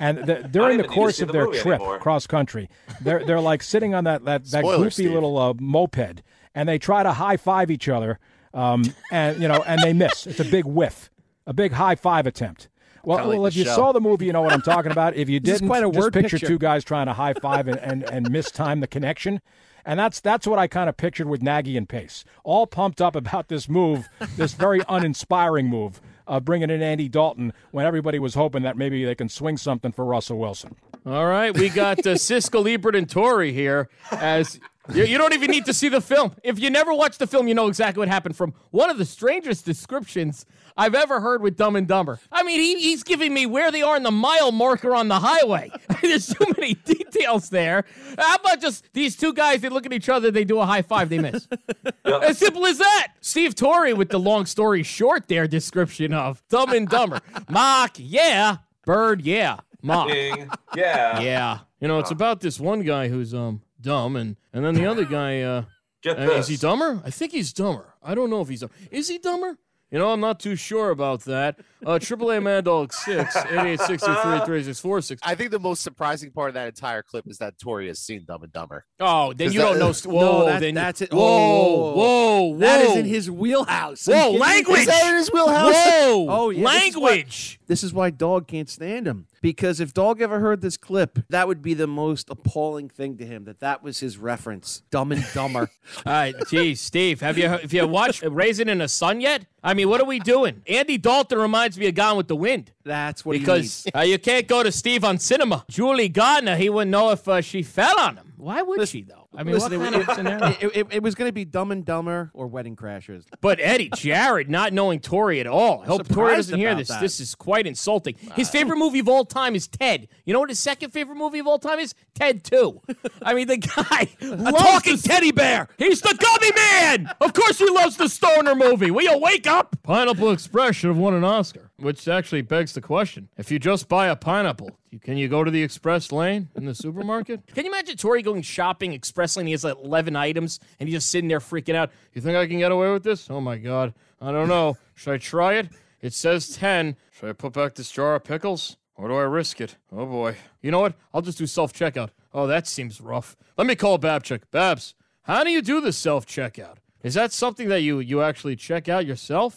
And 0.00 0.18
the, 0.18 0.34
during 0.50 0.78
the 0.78 0.84
even 0.84 0.86
need 0.86 0.88
to 0.88 0.88
course 0.88 1.20
of 1.20 1.28
the 1.28 1.32
their 1.32 1.46
trip 1.46 1.80
anymore. 1.80 1.98
cross 1.98 2.26
country, 2.26 2.68
they're 3.00 3.24
they're 3.24 3.40
like 3.40 3.62
sitting 3.62 3.94
on 3.94 4.04
that 4.04 4.24
that, 4.24 4.44
that 4.46 4.60
Spoiler, 4.60 4.78
goofy 4.84 4.90
Steve. 4.90 5.12
little 5.12 5.38
uh, 5.38 5.54
moped, 5.54 6.22
and 6.54 6.68
they 6.68 6.78
try 6.78 7.02
to 7.02 7.12
high 7.12 7.36
five 7.36 7.70
each 7.70 7.88
other, 7.88 8.18
um, 8.54 8.84
and 9.10 9.40
you 9.40 9.48
know, 9.48 9.62
and 9.66 9.80
they 9.82 9.92
miss. 9.92 10.26
It's 10.26 10.40
a 10.40 10.44
big 10.44 10.64
whiff, 10.64 11.10
a 11.46 11.52
big 11.52 11.72
high 11.72 11.94
five 11.96 12.26
attempt. 12.26 12.68
Well, 13.04 13.18
Kinda 13.18 13.28
like 13.30 13.38
well, 13.38 13.46
if 13.46 13.56
you 13.56 13.64
show. 13.64 13.74
saw 13.74 13.92
the 13.92 14.00
movie, 14.00 14.26
you 14.26 14.32
know 14.32 14.42
what 14.42 14.52
I'm 14.52 14.62
talking 14.62 14.92
about. 14.92 15.14
If 15.16 15.28
you 15.28 15.40
didn't, 15.40 15.68
quite 15.68 15.84
a 15.84 15.88
just 15.88 15.98
word 15.98 16.12
picture, 16.12 16.36
picture. 16.36 16.46
two 16.46 16.58
guys 16.58 16.84
trying 16.84 17.06
to 17.06 17.12
high 17.12 17.34
five 17.34 17.68
and, 17.68 17.78
and, 17.78 18.02
and 18.04 18.28
mistime 18.30 18.80
the 18.80 18.86
connection. 18.86 19.40
And 19.84 19.98
that's 19.98 20.20
that's 20.20 20.46
what 20.46 20.58
I 20.58 20.66
kind 20.66 20.88
of 20.88 20.96
pictured 20.96 21.28
with 21.28 21.42
Nagy 21.42 21.76
and 21.76 21.88
Pace, 21.88 22.24
all 22.44 22.66
pumped 22.66 23.00
up 23.00 23.16
about 23.16 23.48
this 23.48 23.68
move, 23.68 24.08
this 24.36 24.52
very 24.52 24.80
uninspiring 24.88 25.66
move 25.66 26.00
of 26.26 26.44
bringing 26.44 26.68
in 26.68 26.82
Andy 26.82 27.08
Dalton 27.08 27.54
when 27.70 27.86
everybody 27.86 28.18
was 28.18 28.34
hoping 28.34 28.62
that 28.62 28.76
maybe 28.76 29.04
they 29.04 29.14
can 29.14 29.30
swing 29.30 29.56
something 29.56 29.92
for 29.92 30.04
Russell 30.04 30.38
Wilson. 30.38 30.76
All 31.06 31.26
right, 31.26 31.56
we 31.56 31.70
got 31.70 32.00
uh, 32.00 32.16
Siskel, 32.16 32.70
Ebert, 32.70 32.94
and 32.94 33.08
Torre 33.08 33.44
here. 33.44 33.88
As 34.10 34.60
you, 34.94 35.04
you 35.04 35.18
don't 35.18 35.32
even 35.32 35.50
need 35.50 35.66
to 35.66 35.74
see 35.74 35.88
the 35.88 36.00
film. 36.00 36.34
If 36.42 36.58
you 36.58 36.70
never 36.70 36.92
watched 36.94 37.18
the 37.18 37.26
film, 37.26 37.48
you 37.48 37.54
know 37.54 37.66
exactly 37.68 38.00
what 38.00 38.08
happened. 38.08 38.36
From 38.36 38.54
one 38.70 38.90
of 38.90 38.98
the 38.98 39.04
strangest 39.04 39.64
descriptions 39.64 40.46
I've 40.76 40.94
ever 40.94 41.20
heard 41.20 41.42
with 41.42 41.56
Dumb 41.56 41.74
and 41.76 41.88
Dumber. 41.88 42.20
I 42.30 42.44
mean, 42.44 42.60
he, 42.60 42.78
he's 42.80 43.02
giving 43.02 43.34
me 43.34 43.46
where 43.46 43.72
they 43.72 43.82
are 43.82 43.96
in 43.96 44.04
the 44.04 44.12
mile 44.12 44.52
marker 44.52 44.94
on 44.94 45.08
the 45.08 45.18
highway. 45.18 45.72
There's 46.02 46.28
too 46.28 46.46
many 46.56 46.74
details 46.84 47.50
there. 47.50 47.84
How 48.16 48.36
about 48.36 48.60
just 48.60 48.84
these 48.92 49.16
two 49.16 49.32
guys? 49.32 49.60
They 49.60 49.68
look 49.68 49.86
at 49.86 49.92
each 49.92 50.08
other, 50.08 50.30
they 50.30 50.44
do 50.44 50.60
a 50.60 50.66
high 50.66 50.82
five, 50.82 51.08
they 51.08 51.18
miss. 51.18 51.48
As 52.04 52.38
simple 52.38 52.64
as 52.66 52.78
that. 52.78 53.08
Steve 53.20 53.54
Torre 53.56 53.94
with 53.94 54.10
the 54.10 54.20
long 54.20 54.46
story 54.46 54.82
short 54.84 55.26
there 55.28 55.48
description 55.48 56.12
of 56.12 56.42
Dumb 56.48 56.72
and 56.72 56.88
Dumber. 56.88 57.20
Mock, 57.50 57.96
yeah. 57.96 58.58
Bird, 58.84 59.22
yeah. 59.22 59.58
Mock. 59.82 60.08
Yeah. 60.08 61.20
Yeah. 61.20 61.58
You 61.80 61.88
know, 61.88 61.98
it's 61.98 62.10
about 62.10 62.40
this 62.40 62.58
one 62.58 62.82
guy 62.82 63.08
who's 63.08 63.34
um 63.34 63.62
dumb 63.88 64.16
and 64.16 64.36
and 64.52 64.64
then 64.64 64.74
the 64.74 64.86
other 64.86 65.04
guy 65.04 65.40
uh, 65.40 65.62
uh, 66.06 66.10
is 66.12 66.48
he 66.48 66.56
dumber? 66.56 67.00
I 67.04 67.10
think 67.10 67.32
he's 67.32 67.52
dumber. 67.52 67.94
I 68.02 68.14
don't 68.14 68.30
know 68.30 68.42
if 68.42 68.48
he's 68.48 68.60
dumb. 68.60 68.70
Is 68.90 69.08
he 69.08 69.18
dumber? 69.18 69.58
You 69.90 69.98
know, 69.98 70.10
I'm 70.10 70.20
not 70.20 70.38
too 70.38 70.56
sure 70.56 70.90
about 70.90 71.20
that. 71.22 71.58
Uh 71.86 71.98
AAA 71.98 72.42
Mad 72.42 72.64
Dog 72.64 72.92
6 72.92 73.36
8863 73.36 75.16
I 75.22 75.34
think 75.34 75.50
the 75.50 75.58
most 75.58 75.82
surprising 75.82 76.30
part 76.30 76.48
of 76.48 76.54
that 76.54 76.68
entire 76.68 77.02
clip 77.02 77.24
is 77.28 77.38
that 77.38 77.58
Torre 77.58 77.82
has 77.82 77.98
seen 78.00 78.24
Dumb 78.26 78.42
and 78.42 78.52
Dumber. 78.52 78.84
Oh, 79.00 79.32
then 79.32 79.52
you 79.52 79.60
that- 79.60 79.64
don't 79.70 79.78
know. 79.78 79.92
St- 79.92 80.12
whoa, 80.14 80.20
No, 80.40 80.44
that- 80.46 80.60
then 80.60 80.74
that's 80.74 81.00
it. 81.02 81.12
Whoa, 81.12 81.20
Oh. 81.20 81.92
whoa, 81.94 82.42
whoa. 82.52 82.58
That 82.58 82.80
is 82.84 82.96
in 82.96 83.04
his 83.06 83.30
wheelhouse. 83.30 84.06
Whoa, 84.06 84.14
kidding 84.26 84.38
language. 84.40 84.80
Is 84.80 84.86
that 84.86 85.08
in 85.10 85.14
his 85.16 85.32
wheelhouse? 85.32 85.74
Whoa, 85.74 86.26
Oh, 86.28 86.50
yeah, 86.50 86.62
this 86.64 86.88
is 86.88 86.96
why- 86.96 87.08
language. 87.10 87.60
This 87.66 87.84
is 87.84 87.92
why 87.92 88.10
Dog 88.10 88.48
can't 88.48 88.68
stand 88.68 89.06
him. 89.06 89.26
Because 89.42 89.78
if 89.78 89.92
Dog 89.94 90.20
ever 90.20 90.40
heard 90.40 90.62
this 90.62 90.76
clip, 90.76 91.18
that 91.28 91.46
would 91.46 91.62
be 91.62 91.72
the 91.74 91.86
most 91.86 92.28
appalling 92.30 92.88
thing 92.88 93.16
to 93.18 93.26
him. 93.26 93.44
That 93.44 93.60
that 93.60 93.82
was 93.84 94.00
his 94.00 94.18
reference. 94.18 94.82
Dumb 94.90 95.12
and 95.12 95.24
Dumber. 95.32 95.70
All 96.06 96.12
right, 96.12 96.34
geez, 96.48 96.80
Steve, 96.80 97.20
have 97.20 97.38
you 97.38 97.48
have 97.48 97.72
you 97.72 97.86
watched 97.86 98.22
Raisin 98.22 98.68
in 98.68 98.78
the 98.78 98.88
Sun 98.88 99.20
yet? 99.20 99.44
I 99.62 99.74
mean, 99.74 99.88
what 99.88 100.00
are 100.00 100.06
we 100.06 100.18
doing? 100.18 100.62
Andy 100.66 100.98
Dalton 100.98 101.38
reminds 101.38 101.67
me 101.76 101.88
of 101.88 101.94
Gone 101.94 102.16
with 102.16 102.28
the 102.28 102.36
Wind. 102.36 102.72
That's 102.84 103.24
what 103.24 103.32
because 103.38 103.84
he 103.84 103.92
uh, 103.92 104.02
you 104.02 104.18
can't 104.18 104.46
go 104.46 104.62
to 104.62 104.72
Steve 104.72 105.04
on 105.04 105.18
cinema. 105.18 105.64
Julie 105.68 106.08
Gardner, 106.08 106.56
he 106.56 106.70
wouldn't 106.70 106.90
know 106.90 107.10
if 107.10 107.28
uh, 107.28 107.40
she 107.40 107.62
fell 107.62 107.98
on 108.00 108.16
him. 108.16 108.32
Why 108.38 108.62
would 108.62 108.88
she 108.88 109.02
though? 109.02 109.28
I 109.36 109.42
mean, 109.42 109.54
Listen, 109.54 109.78
what 109.78 109.94
it, 109.94 110.08
of 110.08 110.14
scenario? 110.16 110.46
it, 110.46 110.76
it, 110.76 110.86
it 110.90 111.02
was 111.02 111.14
going 111.14 111.28
to 111.28 111.32
be 111.32 111.44
Dumb 111.44 111.70
and 111.70 111.84
Dumber 111.84 112.30
or 112.34 112.46
Wedding 112.46 112.76
Crashers. 112.76 113.24
But 113.40 113.60
Eddie 113.60 113.90
Jared 113.94 114.48
not 114.48 114.72
knowing 114.72 115.00
Torre 115.00 115.32
at 115.34 115.46
all. 115.46 115.82
I 115.82 115.86
hope 115.86 116.08
Torre 116.08 116.34
doesn't 116.34 116.58
hear 116.58 116.74
this. 116.74 116.88
that. 116.88 117.00
This 117.00 117.20
is 117.20 117.34
quite 117.34 117.66
insulting. 117.66 118.16
His 118.34 118.48
favorite 118.48 118.78
movie 118.78 119.00
of 119.00 119.08
all 119.08 119.24
time 119.24 119.54
is 119.54 119.68
Ted. 119.68 120.08
You 120.24 120.32
know 120.32 120.40
what 120.40 120.48
his 120.48 120.58
second 120.58 120.92
favorite 120.92 121.16
movie 121.16 121.40
of 121.40 121.46
all 121.46 121.58
time 121.58 121.78
is? 121.78 121.94
Ted 122.14 122.42
2. 122.44 122.80
I 123.22 123.34
mean, 123.34 123.48
the 123.48 123.58
guy 123.58 124.08
a 124.20 124.52
talking 124.52 124.96
teddy 124.98 125.30
bear. 125.30 125.68
He's 125.78 126.00
the 126.00 126.16
gummy 126.18 126.52
man. 126.54 127.14
Of 127.20 127.32
course 127.34 127.58
he 127.58 127.68
loves 127.70 127.96
the 127.96 128.08
stoner 128.08 128.54
movie. 128.54 128.90
Will 128.90 129.02
you 129.02 129.18
wake 129.18 129.46
up? 129.46 129.76
Pineapple 129.82 130.30
Express 130.30 130.76
should 130.76 130.88
have 130.88 130.98
won 130.98 131.14
an 131.14 131.24
Oscar. 131.24 131.57
Which 131.76 132.06
actually 132.08 132.42
begs 132.42 132.72
the 132.72 132.80
question. 132.80 133.28
If 133.36 133.50
you 133.50 133.58
just 133.58 133.88
buy 133.88 134.08
a 134.08 134.16
pineapple, 134.16 134.78
can 135.02 135.16
you 135.16 135.28
go 135.28 135.44
to 135.44 135.50
the 135.50 135.62
express 135.62 136.12
lane 136.12 136.48
in 136.54 136.64
the 136.64 136.74
supermarket? 136.74 137.46
Can 137.54 137.64
you 137.64 137.70
imagine 137.70 137.96
Torre 137.96 138.22
going 138.22 138.42
shopping 138.42 138.92
express 138.92 139.36
lane? 139.36 139.46
He 139.46 139.52
has 139.52 139.64
like 139.64 139.76
11 139.82 140.16
items 140.16 140.60
and 140.80 140.88
he's 140.88 140.96
just 140.96 141.10
sitting 141.10 141.28
there 141.28 141.40
freaking 141.40 141.74
out. 141.74 141.90
You 142.14 142.20
think 142.20 142.36
I 142.36 142.46
can 142.46 142.58
get 142.58 142.72
away 142.72 142.90
with 142.90 143.04
this? 143.04 143.28
Oh 143.30 143.40
my 143.40 143.58
God. 143.58 143.94
I 144.20 144.32
don't 144.32 144.48
know. 144.48 144.76
Should 144.94 145.12
I 145.12 145.18
try 145.18 145.54
it? 145.54 145.68
It 146.00 146.14
says 146.14 146.48
10. 146.56 146.96
Should 147.12 147.28
I 147.28 147.32
put 147.32 147.52
back 147.52 147.74
this 147.74 147.90
jar 147.90 148.14
of 148.14 148.24
pickles? 148.24 148.76
Or 148.96 149.08
do 149.08 149.14
I 149.14 149.22
risk 149.22 149.60
it? 149.60 149.76
Oh 149.92 150.06
boy. 150.06 150.36
You 150.62 150.70
know 150.70 150.80
what? 150.80 150.94
I'll 151.14 151.22
just 151.22 151.38
do 151.38 151.46
self 151.46 151.72
checkout. 151.72 152.10
Oh, 152.32 152.46
that 152.46 152.66
seems 152.66 153.00
rough. 153.00 153.36
Let 153.56 153.66
me 153.66 153.74
call 153.76 153.98
Babchik. 153.98 154.42
Babs, 154.50 154.94
how 155.22 155.44
do 155.44 155.50
you 155.50 155.62
do 155.62 155.80
the 155.80 155.92
self 155.92 156.26
checkout? 156.26 156.76
Is 157.02 157.14
that 157.14 157.32
something 157.32 157.68
that 157.68 157.82
you 157.82 158.00
you 158.00 158.22
actually 158.22 158.56
check 158.56 158.88
out 158.88 159.06
yourself? 159.06 159.56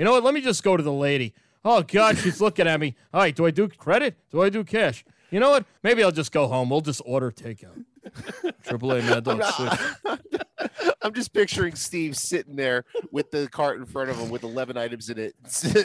You 0.00 0.04
know 0.06 0.12
what? 0.12 0.24
Let 0.24 0.32
me 0.32 0.40
just 0.40 0.64
go 0.64 0.78
to 0.78 0.82
the 0.82 0.90
lady. 0.90 1.34
Oh 1.62 1.82
God, 1.82 2.16
she's 2.16 2.40
looking 2.46 2.66
at 2.66 2.80
me. 2.80 2.94
All 3.12 3.20
right, 3.20 3.36
do 3.36 3.44
I 3.44 3.50
do 3.50 3.68
credit? 3.68 4.16
Do 4.30 4.40
I 4.40 4.48
do 4.48 4.64
cash? 4.64 5.04
You 5.30 5.40
know 5.40 5.50
what? 5.50 5.66
Maybe 5.82 6.02
I'll 6.02 6.10
just 6.10 6.32
go 6.32 6.48
home. 6.48 6.70
We'll 6.70 6.80
just 6.80 7.02
order 7.04 7.30
takeout. 7.30 7.84
Triple 8.64 8.92
A 8.92 9.02
Mad 9.02 9.24
Dog 9.24 9.42
Six. 9.44 9.94
I'm 11.02 11.14
just 11.14 11.32
picturing 11.32 11.74
Steve 11.74 12.16
sitting 12.16 12.56
there 12.56 12.84
with 13.10 13.30
the 13.30 13.48
cart 13.48 13.78
in 13.78 13.86
front 13.86 14.10
of 14.10 14.18
him 14.18 14.28
with 14.28 14.42
11 14.42 14.76
items 14.76 15.08
in 15.08 15.18
it, 15.18 15.34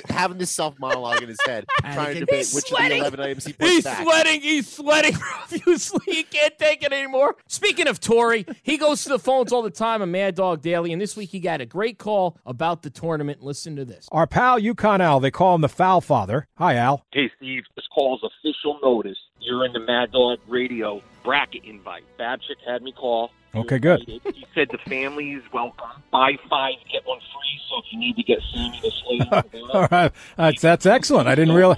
having 0.09 0.37
this 0.37 0.51
self 0.51 0.77
monologue 0.79 1.21
in 1.21 1.29
his 1.29 1.37
head, 1.45 1.65
trying 1.93 2.15
to 2.15 2.19
debate 2.21 2.39
He's 2.39 2.53
which 2.53 2.71
of 2.71 2.77
the 2.77 2.97
11 2.97 3.19
items 3.21 3.45
he 3.45 3.53
puts 3.53 3.71
He's 3.71 3.83
back. 3.83 4.03
sweating. 4.03 4.41
He's 4.41 4.69
sweating 4.69 5.13
profusely. 5.13 6.01
He 6.05 6.23
can't 6.23 6.57
take 6.57 6.83
it 6.83 6.91
anymore. 6.91 7.35
Speaking 7.47 7.87
of 7.87 7.99
Torre, 7.99 8.39
he 8.63 8.77
goes 8.77 9.03
to 9.03 9.09
the 9.09 9.19
phones 9.19 9.51
all 9.53 9.61
the 9.61 9.69
time 9.69 10.01
on 10.01 10.11
Mad 10.11 10.35
Dog 10.35 10.61
Daily, 10.61 10.91
and 10.91 11.01
this 11.01 11.15
week 11.15 11.29
he 11.29 11.39
got 11.39 11.61
a 11.61 11.65
great 11.65 11.97
call 11.97 12.37
about 12.45 12.81
the 12.81 12.89
tournament. 12.89 13.41
Listen 13.41 13.75
to 13.77 13.85
this. 13.85 14.07
Our 14.11 14.27
pal 14.27 14.59
Yukon 14.59 14.99
Al, 15.01 15.19
they 15.19 15.31
call 15.31 15.55
him 15.55 15.61
the 15.61 15.69
Foul 15.69 16.01
Father. 16.01 16.47
Hi, 16.57 16.75
Al. 16.75 17.05
Hey, 17.13 17.31
Steve, 17.37 17.63
this 17.75 17.85
call's 17.93 18.21
official 18.23 18.79
notice. 18.83 19.17
You're 19.45 19.65
in 19.65 19.73
the 19.73 19.79
Mad 19.79 20.11
Dog 20.11 20.39
Radio 20.47 21.01
bracket 21.23 21.63
invite. 21.65 22.03
Babchik 22.19 22.57
had 22.67 22.81
me 22.81 22.91
call. 22.91 23.31
Okay, 23.53 23.79
good. 23.79 24.01
He 24.05 24.45
said 24.53 24.67
the 24.71 24.77
family 24.89 25.31
is 25.31 25.43
welcome. 25.53 25.87
Buy 26.11 26.33
five, 26.49 26.73
get 26.91 27.05
one 27.05 27.19
free. 27.19 27.61
So 27.69 27.77
if 27.79 27.85
you 27.91 27.99
need 27.99 28.15
to 28.17 28.23
get 28.23 28.39
Sammy 28.53 28.79
the 28.81 28.91
Slave, 28.91 29.69
All 29.73 29.87
right, 29.89 30.11
that's, 30.35 30.61
that's 30.61 30.85
excellent. 30.85 31.27
I 31.29 31.35
didn't 31.35 31.55
realize 31.55 31.77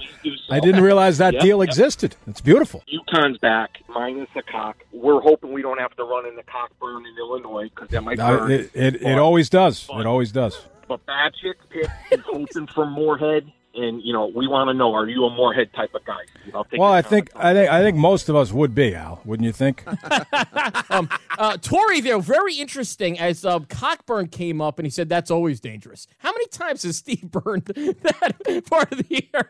I 0.50 0.58
didn't 0.60 0.82
realize 0.82 1.18
that 1.18 1.34
Yep, 1.34 1.42
deal 1.42 1.58
yep. 1.58 1.68
existed. 1.68 2.16
It's 2.26 2.40
beautiful. 2.40 2.82
UConn's 2.92 3.38
back, 3.38 3.78
minus 3.88 4.28
the 4.34 4.42
cock. 4.42 4.76
We're 4.92 5.20
hoping 5.20 5.52
we 5.52 5.62
don't 5.62 5.78
have 5.78 5.94
to 5.96 6.04
run 6.04 6.26
into 6.26 6.42
Cockburn 6.42 7.06
in 7.06 7.16
Illinois 7.16 7.68
because 7.74 7.88
that 7.90 8.02
might 8.02 8.18
Uh, 8.18 8.38
burn. 8.38 8.50
it, 8.50 8.70
it, 8.74 8.94
it 9.02 9.18
always 9.18 9.48
does. 9.48 9.88
It 9.92 10.06
always 10.06 10.32
does. 10.32 10.58
But 10.88 11.04
Babchik 11.06 11.54
picked 11.70 11.90
is 12.12 12.20
hoping 12.26 12.66
for 12.66 12.86
Morehead. 12.86 13.52
And, 13.78 14.02
you 14.02 14.12
know, 14.12 14.26
we 14.26 14.46
want 14.46 14.68
to 14.68 14.74
know, 14.74 14.94
are 14.94 15.08
you 15.08 15.24
a 15.24 15.30
Morehead 15.30 15.72
type 15.72 15.94
of 15.94 16.04
guy? 16.04 16.20
I'll 16.54 16.66
Well, 16.72 16.92
I 16.92 17.02
think 17.02 17.30
I 17.36 17.52
think 17.52 17.70
I 17.70 17.82
think 17.82 17.96
most 17.96 18.28
of 18.28 18.36
us 18.36 18.52
would 18.52 18.74
be 18.74 18.94
Al, 18.94 19.20
wouldn't 19.24 19.46
you 19.46 19.52
think? 19.52 19.84
um, 20.90 21.08
uh, 21.38 21.56
Torre, 21.58 22.00
there, 22.00 22.18
very 22.18 22.54
interesting. 22.54 23.18
As 23.18 23.44
um, 23.44 23.66
Cockburn 23.66 24.28
came 24.28 24.60
up 24.60 24.78
and 24.78 24.86
he 24.86 24.90
said 24.90 25.08
that's 25.08 25.30
always 25.30 25.60
dangerous. 25.60 26.06
How 26.18 26.32
many 26.32 26.46
times 26.48 26.82
has 26.82 26.96
Steve 26.96 27.30
burned 27.30 27.64
that 27.66 28.62
part 28.68 28.92
of 28.92 29.08
the 29.08 29.28
area? 29.32 29.46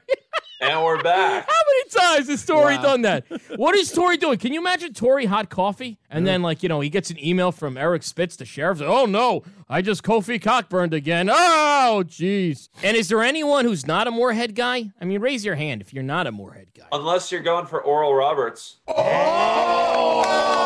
And 0.60 0.84
we're 0.84 1.00
back. 1.00 1.48
How 1.48 1.62
many 1.68 1.90
times 1.90 2.28
has 2.28 2.44
Torre 2.44 2.74
done 2.78 3.02
that? 3.02 3.24
What 3.56 3.76
is 3.76 3.92
Torre 3.92 4.16
doing? 4.16 4.38
Can 4.38 4.52
you 4.52 4.60
imagine 4.60 4.92
Torre 4.92 5.24
hot 5.26 5.50
coffee? 5.50 5.98
And 6.10 6.26
then, 6.26 6.40
mm. 6.40 6.44
like, 6.44 6.64
you 6.64 6.68
know, 6.68 6.80
he 6.80 6.88
gets 6.88 7.10
an 7.10 7.24
email 7.24 7.52
from 7.52 7.76
Eric 7.76 8.02
Spitz, 8.02 8.34
the 8.36 8.44
sheriff. 8.44 8.82
Oh, 8.82 9.06
no, 9.06 9.44
I 9.68 9.82
just 9.82 10.02
Kofi 10.02 10.40
Cockburned 10.40 10.92
again. 10.92 11.28
Oh, 11.30 12.02
jeez. 12.04 12.68
And 12.82 12.96
is 12.96 13.08
there 13.08 13.22
anyone 13.22 13.66
who's 13.66 13.86
not 13.86 14.08
a 14.08 14.10
Morehead 14.10 14.56
guy? 14.56 14.90
I 15.00 15.04
mean, 15.04 15.20
raise 15.20 15.44
your 15.44 15.54
hand 15.54 15.80
if 15.80 15.92
you're 15.92 16.02
not 16.02 16.26
a 16.26 16.32
Morehead 16.32 16.68
guy. 16.76 16.86
Unless 16.90 17.30
you're 17.30 17.42
going 17.42 17.66
for 17.66 17.80
Oral 17.80 18.14
Roberts. 18.14 18.78
Oh! 18.88 20.57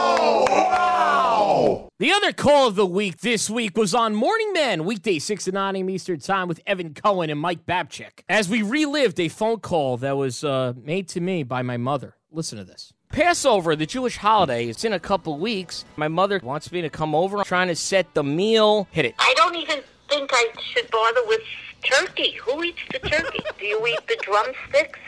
The 1.62 2.11
other 2.11 2.33
call 2.33 2.66
of 2.66 2.75
the 2.75 2.85
week 2.87 3.18
this 3.18 3.48
week 3.48 3.77
was 3.77 3.94
on 3.94 4.16
Morning 4.16 4.53
Man, 4.53 4.85
weekday 4.85 5.20
6 5.20 5.44
to 5.44 5.53
9 5.53 5.77
a.m. 5.77 5.90
Eastern 5.90 6.18
Time 6.18 6.48
with 6.48 6.61
Evan 6.66 6.92
Cohen 6.92 7.31
and 7.31 7.38
Mike 7.38 7.64
Babchik, 7.66 8.25
as 8.29 8.48
we 8.48 8.62
relived 8.62 9.20
a 9.20 9.29
phone 9.29 9.61
call 9.61 9.96
that 9.98 10.16
was 10.16 10.42
uh, 10.42 10.72
made 10.77 11.09
to 11.11 11.20
me 11.20 11.44
by 11.44 11.62
my 11.62 11.77
mother. 11.77 12.16
Listen 12.33 12.59
to 12.59 12.64
this. 12.64 12.92
Passover, 13.11 13.77
the 13.77 13.87
Jewish 13.87 14.16
holiday, 14.16 14.66
it's 14.66 14.85
in 14.85 14.92
a 14.92 14.98
couple 14.98 15.38
weeks. 15.38 15.85
My 15.94 16.09
mother 16.09 16.40
wants 16.42 16.72
me 16.72 16.83
to 16.83 16.90
come 16.90 17.14
over, 17.14 17.38
I'm 17.38 17.44
trying 17.44 17.68
to 17.68 17.77
set 17.77 18.12
the 18.14 18.25
meal. 18.25 18.88
Hit 18.90 19.05
it. 19.05 19.14
I 19.20 19.33
don't 19.37 19.55
even 19.55 19.83
think 20.09 20.31
I 20.33 20.46
should 20.61 20.90
bother 20.90 21.20
with 21.29 21.42
turkey. 21.85 22.33
Who 22.44 22.64
eats 22.64 22.81
the 22.90 22.98
turkey? 22.98 23.38
Do 23.61 23.66
you 23.66 23.87
eat 23.87 24.01
the 24.09 24.18
drumsticks? 24.22 24.98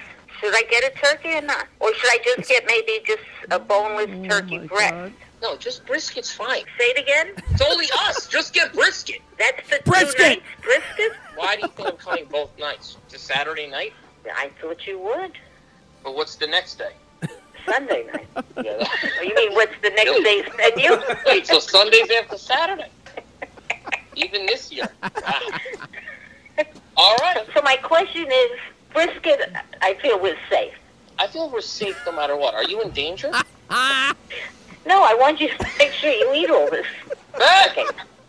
Should 0.40 0.54
I 0.54 0.62
get 0.70 0.84
a 0.84 0.96
turkey 0.96 1.30
or 1.30 1.42
not? 1.42 1.66
Or 1.80 1.92
should 1.94 2.10
I 2.10 2.18
just 2.22 2.48
get 2.48 2.64
maybe 2.66 3.00
just 3.04 3.22
a 3.50 3.58
boneless 3.58 4.28
turkey 4.28 4.58
breast? 4.68 5.14
No, 5.44 5.58
just 5.58 5.84
brisket's 5.84 6.32
fine. 6.32 6.62
Say 6.78 6.84
it 6.86 6.98
again? 6.98 7.34
It's 7.50 7.60
only 7.60 7.84
us. 8.06 8.26
Just 8.26 8.54
get 8.54 8.72
brisket. 8.72 9.20
That's 9.38 9.68
the 9.68 9.78
Brisket! 9.84 10.16
two 10.16 10.22
nights 10.22 10.42
brisket? 10.62 11.12
Why 11.36 11.56
do 11.56 11.62
you 11.62 11.68
think 11.68 11.86
I'm 11.90 11.96
coming 11.98 12.24
both 12.30 12.58
nights? 12.58 12.96
It's 13.04 13.16
a 13.16 13.18
Saturday 13.18 13.68
night? 13.68 13.92
I 14.34 14.48
thought 14.62 14.86
you 14.86 14.98
would. 15.00 15.32
But 16.02 16.14
what's 16.14 16.36
the 16.36 16.46
next 16.46 16.78
day? 16.78 16.92
Sunday 17.66 18.06
night. 18.10 18.26
Yeah. 18.64 18.76
Oh, 18.80 19.22
you 19.22 19.34
mean 19.34 19.52
what's 19.52 19.74
the 19.82 19.90
next 19.90 20.22
day's 20.22 20.46
menu? 20.56 20.96
Wait, 21.26 21.46
so 21.46 21.58
Sunday's 21.58 22.10
after 22.22 22.38
Saturday? 22.38 22.88
Even 24.16 24.46
this 24.46 24.72
year. 24.72 24.88
Wow. 25.02 25.40
All 26.96 27.16
right. 27.16 27.44
So 27.52 27.60
my 27.62 27.76
question 27.76 28.26
is, 28.32 28.50
brisket, 28.94 29.52
I 29.82 29.92
feel 30.00 30.18
we're 30.22 30.38
safe. 30.48 30.72
I 31.18 31.26
feel 31.26 31.50
we're 31.50 31.60
safe 31.60 32.00
no 32.06 32.12
matter 32.12 32.34
what. 32.34 32.54
Are 32.54 32.64
you 32.64 32.80
in 32.80 32.92
danger? 32.92 33.30
No, 34.86 35.02
I 35.02 35.14
want 35.14 35.40
you 35.40 35.48
to 35.48 35.66
make 35.78 35.92
sure 35.92 36.10
you 36.10 36.32
eat 36.34 36.50
all 36.50 36.70
this. 36.70 36.86
Okay. 37.34 37.84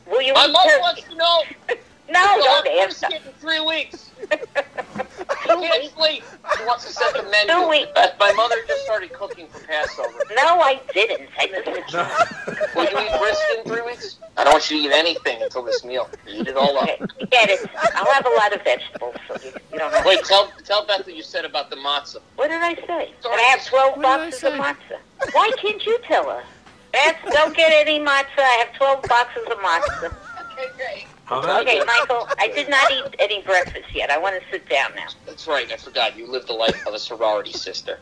Will 0.08 0.22
you 0.22 0.34
My 0.34 0.46
turkey? 0.46 0.82
wants 0.82 1.02
to 1.04 1.16
know. 1.16 1.44
No, 2.10 2.20
I'll 2.20 2.40
don't 2.40 2.68
have 2.68 2.88
answer. 2.90 3.08
brisket 3.08 3.28
in 3.28 3.34
three 3.40 3.60
weeks. 3.60 4.12
I 4.32 5.48
can't 5.48 5.94
sleep. 5.94 6.24
She 6.58 6.66
wants 6.66 6.86
to 6.86 6.94
set 6.94 7.14
the 7.14 7.24
menu. 7.24 7.54
Two 7.54 7.70
weeks. 7.70 7.92
My 8.20 8.32
mother 8.34 8.56
just 8.68 8.84
started 8.86 9.14
cooking 9.14 9.48
for 9.48 9.60
Passover. 9.66 10.24
No, 10.36 10.62
I 10.62 10.82
didn't. 10.94 11.30
I 11.38 11.48
just 11.48 12.76
Will 12.76 12.84
you 12.84 13.00
eat 13.00 13.20
brisket 13.20 13.58
in 13.60 13.64
three 13.66 13.82
weeks? 13.82 14.18
I 14.38 14.44
don't 14.44 14.54
want 14.54 14.70
you 14.70 14.78
to 14.78 14.84
eat 14.88 14.92
anything 14.92 15.42
until 15.42 15.64
this 15.64 15.84
meal. 15.84 16.10
Eat 16.28 16.48
it 16.48 16.58
all 16.58 16.78
up. 16.78 16.88
Get 17.32 17.50
it. 17.50 17.70
I'll 17.96 18.12
have 18.14 18.26
a 18.26 18.36
lot 18.38 18.54
of 18.54 18.64
vegetables, 18.64 19.16
so 19.28 19.38
you, 19.44 19.52
you 19.74 19.80
don't 19.80 19.94
have 19.94 20.06
Wait, 20.06 20.24
tell 20.26 20.52
tell 20.64 20.86
Beth 20.86 21.06
what 21.06 21.16
you 21.16 21.24
said 21.24 21.46
about 21.46 21.70
the 21.70 21.76
matzah. 21.78 22.18
What 22.36 22.50
did 22.50 22.62
I 22.62 22.76
say? 22.76 23.14
That 23.24 23.32
I 23.32 23.42
have 23.56 23.66
12 23.66 24.02
boxes 24.02 24.44
of 24.44 24.54
matzah. 24.54 25.00
Why 25.32 25.52
can't 25.58 25.84
you 25.86 25.98
tell 26.04 26.30
her? 26.30 26.44
Beth, 26.92 27.18
don't 27.32 27.56
get 27.56 27.72
any 27.74 28.00
matzah. 28.00 28.26
I 28.40 28.66
have 28.66 28.76
12 28.76 29.04
boxes 29.04 29.44
of 29.52 29.58
matzah. 29.60 30.16
Okay, 30.58 30.68
great. 30.78 31.06
Okay, 31.32 31.82
Michael, 31.86 32.28
I 32.38 32.50
did 32.54 32.70
not 32.70 32.92
eat 32.92 33.16
any 33.18 33.42
breakfast 33.42 33.94
yet. 33.94 34.12
I 34.12 34.18
want 34.18 34.40
to 34.40 34.52
sit 34.52 34.70
down 34.70 34.94
now. 34.96 35.08
That's 35.26 35.48
right. 35.48 35.72
I 35.72 35.78
forgot. 35.78 36.16
You 36.16 36.28
live 36.32 36.46
the 36.46 36.54
life 36.54 36.86
of 36.86 36.94
a 36.94 37.00
sorority 37.00 37.52
sister. 37.52 38.00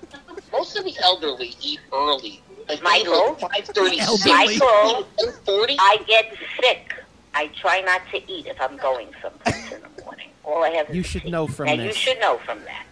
Most 0.52 0.78
of 0.78 0.84
the 0.84 0.94
elderly 1.02 1.56
eat 1.62 1.80
early. 1.94 2.42
Like 2.68 2.82
Michael? 2.82 3.36
five 3.36 3.66
thirty 3.66 4.00
six. 4.00 4.26
Michael, 4.26 5.08
forty. 5.46 5.78
I 5.80 5.98
get 6.06 6.34
sick. 6.62 6.94
I 7.34 7.48
try 7.60 7.82
not 7.82 8.02
to 8.12 8.32
eat 8.32 8.46
if 8.48 8.60
I'm 8.62 8.78
going 8.78 9.08
someplace 9.22 9.72
in 9.72 9.82
the 9.82 10.04
morning. 10.04 10.30
All 10.44 10.64
I 10.64 10.70
have 10.70 10.90
is 10.90 10.96
You 10.96 11.04
should 11.04 11.26
know 11.26 11.48
from 11.48 11.70
and 11.70 11.82
you 11.82 11.94
should 11.94 12.20
know 12.20 12.38
from 12.40 12.60
that. 12.66 12.86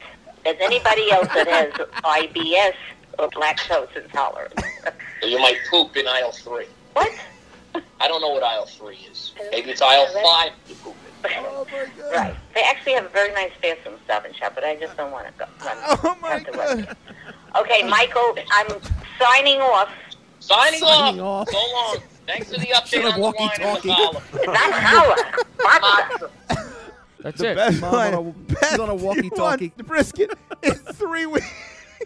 As 0.46 0.56
anybody 0.60 1.12
else 1.12 1.28
that 1.28 1.48
has 1.48 1.74
IBS 2.04 2.74
or 3.20 3.30
lactose 3.32 3.96
intolerance. 3.96 4.54
You 5.22 5.40
might 5.40 5.58
poop 5.70 5.96
in 5.96 6.08
aisle 6.08 6.32
three. 6.32 6.66
What? 6.94 7.12
I 8.00 8.08
don't 8.08 8.22
know 8.22 8.30
what 8.30 8.44
aisle 8.44 8.66
three 8.66 8.98
is. 9.12 9.34
Maybe 9.52 9.72
it's 9.72 9.82
aisle 9.82 10.08
five. 10.24 10.52
You 10.68 10.76
poop 10.76 10.96
in. 10.96 11.12
Oh, 11.54 11.68
right. 12.16 12.36
They 12.56 12.62
actually 12.64 12.94
have 12.94 13.06
a 13.06 13.10
very 13.10 13.32
nice 13.34 13.52
bathroom 13.62 13.96
stop 14.06 14.26
and 14.26 14.36
shop, 14.36 14.54
but 14.56 14.64
I 14.64 14.76
just 14.76 14.98
don't 14.98 15.12
want 15.12 15.28
to 15.28 15.34
go. 15.38 15.46
Oh 16.04 16.18
my 16.20 16.40
god. 16.40 16.98
Okay, 17.58 17.84
Michael, 17.88 18.36
I'm 18.52 18.68
signing 19.20 19.60
off. 19.62 19.90
Signing, 20.40 20.80
Signing 20.80 21.22
off. 21.22 21.48
off. 21.48 21.50
So 21.50 21.58
long. 21.74 21.98
Thanks 22.26 22.52
for 22.52 22.60
the 22.60 22.66
update 22.74 23.06
on 23.14 23.20
the 23.20 23.22
wine 23.22 23.34
and 23.60 23.84
the 23.84 23.90
walkie-talkie. 23.90 23.90
collar. 23.90 24.46
Not 24.48 24.74
holla. 24.74 26.30
That's 27.20 27.38
The 27.40 27.52
it. 27.52 27.56
best 27.56 27.82
Mom 27.82 27.94
line. 27.94 28.14
on 28.16 28.28
a, 28.50 28.56
she's 28.70 28.80
on 28.80 28.90
a 28.90 28.96
walkie-talkie. 28.96 29.74
The 29.78 29.84
brisket 29.84 30.32
in 30.64 30.74
three 30.74 31.28
weeks. 31.28 31.46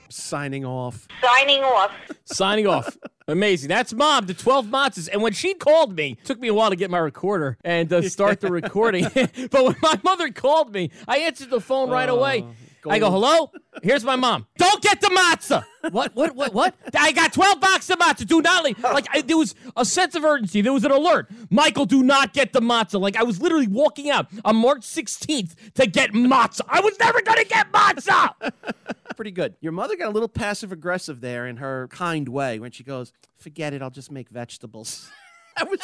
Signing 0.10 0.66
off. 0.66 1.08
Signing 1.24 1.64
off. 1.64 1.92
Signing 2.26 2.68
off. 2.68 2.98
Amazing. 3.28 3.70
That's 3.70 3.92
mom, 3.92 4.28
the 4.28 4.36
12 4.36 4.68
matzahs. 4.68 5.10
And 5.12 5.22
when 5.24 5.34
she 5.34 5.56
called 5.56 5.96
me, 5.96 6.18
took 6.26 6.40
me 6.40 6.48
a 6.48 6.54
while 6.54 6.70
to 6.70 6.76
get 6.76 6.92
my 6.92 7.00
recorder 7.00 7.58
and 7.64 7.92
uh, 7.92 8.04
start 8.04 8.40
the 8.40 8.52
recording. 8.52 9.06
but 9.14 9.64
when 9.66 9.76
my 9.82 10.00
mother 10.04 10.30
called 10.30 10.72
me, 10.72 10.92
I 11.08 11.18
answered 11.20 11.50
the 11.50 11.60
phone 11.60 11.90
right 11.90 12.08
away. 12.10 12.46
I 12.88 13.00
go, 13.00 13.10
hello? 13.12 13.52
Here's 13.84 14.04
my 14.04 14.16
mom. 14.16 14.48
Don't 14.58 14.82
get 14.82 15.02
the 15.02 15.08
matzah. 15.08 15.66
What? 15.92 16.16
What? 16.16 16.36
What? 16.36 16.54
What? 16.54 16.76
I 16.98 17.12
got 17.12 17.34
12 17.34 17.60
boxes 17.60 17.92
of 17.92 18.00
matzah. 18.00 18.26
Do 18.26 18.42
not 18.42 18.64
leave. 18.64 18.82
Like, 18.82 19.08
I, 19.14 19.22
there 19.22 19.38
was 19.38 19.56
a 19.76 19.86
sense 19.86 20.16
of 20.16 20.24
urgency. 20.24 20.62
There 20.62 20.74
was 20.74 20.84
an 20.84 20.92
alert. 20.92 21.30
Michael, 21.50 21.86
do 21.86 22.04
not 22.04 22.34
get 22.34 22.54
the 22.54 22.62
matzah. 22.62 23.00
Like, 23.00 23.16
I 23.16 23.24
was 23.24 23.42
literally 23.42 23.68
walking 23.68 24.10
out 24.10 24.28
on 24.44 24.56
March 24.56 24.82
16th 24.82 25.56
to 25.76 25.88
get 25.88 26.12
matzah. 26.12 26.62
I 26.68 26.82
was 26.82 26.98
never 27.00 27.22
going 27.22 27.40
to 27.40 27.46
get 27.46 27.72
matzah. 27.72 28.52
Pretty 29.16 29.32
good. 29.32 29.56
Your 29.62 29.72
mother 29.72 29.96
got 29.96 30.08
a 30.08 30.12
little 30.12 30.28
passive 30.30 30.72
aggressive 30.72 31.22
there 31.22 31.48
in 31.48 31.58
her 31.58 31.88
kind 31.90 32.28
way 32.28 32.60
when 32.60 32.72
she 32.72 32.84
goes, 32.84 33.14
"Forget 33.38 33.74
it, 33.74 33.82
I'll 33.82 33.90
just 33.90 34.12
make 34.12 34.30
vegetables." 34.30 35.10
That 35.58 35.70
was 35.70 35.80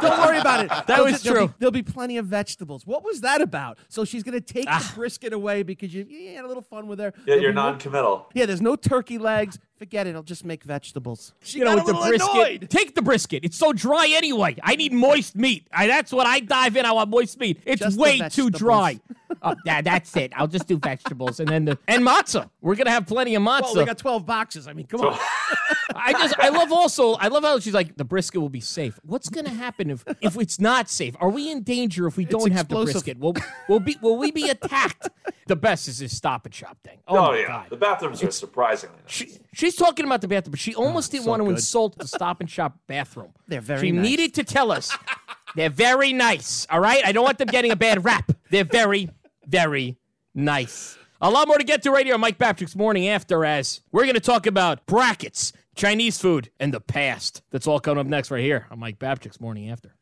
Don't 0.00 0.18
worry 0.20 0.38
about 0.38 0.64
it. 0.64 0.86
That 0.86 1.02
was 1.02 1.12
just- 1.14 1.24
there'll 1.24 1.38
true. 1.38 1.48
be- 1.48 1.54
there'll 1.58 1.72
be 1.72 1.82
plenty 1.82 2.18
of 2.18 2.26
vegetables. 2.26 2.86
What 2.86 3.02
was 3.04 3.20
that 3.22 3.40
about? 3.40 3.78
So 3.88 4.04
she's 4.04 4.22
going 4.22 4.40
to 4.40 4.40
take 4.40 4.66
Ah. 4.68 4.78
the 4.78 4.94
brisket 4.94 5.32
away 5.32 5.62
because 5.64 5.92
you, 5.92 6.04
you 6.08 6.36
had 6.36 6.44
a 6.44 6.48
little 6.48 6.62
fun 6.62 6.86
with 6.86 6.98
her. 7.00 7.12
Yeah, 7.18 7.22
There'll 7.26 7.42
you're 7.42 7.52
non-committal. 7.52 8.28
Yeah, 8.34 8.46
there's 8.46 8.60
no 8.62 8.76
turkey 8.76 9.18
legs. 9.18 9.58
Forget 9.78 10.06
it. 10.06 10.14
I'll 10.14 10.22
just 10.22 10.44
make 10.44 10.64
vegetables. 10.64 11.34
She 11.42 11.58
you 11.58 11.64
know, 11.64 11.76
got 11.76 11.84
with 11.84 11.94
a 11.94 11.98
the 11.98 11.98
little 11.98 12.28
brisket. 12.28 12.34
annoyed. 12.62 12.70
Take 12.70 12.94
the 12.94 13.02
brisket. 13.02 13.44
It's 13.44 13.58
so 13.58 13.74
dry 13.74 14.08
anyway. 14.10 14.56
I 14.62 14.74
need 14.74 14.92
moist 14.92 15.36
meat. 15.36 15.68
I, 15.70 15.86
that's 15.86 16.12
what 16.12 16.26
I 16.26 16.40
dive 16.40 16.76
in. 16.78 16.86
I 16.86 16.92
want 16.92 17.10
moist 17.10 17.38
meat. 17.38 17.60
It's 17.66 17.82
Just 17.82 17.98
way 17.98 18.20
too 18.30 18.48
dry. 18.48 18.98
oh, 19.42 19.54
yeah, 19.66 19.82
that's 19.82 20.16
it. 20.16 20.32
I'll 20.34 20.46
just 20.46 20.66
do 20.66 20.78
vegetables 20.78 21.40
and 21.40 21.48
then 21.50 21.66
the 21.66 21.78
and 21.88 22.02
matzah. 22.02 22.48
We're 22.62 22.74
gonna 22.74 22.90
have 22.90 23.06
plenty 23.06 23.34
of 23.34 23.42
matzah. 23.42 23.62
Well, 23.62 23.74
they 23.74 23.84
got 23.84 23.98
12 23.98 24.24
boxes. 24.24 24.66
I 24.66 24.72
mean, 24.72 24.86
come 24.86 25.02
on. 25.02 25.18
I 25.94 26.12
just 26.12 26.38
I 26.38 26.48
love 26.48 26.72
also 26.72 27.14
I 27.14 27.28
love 27.28 27.42
how 27.44 27.58
she's 27.58 27.74
like 27.74 27.96
the 27.96 28.04
brisket 28.04 28.40
will 28.40 28.48
be 28.48 28.60
safe. 28.60 28.98
What's 29.04 29.28
gonna 29.28 29.50
happen 29.50 29.90
if 29.90 30.04
if 30.20 30.38
it's 30.38 30.58
not 30.58 30.88
safe? 30.88 31.14
Are 31.20 31.30
we 31.30 31.50
in 31.50 31.62
danger 31.62 32.06
if 32.06 32.16
we 32.16 32.24
don't 32.24 32.52
have 32.52 32.68
the 32.68 32.82
brisket? 32.82 33.18
Will 33.18 33.34
will 33.68 33.80
be 33.80 33.96
will 34.00 34.16
we 34.16 34.30
be 34.30 34.48
attacked? 34.48 35.08
the 35.48 35.56
best 35.56 35.86
is 35.86 35.98
this 35.98 36.16
stop 36.16 36.44
and 36.44 36.52
shop 36.54 36.76
thing. 36.82 36.98
Oh, 37.06 37.16
Oh, 37.16 37.22
my 37.30 37.38
yeah, 37.38 37.46
god. 37.46 37.66
the 37.70 37.76
bathrooms 37.76 38.22
are 38.22 38.30
surprisingly 38.32 38.96
nice. 38.96 39.12
She, 39.12 39.30
she's 39.66 39.76
talking 39.76 40.06
about 40.06 40.20
the 40.20 40.28
bathroom, 40.28 40.52
but 40.52 40.60
she 40.60 40.74
oh, 40.74 40.84
almost 40.84 41.10
didn't 41.10 41.24
so 41.24 41.30
want 41.30 41.40
to 41.40 41.44
good. 41.46 41.56
insult 41.56 41.98
the 41.98 42.06
Stop 42.06 42.40
and 42.40 42.48
Shop 42.48 42.78
bathroom. 42.86 43.32
They're 43.48 43.60
very 43.60 43.80
She 43.88 43.92
nice. 43.92 44.04
needed 44.04 44.34
to 44.34 44.44
tell 44.44 44.70
us 44.70 44.96
they're 45.56 45.70
very 45.70 46.12
nice. 46.12 46.66
All 46.70 46.80
right, 46.80 47.04
I 47.04 47.12
don't 47.12 47.24
want 47.24 47.38
them 47.38 47.48
getting 47.48 47.72
a 47.72 47.76
bad 47.76 48.04
rap. 48.04 48.30
They're 48.50 48.64
very, 48.64 49.10
very 49.46 49.96
nice. 50.34 50.98
A 51.20 51.30
lot 51.30 51.48
more 51.48 51.58
to 51.58 51.64
get 51.64 51.82
to 51.82 51.90
right 51.90 52.04
here 52.04 52.14
on 52.14 52.20
Mike 52.20 52.38
Babchik's 52.38 52.76
Morning 52.76 53.08
After 53.08 53.44
as 53.44 53.80
we're 53.90 54.02
going 54.04 54.14
to 54.14 54.20
talk 54.20 54.46
about 54.46 54.84
brackets, 54.86 55.52
Chinese 55.74 56.18
food, 56.18 56.50
and 56.60 56.74
the 56.74 56.80
past. 56.80 57.42
That's 57.50 57.66
all 57.66 57.80
coming 57.80 58.00
up 58.00 58.06
next 58.06 58.30
right 58.30 58.42
here 58.42 58.66
on 58.70 58.78
Mike 58.78 58.98
Babchik's 58.98 59.40
Morning 59.40 59.70
After. 59.70 59.94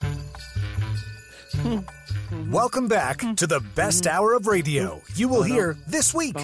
Welcome 2.48 2.88
back 2.88 3.18
to 3.36 3.46
the 3.46 3.60
best 3.74 4.08
hour 4.08 4.34
of 4.34 4.46
radio 4.48 5.00
you 5.14 5.28
will 5.28 5.44
hear 5.44 5.76
this 5.86 6.12
week. 6.12 6.36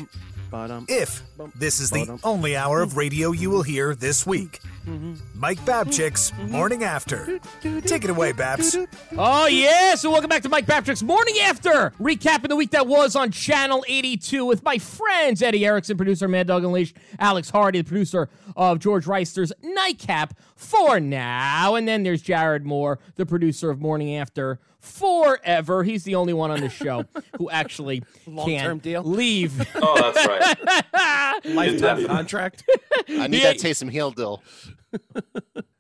Ba-dum. 0.51 0.87
If 0.89 1.23
this 1.55 1.81
is 1.81 1.91
the 1.91 2.19
only 2.25 2.57
hour 2.57 2.83
of 2.83 2.97
radio 2.97 3.31
you 3.33 3.51
will 3.51 3.63
hear 3.63 3.95
this 3.95 4.27
week. 4.27 4.61
Mike 5.35 5.61
Babchik's 5.65 6.33
Morning 6.51 6.83
After. 6.83 7.39
Take 7.63 8.03
it 8.03 8.11
away, 8.11 8.33
Babs. 8.33 8.77
Oh, 9.17 9.47
yeah. 9.47 9.95
So, 9.95 10.11
welcome 10.11 10.29
back 10.29 10.43
to 10.43 10.49
Mike 10.49 10.67
Babchik's 10.67 11.03
Morning 11.03 11.37
After. 11.43 11.93
Recapping 12.01 12.49
the 12.49 12.57
week 12.57 12.71
that 12.71 12.89
was 12.89 13.15
on 13.15 13.31
Channel 13.31 13.85
82 13.87 14.45
with 14.45 14.65
my 14.65 14.79
friends 14.79 15.43
Eddie 15.43 15.65
Erickson, 15.65 15.97
producer 15.97 16.25
of 16.25 16.33
Mad 16.33 16.49
Dog 16.49 16.65
Unleashed, 16.65 16.97
Alex 17.21 17.51
Hardy, 17.51 17.81
the 17.83 17.89
producer 17.89 18.29
of 18.57 18.81
George 18.81 19.07
Reister's 19.07 19.53
Nightcap 19.63 20.35
for 20.57 20.99
now. 20.99 21.77
And 21.77 21.87
then 21.87 22.03
there's 22.03 22.23
Jared 22.23 22.67
Moore, 22.67 22.99
the 23.15 23.25
producer 23.25 23.71
of 23.71 23.81
Morning 23.81 24.17
After 24.17 24.59
forever. 24.81 25.83
He's 25.85 26.05
the 26.05 26.15
only 26.17 26.33
one 26.33 26.51
on 26.51 26.61
the 26.61 26.69
show 26.69 27.05
who 27.39 27.49
actually 27.51 28.03
Long-term 28.27 28.81
can 28.81 28.91
deal? 28.93 29.03
leave. 29.03 29.67
Oh, 29.83 30.13
that's 30.13 30.27
right. 30.27 31.45
Lifetime 31.55 32.07
contract. 32.07 32.65
I 33.09 33.27
need 33.29 33.43
Yeah. 33.43 33.53
that 33.53 33.57
Taysom 33.59 33.91
Hill 33.91 34.11
deal. 34.11 34.43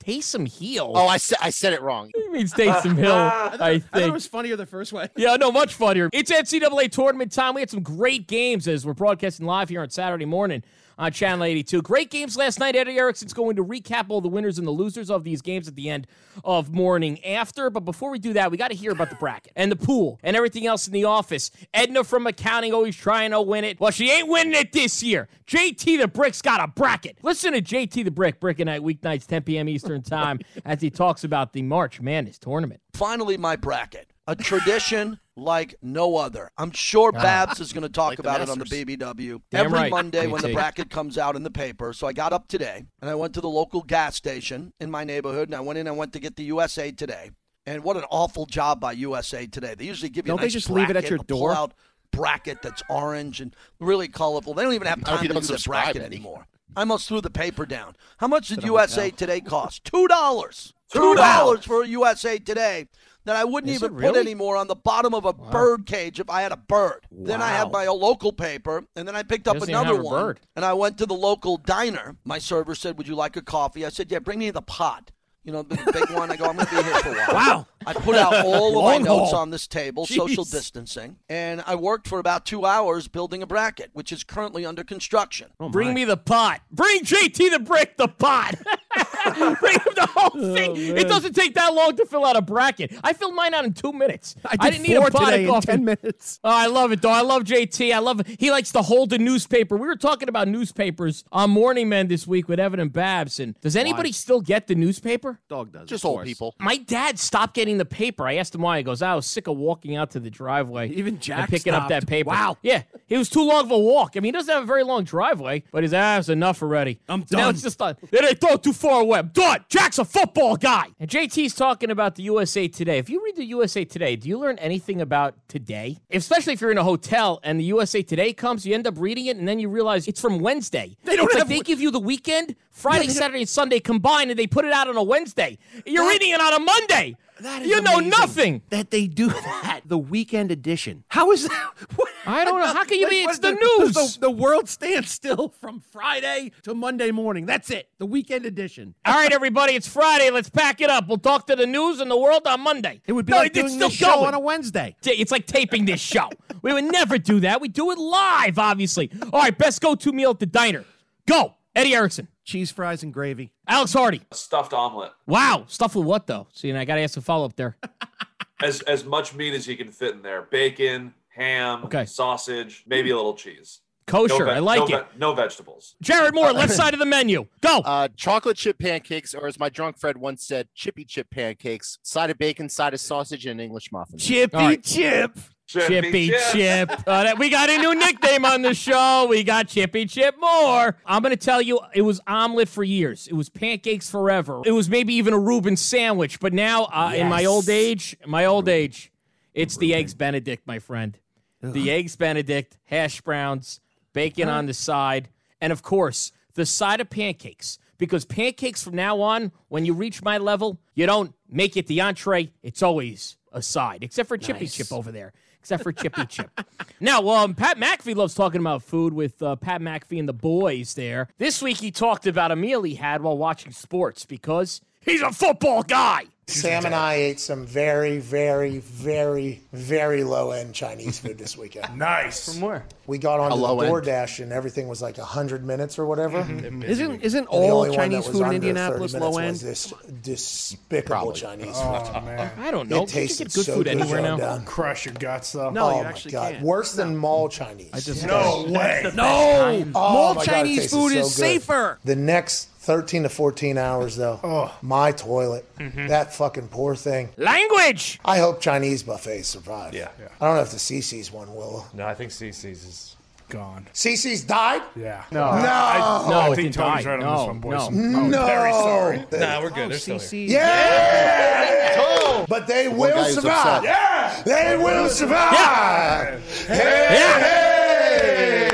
Taysom 0.04 0.48
Hill. 0.48 0.92
Oh, 0.94 1.06
I 1.06 1.16
said 1.18 1.38
I 1.42 1.50
said 1.50 1.72
it 1.72 1.82
wrong. 1.82 2.10
He 2.14 2.28
means 2.28 2.52
Taysom 2.54 2.96
Hill, 2.96 3.12
I 3.12 3.58
I 3.60 3.78
thought 3.80 4.02
it 4.02 4.12
was 4.12 4.26
funnier 4.26 4.56
the 4.56 4.66
first 4.66 4.92
way. 4.92 5.08
Yeah, 5.16 5.36
no, 5.36 5.50
much 5.52 5.74
funnier. 5.74 6.08
It's 6.12 6.30
NCAA 6.30 6.90
tournament 6.90 7.32
time. 7.32 7.54
We 7.54 7.60
had 7.60 7.70
some 7.70 7.82
great 7.82 8.26
games 8.26 8.66
as 8.68 8.86
we're 8.86 8.94
broadcasting 8.94 9.46
live 9.46 9.68
here 9.68 9.82
on 9.82 9.90
Saturday 9.90 10.24
morning 10.24 10.62
on 11.00 11.10
Channel 11.12 11.44
82. 11.44 11.82
Great 11.82 12.10
games 12.10 12.36
last 12.36 12.60
night. 12.60 12.76
Eddie 12.76 12.98
Erickson's 12.98 13.32
going 13.32 13.56
to 13.56 13.64
recap 13.64 14.06
all 14.10 14.20
the 14.20 14.28
winners 14.28 14.58
and 14.58 14.66
the 14.66 14.70
losers 14.72 15.10
of 15.10 15.24
these 15.24 15.40
games 15.40 15.66
at 15.66 15.74
the 15.74 15.88
end 15.88 16.06
of 16.44 16.72
morning 16.72 17.24
after. 17.24 17.70
But 17.70 17.80
before 17.80 18.10
we 18.10 18.18
do 18.18 18.34
that, 18.34 18.50
we 18.50 18.58
got 18.58 18.68
to 18.68 18.76
hear 18.76 18.92
about 18.92 19.08
the 19.08 19.16
bracket 19.16 19.52
and 19.56 19.72
the 19.72 19.76
pool 19.76 20.20
and 20.22 20.36
everything 20.36 20.66
else 20.66 20.86
in 20.86 20.92
the 20.92 21.04
office. 21.04 21.50
Edna 21.72 22.04
from 22.04 22.26
accounting 22.26 22.74
always 22.74 22.94
trying 22.94 23.30
to 23.30 23.40
win 23.40 23.64
it. 23.64 23.80
Well, 23.80 23.90
she 23.90 24.10
ain't 24.10 24.28
winning 24.28 24.54
it 24.54 24.72
this 24.72 25.02
year. 25.02 25.28
JT 25.46 25.98
the 25.98 26.06
Brick's 26.06 26.42
got 26.42 26.62
a 26.62 26.68
bracket. 26.68 27.16
Listen 27.22 27.54
to 27.54 27.62
JT 27.62 28.04
the 28.04 28.10
Brick, 28.10 28.38
Brick 28.38 28.60
and 28.60 28.66
Night 28.66 28.82
weeknights, 28.82 29.26
10 29.26 29.42
p.m. 29.42 29.68
Eastern 29.68 30.02
Time, 30.02 30.38
as 30.66 30.82
he 30.82 30.90
talks 30.90 31.24
about 31.24 31.54
the 31.54 31.62
March 31.62 32.00
Madness 32.00 32.38
tournament. 32.38 32.80
Finally, 32.92 33.38
my 33.38 33.56
bracket. 33.56 34.12
A 34.30 34.36
tradition 34.36 35.18
like 35.36 35.74
no 35.82 36.14
other. 36.16 36.52
I'm 36.56 36.70
sure 36.70 37.10
ah, 37.12 37.20
Babs 37.20 37.58
is 37.58 37.72
going 37.72 37.82
to 37.82 37.88
talk 37.88 38.10
Like 38.10 38.20
about 38.20 38.40
it 38.40 38.48
on 38.48 38.60
the 38.60 38.64
BBW 38.64 39.42
Damn 39.50 39.66
every 39.66 39.76
right, 39.76 39.90
Monday 39.90 40.28
when 40.28 40.40
the 40.40 40.52
bracket 40.52 40.88
comes 40.88 41.18
out 41.18 41.34
in 41.34 41.42
the 41.42 41.50
paper. 41.50 41.92
So 41.92 42.06
I 42.06 42.12
got 42.12 42.32
up 42.32 42.46
today 42.46 42.84
and 43.00 43.10
I 43.10 43.16
went 43.16 43.34
to 43.34 43.40
the 43.40 43.48
local 43.48 43.82
gas 43.82 44.14
station 44.14 44.72
in 44.78 44.88
my 44.88 45.02
neighborhood 45.02 45.48
and 45.48 45.56
I 45.56 45.60
went 45.60 45.80
in 45.80 45.88
and 45.88 45.96
went 45.96 46.12
to 46.12 46.20
get 46.20 46.36
the 46.36 46.44
USA 46.44 46.92
Today. 46.92 47.32
And 47.66 47.82
what 47.82 47.96
an 47.96 48.04
awful 48.08 48.46
job 48.46 48.78
by 48.78 48.92
USA 48.92 49.48
Today. 49.48 49.74
They 49.74 49.86
usually 49.86 50.10
give 50.10 50.26
you 50.26 50.30
Don't 50.30 50.38
a 50.38 50.42
they 50.42 50.46
nice 50.46 50.52
just 50.52 50.70
leave 50.70 50.90
it 50.90 50.96
at 50.96 51.10
your 51.10 51.18
door? 51.18 51.48
pull-out 51.48 51.74
bracket 52.12 52.62
that's 52.62 52.84
orange 52.88 53.40
and 53.40 53.56
really 53.80 54.06
colorful. 54.06 54.54
They 54.54 54.62
don't 54.62 54.74
even 54.74 54.86
have 54.86 55.02
time 55.02 55.26
to 55.26 55.32
don't 55.32 55.42
the 55.42 55.60
bracket 55.66 56.02
anymore. 56.02 56.46
I 56.76 56.82
almost 56.82 57.08
threw 57.08 57.20
the 57.20 57.30
paper 57.30 57.66
down. 57.66 57.96
How 58.18 58.28
much 58.28 58.46
did 58.46 58.62
USA. 58.62 59.10
Today 59.10 59.40
cost? 59.40 59.82
Two 59.82 60.06
dollars. 60.06 60.72
Two 60.92 61.16
dollars 61.16 61.64
for 61.64 61.84
USA 61.84 62.38
Today. 62.38 62.86
That 63.24 63.36
I 63.36 63.44
wouldn't 63.44 63.70
Is 63.70 63.82
even 63.82 63.96
it 63.96 64.00
put 64.00 64.16
anymore 64.16 64.56
on 64.56 64.66
the 64.66 64.74
bottom 64.74 65.14
of 65.14 65.24
a 65.24 65.32
bird 65.32 65.86
cage 65.86 66.20
if 66.20 66.28
I 66.30 66.42
had 66.42 66.52
a 66.52 66.56
bird. 66.56 67.06
Then 67.10 67.42
I 67.42 67.48
had 67.48 67.70
my 67.70 67.86
local 67.86 68.32
paper, 68.32 68.84
and 68.96 69.06
then 69.06 69.14
I 69.16 69.22
picked 69.22 69.46
up 69.48 69.60
another 69.62 70.00
one. 70.00 70.22
bird. 70.22 70.40
And 70.56 70.64
I 70.64 70.72
went 70.72 70.98
to 70.98 71.06
the 71.06 71.14
local 71.14 71.56
diner. 71.56 72.16
My 72.24 72.38
server 72.38 72.74
said, 72.74 72.96
"Would 72.98 73.08
you 73.08 73.14
like 73.14 73.36
a 73.36 73.42
coffee?" 73.42 73.84
I 73.84 73.90
said, 73.90 74.10
"Yeah, 74.10 74.18
bring 74.20 74.38
me 74.38 74.50
the 74.50 74.62
pot." 74.62 75.10
You 75.42 75.52
know, 75.52 75.62
the 75.62 75.76
big 75.92 76.10
one. 76.16 76.30
I 76.30 76.36
go, 76.36 76.44
I'm 76.44 76.56
going 76.56 76.66
to 76.66 76.76
be 76.76 76.82
here 76.82 76.94
for 76.96 77.08
a 77.08 77.14
while. 77.14 77.32
Wow. 77.32 77.66
I 77.86 77.94
put 77.94 78.14
out 78.14 78.34
all 78.44 78.78
of 78.78 78.84
my 78.84 78.98
notes 78.98 79.32
on 79.32 79.48
this 79.48 79.66
table, 79.66 80.04
social 80.04 80.44
distancing, 80.44 81.16
and 81.30 81.64
I 81.66 81.76
worked 81.76 82.06
for 82.08 82.18
about 82.18 82.44
two 82.44 82.66
hours 82.66 83.08
building 83.08 83.42
a 83.42 83.46
bracket, 83.46 83.90
which 83.94 84.12
is 84.12 84.22
currently 84.22 84.66
under 84.66 84.84
construction. 84.84 85.48
Oh 85.58 85.70
bring 85.70 85.94
me 85.94 86.04
the 86.04 86.18
pot. 86.18 86.60
Bring 86.70 87.04
JT 87.04 87.50
the 87.52 87.58
brick 87.58 87.96
the 87.96 88.08
pot. 88.08 88.56
Bring 89.60 89.74
him 89.74 89.92
the 89.94 90.08
whole 90.14 90.30
oh, 90.34 90.54
thing. 90.54 90.76
it 90.76 91.08
doesn't 91.08 91.34
take 91.34 91.54
that 91.54 91.74
long 91.74 91.96
to 91.96 92.06
fill 92.06 92.24
out 92.24 92.36
a 92.36 92.42
bracket. 92.42 92.92
I 93.02 93.12
filled 93.12 93.34
mine 93.34 93.54
out 93.54 93.64
in 93.64 93.72
two 93.72 93.92
minutes. 93.92 94.36
I 94.44 94.56
did 94.56 94.72
didn't 94.72 94.88
need 94.88 94.96
four 94.96 95.08
a 95.08 95.10
pot 95.10 95.30
today 95.30 95.46
of 95.46 95.56
in 95.56 95.60
10 95.62 95.84
minutes. 95.84 96.40
Oh, 96.42 96.50
I 96.50 96.66
love 96.66 96.92
it 96.92 97.02
though. 97.02 97.10
I 97.10 97.22
love 97.22 97.44
JT. 97.44 97.92
I 97.92 97.98
love 97.98 98.20
it. 98.20 98.26
He 98.38 98.50
likes 98.50 98.72
to 98.72 98.82
hold 98.82 99.12
a 99.12 99.18
newspaper. 99.18 99.76
We 99.76 99.86
were 99.86 99.96
talking 99.96 100.28
about 100.28 100.48
newspapers 100.48 101.24
on 101.32 101.50
Morning 101.50 101.88
Men 101.88 102.08
this 102.08 102.26
week 102.26 102.48
with 102.48 102.58
Evan 102.58 102.80
and 102.80 102.92
Babs. 102.92 103.40
And 103.40 103.58
does 103.60 103.76
anybody 103.76 104.12
still 104.12 104.40
get 104.40 104.66
the 104.66 104.74
newspaper? 104.74 105.40
Dog 105.48 105.72
does. 105.72 105.88
Just 105.88 106.04
old 106.04 106.24
people. 106.24 106.54
My 106.58 106.76
dad 106.76 107.18
stopped 107.18 107.54
getting 107.54 107.78
the 107.78 107.84
paper. 107.84 108.26
I 108.26 108.34
asked 108.36 108.54
him 108.54 108.62
why. 108.62 108.78
He 108.78 108.82
goes, 108.82 109.02
I 109.02 109.14
was 109.14 109.26
sick 109.26 109.46
of 109.46 109.56
walking 109.56 109.96
out 109.96 110.10
to 110.12 110.20
the 110.20 110.30
driveway. 110.30 110.88
Even 110.90 111.14
and 111.14 111.22
Jack 111.22 111.50
picking 111.50 111.74
up 111.74 111.88
that 111.88 112.06
paper. 112.06 112.30
Wow. 112.30 112.56
Yeah. 112.62 112.82
It 113.08 113.18
was 113.18 113.28
too 113.28 113.42
long 113.42 113.64
of 113.64 113.70
a 113.70 113.78
walk. 113.78 114.12
I 114.16 114.20
mean, 114.20 114.28
he 114.28 114.32
doesn't 114.32 114.52
have 114.52 114.62
a 114.62 114.66
very 114.66 114.84
long 114.84 115.04
driveway, 115.04 115.64
but 115.72 115.82
his 115.82 115.92
ass 115.92 116.28
enough 116.28 116.62
already. 116.62 117.00
I'm 117.08 117.20
Now 117.30 117.38
done. 117.38 117.50
it's 117.50 117.62
just 117.62 117.78
done. 117.78 117.96
They 118.10 118.18
didn't 118.18 118.40
throw 118.40 118.56
too 118.56 118.72
far 118.72 119.00
away. 119.00 119.09
I'm 119.18 119.28
done. 119.28 119.64
Jack's 119.68 119.98
a 119.98 120.04
football 120.04 120.56
guy. 120.56 120.86
And 120.98 121.08
JT's 121.10 121.54
talking 121.54 121.90
about 121.90 122.14
the 122.14 122.22
USA 122.24 122.68
Today. 122.68 122.98
If 122.98 123.08
you 123.10 123.22
read 123.24 123.36
the 123.36 123.44
USA 123.44 123.84
Today, 123.84 124.16
do 124.16 124.28
you 124.28 124.38
learn 124.38 124.58
anything 124.58 125.00
about 125.00 125.34
today? 125.48 125.98
Especially 126.10 126.52
if 126.52 126.60
you're 126.60 126.70
in 126.70 126.78
a 126.78 126.84
hotel 126.84 127.40
and 127.42 127.58
the 127.58 127.64
USA 127.64 128.02
Today 128.02 128.32
comes, 128.32 128.66
you 128.66 128.74
end 128.74 128.86
up 128.86 128.94
reading 128.98 129.26
it 129.26 129.36
and 129.36 129.46
then 129.48 129.58
you 129.58 129.68
realize 129.68 130.06
it's 130.08 130.20
from 130.20 130.38
Wednesday. 130.38 130.96
They 131.04 131.16
don't 131.16 131.26
it's 131.26 131.34
have- 131.34 131.48
like 131.48 131.58
they 131.58 131.62
give 131.64 131.80
you 131.80 131.90
the 131.90 132.00
weekend, 132.00 132.54
Friday, 132.70 133.08
Saturday, 133.08 133.40
and 133.40 133.48
Sunday 133.48 133.80
combined, 133.80 134.30
and 134.30 134.38
they 134.38 134.46
put 134.46 134.64
it 134.64 134.72
out 134.72 134.88
on 134.88 134.96
a 134.96 135.02
Wednesday. 135.02 135.58
You're 135.84 136.08
reading 136.08 136.30
it 136.30 136.40
on 136.40 136.54
a 136.54 136.58
Monday. 136.60 137.16
That 137.42 137.62
is 137.62 137.68
you 137.68 137.80
know 137.80 137.94
amazing 137.98 138.10
nothing. 138.10 138.62
That 138.70 138.90
they 138.90 139.06
do 139.06 139.28
that. 139.62 139.80
The 139.86 139.98
weekend 139.98 140.50
edition. 140.52 141.04
How 141.08 141.30
is 141.32 141.48
that? 141.48 141.70
What? 141.96 142.08
I 142.26 142.44
don't 142.44 142.60
know. 142.60 142.66
How 142.66 142.84
can 142.84 142.98
you 142.98 143.04
Like, 143.04 143.10
be? 143.10 143.16
It's 143.22 143.32
is 143.34 143.40
the 143.40 143.52
news. 143.52 143.94
The, 144.14 144.18
the 144.20 144.30
world 144.30 144.68
stands 144.68 145.10
still 145.10 145.48
from 145.60 145.80
Friday 145.80 146.52
to 146.62 146.74
Monday 146.74 147.10
morning. 147.10 147.46
That's 147.46 147.70
it. 147.70 147.88
The 147.98 148.04
weekend 148.06 148.44
edition. 148.44 148.94
All 149.06 149.14
right, 149.14 149.32
everybody, 149.32 149.72
it's 149.74 149.88
Friday. 149.88 150.30
Let's 150.30 150.50
pack 150.50 150.80
it 150.82 150.90
up. 150.90 151.08
We'll 151.08 151.16
talk 151.18 151.46
to 151.46 151.56
the 151.56 151.66
news 151.66 151.98
and 152.00 152.10
the 152.10 152.18
world 152.18 152.46
on 152.46 152.60
Monday. 152.60 153.00
It 153.06 153.14
would 153.14 153.24
be 153.24 153.32
No, 153.32 153.38
like 153.38 153.48
it's 153.52 153.58
doing 153.58 153.68
still 153.70 153.88
this 153.88 153.96
show 153.96 154.14
going. 154.16 154.26
on 154.28 154.34
a 154.34 154.38
Wednesday. 154.40 154.94
It's 155.02 155.32
like 155.32 155.46
taping 155.46 155.86
this 155.86 156.00
show. 156.00 156.28
we 156.62 156.72
would 156.74 156.84
never 156.84 157.16
do 157.16 157.40
that. 157.40 157.60
We 157.62 157.68
do 157.68 157.90
it 157.90 157.98
live, 157.98 158.58
obviously. 158.58 159.10
All 159.32 159.40
right, 159.40 159.56
best 159.56 159.80
go-to 159.80 160.12
meal 160.12 160.30
at 160.30 160.38
the 160.40 160.46
diner. 160.46 160.84
Go, 161.26 161.54
Eddie 161.74 161.94
Erickson, 161.94 162.28
Cheese 162.50 162.72
fries 162.72 163.04
and 163.04 163.14
gravy. 163.14 163.52
Alex 163.68 163.92
Hardy. 163.92 164.22
A 164.32 164.34
Stuffed 164.34 164.72
omelet. 164.74 165.12
Wow, 165.24 165.66
Stuffed 165.68 165.94
with 165.94 166.04
what 166.04 166.26
though? 166.26 166.48
See, 166.52 166.68
and 166.68 166.76
I 166.76 166.84
got 166.84 166.96
to 166.96 167.00
ask 167.02 167.16
a 167.16 167.20
follow-up 167.20 167.54
there. 167.54 167.76
As 168.62 168.80
as 168.82 169.04
much 169.04 169.32
meat 169.34 169.54
as 169.54 169.66
you 169.68 169.74
can 169.76 169.90
fit 169.92 170.14
in 170.14 170.20
there. 170.22 170.42
Bacon, 170.42 171.14
ham, 171.28 171.84
Okay. 171.84 172.04
sausage, 172.04 172.82
maybe 172.88 173.08
a 173.10 173.16
little 173.16 173.32
cheese. 173.34 173.80
Kosher, 174.06 174.40
No 174.40 174.44
ve- 174.46 174.50
I 174.50 174.58
like 174.58 174.80
no 174.80 174.96
it. 174.98 175.06
ve- 175.12 175.18
no 175.18 175.32
vegetables. 175.34 175.94
Jared 176.02 176.34
Moore, 176.34 176.52
left 176.52 176.72
side 176.80 176.92
of 176.92 176.98
the 177.00 177.06
menu. 177.06 177.46
Go. 177.62 177.78
Uh, 177.78 178.08
chocolate 178.16 178.56
chip 178.58 178.78
pancakes, 178.80 179.32
or 179.32 179.46
as 179.46 179.58
my 179.58 179.68
drunk 179.70 179.98
friend 179.98 180.18
once 180.18 180.44
said, 180.46 180.68
chippy 180.74 181.04
chip 181.06 181.30
pancakes. 181.30 181.98
Side 182.02 182.28
of 182.30 182.36
bacon, 182.36 182.68
side 182.68 182.92
of 182.92 183.00
sausage, 183.00 183.46
and 183.46 183.60
an 183.60 183.64
English 183.64 183.90
muffin. 183.92 184.18
Chippy 184.18 184.54
All 184.56 184.60
right. 184.66 184.82
chip. 184.84 185.38
Chippy 185.70 186.30
Chip. 186.52 186.90
Uh, 187.06 187.24
that- 187.24 187.38
we 187.38 187.48
got 187.48 187.70
a 187.70 187.78
new 187.78 187.94
nickname 187.94 188.44
on 188.44 188.62
the 188.62 188.74
show. 188.74 189.26
We 189.28 189.44
got 189.44 189.68
Chippy 189.68 190.06
Chip 190.06 190.36
Moore. 190.40 190.96
I'm 191.06 191.22
going 191.22 191.30
to 191.30 191.36
tell 191.36 191.62
you, 191.62 191.80
it 191.94 192.02
was 192.02 192.20
omelet 192.26 192.68
for 192.68 192.82
years. 192.84 193.28
It 193.28 193.34
was 193.34 193.48
pancakes 193.48 194.10
forever. 194.10 194.62
It 194.64 194.72
was 194.72 194.88
maybe 194.88 195.14
even 195.14 195.32
a 195.34 195.38
Reuben 195.38 195.76
sandwich. 195.76 196.40
But 196.40 196.52
now, 196.52 196.84
uh, 196.84 197.12
in 197.14 197.28
my 197.28 197.44
old 197.44 197.68
age, 197.68 198.16
my 198.26 198.44
old 198.46 198.68
age, 198.68 199.12
it's 199.54 199.76
the 199.76 199.94
eggs 199.94 200.14
Benedict, 200.14 200.66
my 200.66 200.78
friend. 200.78 201.16
The 201.62 201.90
eggs 201.90 202.16
Benedict, 202.16 202.78
hash 202.84 203.20
browns, 203.20 203.80
bacon 204.12 204.48
on 204.48 204.66
the 204.66 204.74
side, 204.74 205.28
and 205.60 205.72
of 205.72 205.82
course, 205.82 206.32
the 206.54 206.64
side 206.64 207.00
of 207.00 207.10
pancakes. 207.10 207.78
Because 207.98 208.24
pancakes 208.24 208.82
from 208.82 208.94
now 208.94 209.20
on, 209.20 209.52
when 209.68 209.84
you 209.84 209.92
reach 209.92 210.22
my 210.22 210.38
level, 210.38 210.80
you 210.94 211.04
don't 211.04 211.34
make 211.50 211.76
it 211.76 211.86
the 211.86 212.00
entree. 212.00 212.50
It's 212.62 212.82
always 212.82 213.36
a 213.52 213.60
side, 213.60 214.02
except 214.02 214.26
for 214.26 214.38
Chippy 214.38 214.66
Chip 214.68 214.90
over 214.90 215.12
there. 215.12 215.34
Except 215.60 215.82
for 215.82 215.92
Chippy 215.92 216.26
Chip. 216.26 216.50
Now, 217.02 217.26
um, 217.30 217.54
Pat 217.54 217.78
McAfee 217.78 218.14
loves 218.14 218.34
talking 218.34 218.60
about 218.60 218.82
food 218.82 219.14
with 219.14 219.40
uh, 219.42 219.56
Pat 219.56 219.80
McAfee 219.80 220.18
and 220.18 220.28
the 220.28 220.34
boys 220.34 220.92
there. 220.92 221.28
This 221.38 221.62
week 221.62 221.78
he 221.78 221.90
talked 221.90 222.26
about 222.26 222.50
a 222.52 222.56
meal 222.56 222.82
he 222.82 222.96
had 222.96 223.22
while 223.22 223.38
watching 223.38 223.72
sports 223.72 224.26
because 224.26 224.82
he's 225.02 225.22
a 225.22 225.30
football 225.32 225.82
guy. 225.82 226.24
Sam 226.46 226.84
and 226.84 226.96
I 226.96 227.14
ate 227.14 227.38
some 227.38 227.64
very, 227.64 228.18
very, 228.18 228.78
very, 228.78 229.60
very 229.72 230.24
low 230.24 230.50
end 230.50 230.74
Chinese 230.74 231.20
food 231.20 231.38
this 231.38 231.56
weekend. 231.56 231.86
Nice. 231.96 232.52
From 232.52 232.62
where? 232.62 232.84
We 233.06 233.18
got 233.18 233.38
onto 233.38 233.56
the 233.56 233.62
low 233.62 233.80
end. 233.80 233.92
DoorDash 233.92 234.42
and 234.42 234.52
everything 234.52 234.88
was 234.88 235.00
like 235.00 235.16
100 235.16 235.64
minutes 235.64 235.96
or 235.96 236.06
whatever. 236.06 236.42
Mm-hmm. 236.42 236.82
Isn't 236.82 237.20
isn't 237.20 237.38
And 237.38 237.46
the 237.46 237.50
all 237.52 237.78
only 237.84 237.90
one 237.90 237.90
that 237.90 237.96
Chinese 237.96 238.26
was 238.26 238.26
food 238.28 238.36
in 238.38 238.42
under 238.42 238.54
Indianapolis 238.56 239.12
30 239.12 239.24
low 239.24 239.30
minutes 239.38 239.62
end? 239.62 239.70
Was 239.70 239.92
this 240.22 240.22
despicable 240.22 241.32
Chinese 241.32 241.74
oh, 241.76 242.02
food. 242.04 242.12
Oh 242.16 242.20
man. 242.22 242.50
I 242.58 242.70
don't 242.72 242.88
know. 242.88 243.04
It 243.04 243.10
Can 243.10 243.22
you 243.22 243.28
tasted 243.28 243.44
get 243.48 243.54
good 243.54 243.64
so 243.66 243.74
food 243.74 243.84
good 243.84 243.90
anywhere 244.00 244.22
going 244.22 244.24
now? 244.24 244.36
down. 244.38 244.64
Crush 244.64 245.04
your 245.04 245.14
guts 245.14 245.52
though. 245.52 245.70
No, 245.70 245.84
oh 245.86 245.96
you 245.98 246.02
my 246.02 246.08
actually 246.08 246.32
god, 246.32 246.52
can't. 246.54 246.64
worse 246.64 246.94
than 246.94 247.16
mall 247.16 247.48
Chinese. 247.48 247.90
I 247.92 248.00
just- 248.00 248.26
No 248.26 248.66
way. 248.68 249.10
No, 249.14 249.24
Oh 249.24 249.84
mall 249.92 250.34
my 250.34 250.44
God, 250.44 250.48
it 250.48 250.50
Chinese 250.50 250.78
tasted 250.80 250.96
food 250.96 251.12
so 251.12 251.18
is 251.18 251.26
good. 251.26 251.42
safer. 251.42 251.98
The 252.04 252.16
next 252.16 252.69
13 252.90 253.22
to 253.22 253.28
14 253.28 253.78
hours, 253.78 254.16
though, 254.16 254.40
Oh. 254.42 254.74
my 254.82 255.12
toilet, 255.12 255.64
Mm-hmm. 255.78 256.08
that 256.08 256.34
fucking 256.34 256.66
poor 256.68 256.96
thing. 256.96 257.28
Language. 257.36 258.18
I 258.24 258.38
hope 258.38 258.60
Chinese 258.60 259.04
buffets 259.04 259.46
survive. 259.48 259.94
Yeah. 259.94 260.08
Yeah. 260.20 260.26
I 260.40 260.46
don't 260.46 260.56
know 260.56 260.62
if 260.62 260.70
the 260.72 260.78
CC's 260.78 261.30
one 261.32 261.54
will. 261.54 261.86
No, 261.94 262.04
I 262.04 262.14
think 262.14 262.32
CC's 262.32 262.84
is 262.84 263.16
gone. 263.48 263.86
CC's 263.92 264.42
died? 264.42 264.82
Yeah. 264.96 265.22
No. 265.30 265.44
I, 265.44 265.62
No. 265.62 265.68
I 265.68 266.26
No, 266.30 266.40
it 266.52 266.56
think 266.56 266.72
didn't 266.72 266.74
Tony's 266.84 267.04
die. 267.04 267.10
right 267.12 267.20
on 267.22 267.26
No, 267.32 267.38
this 267.38 267.46
one, 267.46 267.58
boys. 267.60 267.72
no. 267.90 268.18
I'm 268.18 268.30
No. 268.30 268.46
very 268.46 268.72
sorry. 268.72 269.24
They- 269.30 269.38
Nah, 269.38 269.60
we're 269.62 269.70
good. 269.70 269.90
They're 269.92 269.98
still 269.98 270.18
here. 270.18 270.48
Yeah. 270.48 272.44
But 272.48 272.66
they 272.66 272.88
one 272.88 272.98
will 272.98 273.10
guy 273.16 273.24
who's 273.24 273.34
survive. 273.34 273.66
upset. 273.66 273.84
Yeah. 273.84 274.42
They 274.44 274.76
will 274.76 275.08
survive. 275.08 276.42
Hey, 276.66 277.06
Hey, 277.40 278.69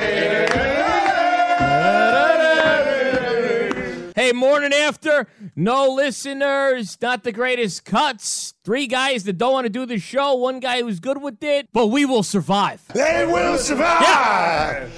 morning 4.32 4.72
after. 4.72 5.26
No 5.54 5.88
listeners, 5.88 6.98
not 7.00 7.24
the 7.24 7.32
greatest 7.32 7.84
cuts. 7.84 8.54
Three 8.64 8.86
guys 8.86 9.24
that 9.24 9.38
don't 9.38 9.52
want 9.52 9.64
to 9.64 9.70
do 9.70 9.86
the 9.86 9.98
show. 9.98 10.34
One 10.34 10.60
guy 10.60 10.82
who's 10.82 11.00
good 11.00 11.22
with 11.22 11.42
it, 11.42 11.68
but 11.72 11.86
we 11.86 12.04
will 12.04 12.22
survive. 12.22 12.82
They 12.94 13.26
will 13.26 13.58
survive. 13.58 14.92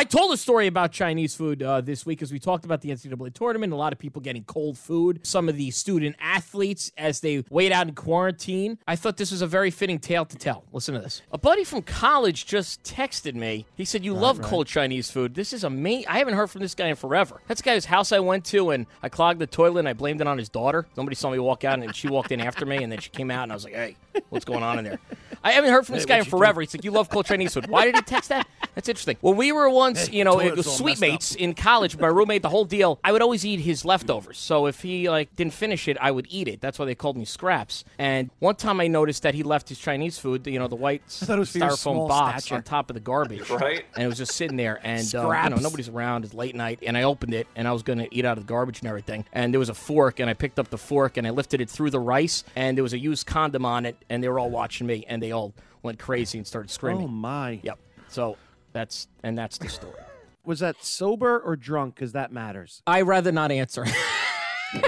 I 0.00 0.04
told 0.04 0.32
a 0.32 0.38
story 0.38 0.66
about 0.66 0.92
Chinese 0.92 1.34
food 1.34 1.62
uh, 1.62 1.82
this 1.82 2.06
week 2.06 2.22
as 2.22 2.32
we 2.32 2.38
talked 2.38 2.64
about 2.64 2.80
the 2.80 2.88
NCAA 2.88 3.34
tournament. 3.34 3.70
A 3.74 3.76
lot 3.76 3.92
of 3.92 3.98
people 3.98 4.22
getting 4.22 4.44
cold 4.44 4.78
food. 4.78 5.20
Some 5.26 5.46
of 5.46 5.58
the 5.58 5.70
student 5.72 6.16
athletes 6.18 6.90
as 6.96 7.20
they 7.20 7.44
wait 7.50 7.70
out 7.70 7.86
in 7.86 7.94
quarantine. 7.94 8.78
I 8.88 8.96
thought 8.96 9.18
this 9.18 9.30
was 9.30 9.42
a 9.42 9.46
very 9.46 9.70
fitting 9.70 9.98
tale 9.98 10.24
to 10.24 10.38
tell. 10.38 10.64
Listen 10.72 10.94
to 10.94 11.02
this. 11.02 11.20
A 11.32 11.36
buddy 11.36 11.64
from 11.64 11.82
college 11.82 12.46
just 12.46 12.82
texted 12.82 13.34
me. 13.34 13.66
He 13.74 13.84
said, 13.84 14.02
"You 14.02 14.14
love 14.14 14.40
cold 14.40 14.66
Chinese 14.68 15.10
food. 15.10 15.34
This 15.34 15.52
is 15.52 15.64
amazing. 15.64 16.08
I 16.08 16.16
haven't 16.16 16.32
heard 16.32 16.48
from 16.48 16.62
this 16.62 16.74
guy 16.74 16.86
in 16.86 16.96
forever. 16.96 17.42
That's 17.46 17.60
the 17.60 17.66
guy's 17.66 17.84
house 17.84 18.10
I 18.10 18.20
went 18.20 18.46
to, 18.46 18.70
and 18.70 18.86
I 19.02 19.10
clogged 19.10 19.38
the 19.38 19.46
toilet, 19.46 19.80
and 19.80 19.88
I 19.88 19.92
blamed 19.92 20.22
it 20.22 20.26
on 20.26 20.38
his 20.38 20.48
daughter. 20.48 20.86
Somebody 20.96 21.14
saw 21.14 21.28
me 21.28 21.38
walk 21.40 21.62
out, 21.64 21.78
and 21.78 21.94
she 21.94 22.08
walked 22.08 22.32
in 22.32 22.40
after 22.40 22.64
me, 22.64 22.82
and 22.82 22.90
then 22.90 23.00
she 23.00 23.10
came 23.10 23.30
out, 23.30 23.42
and 23.42 23.52
I 23.52 23.54
was 23.54 23.64
like, 23.64 23.74
"Hey, 23.74 23.96
what's 24.30 24.46
going 24.46 24.62
on 24.62 24.78
in 24.78 24.86
there?" 24.86 24.98
I 25.44 25.52
haven't 25.52 25.70
heard 25.70 25.84
from 25.84 25.96
this 25.96 26.06
guy 26.06 26.16
in 26.16 26.24
forever. 26.24 26.62
He's 26.62 26.74
like, 26.74 26.84
"You 26.84 26.90
love 26.90 27.10
cold 27.10 27.26
Chinese 27.26 27.52
food. 27.52 27.68
Why 27.68 27.84
did 27.84 27.96
he 27.96 28.00
text 28.00 28.30
that?" 28.30 28.46
That's 28.74 28.88
interesting. 28.88 29.16
Well, 29.20 29.34
we 29.34 29.52
were 29.52 29.68
once, 29.68 30.10
you 30.10 30.24
know, 30.24 30.40
it 30.40 30.56
was 30.56 30.66
sweet 30.66 31.00
messed 31.00 31.02
up. 31.02 31.08
mates 31.10 31.34
in 31.34 31.54
college. 31.54 31.98
My 31.98 32.06
roommate, 32.06 32.42
the 32.42 32.48
whole 32.48 32.64
deal. 32.64 32.98
I 33.04 33.12
would 33.12 33.22
always 33.22 33.44
eat 33.44 33.60
his 33.60 33.84
leftovers. 33.84 34.38
So 34.38 34.66
if 34.66 34.82
he 34.82 35.08
like 35.10 35.34
didn't 35.36 35.54
finish 35.54 35.88
it, 35.88 35.96
I 36.00 36.10
would 36.10 36.26
eat 36.30 36.48
it. 36.48 36.60
That's 36.60 36.78
why 36.78 36.84
they 36.84 36.94
called 36.94 37.16
me 37.16 37.24
scraps. 37.24 37.84
And 37.98 38.30
one 38.38 38.56
time 38.56 38.80
I 38.80 38.86
noticed 38.86 39.22
that 39.24 39.34
he 39.34 39.42
left 39.42 39.68
his 39.68 39.78
Chinese 39.78 40.18
food, 40.18 40.46
you 40.46 40.58
know, 40.58 40.68
the 40.68 40.76
white 40.76 41.02
thought 41.08 41.36
it 41.36 41.38
was 41.38 41.52
for 41.52 41.58
your 41.58 41.68
styrofoam 41.70 42.08
box 42.08 42.44
stature. 42.44 42.56
on 42.56 42.62
top 42.62 42.90
of 42.90 42.94
the 42.94 43.00
garbage, 43.00 43.48
Right. 43.50 43.84
And 43.94 44.04
it 44.04 44.06
was 44.06 44.18
just 44.18 44.32
sitting 44.32 44.56
there, 44.56 44.80
and 44.82 45.02
uh, 45.14 45.30
you 45.44 45.50
know, 45.50 45.56
nobody's 45.56 45.88
around. 45.88 46.24
It's 46.24 46.34
late 46.34 46.54
night, 46.54 46.78
and 46.86 46.96
I 46.96 47.02
opened 47.02 47.34
it, 47.34 47.46
and 47.56 47.66
I 47.68 47.72
was 47.72 47.82
gonna 47.82 48.06
eat 48.10 48.24
out 48.24 48.38
of 48.38 48.44
the 48.46 48.48
garbage 48.48 48.80
and 48.80 48.88
everything. 48.88 49.24
And 49.32 49.52
there 49.52 49.58
was 49.58 49.68
a 49.68 49.74
fork, 49.74 50.20
and 50.20 50.30
I 50.30 50.34
picked 50.34 50.58
up 50.58 50.70
the 50.70 50.78
fork, 50.78 51.16
and 51.16 51.26
I 51.26 51.30
lifted 51.30 51.60
it 51.60 51.68
through 51.68 51.90
the 51.90 52.00
rice, 52.00 52.44
and 52.56 52.76
there 52.76 52.82
was 52.82 52.92
a 52.92 52.98
used 52.98 53.26
condom 53.26 53.64
on 53.64 53.86
it, 53.86 53.96
and 54.08 54.22
they 54.22 54.28
were 54.28 54.38
all 54.38 54.50
watching 54.50 54.86
me, 54.86 55.04
and 55.08 55.22
they 55.22 55.32
all 55.32 55.52
went 55.82 55.98
crazy 55.98 56.38
and 56.38 56.46
started 56.46 56.70
screaming. 56.70 57.04
Oh 57.04 57.08
my. 57.08 57.60
Yep. 57.62 57.78
So 58.08 58.36
that's 58.72 59.08
and 59.22 59.36
that's 59.36 59.58
the 59.58 59.68
story. 59.68 59.94
Was 60.44 60.60
that 60.60 60.82
sober 60.82 61.38
or 61.38 61.54
drunk? 61.56 61.96
Because 61.96 62.12
that 62.12 62.32
matters. 62.32 62.82
I 62.86 63.02
rather 63.02 63.30
not 63.30 63.52
answer. 63.52 63.84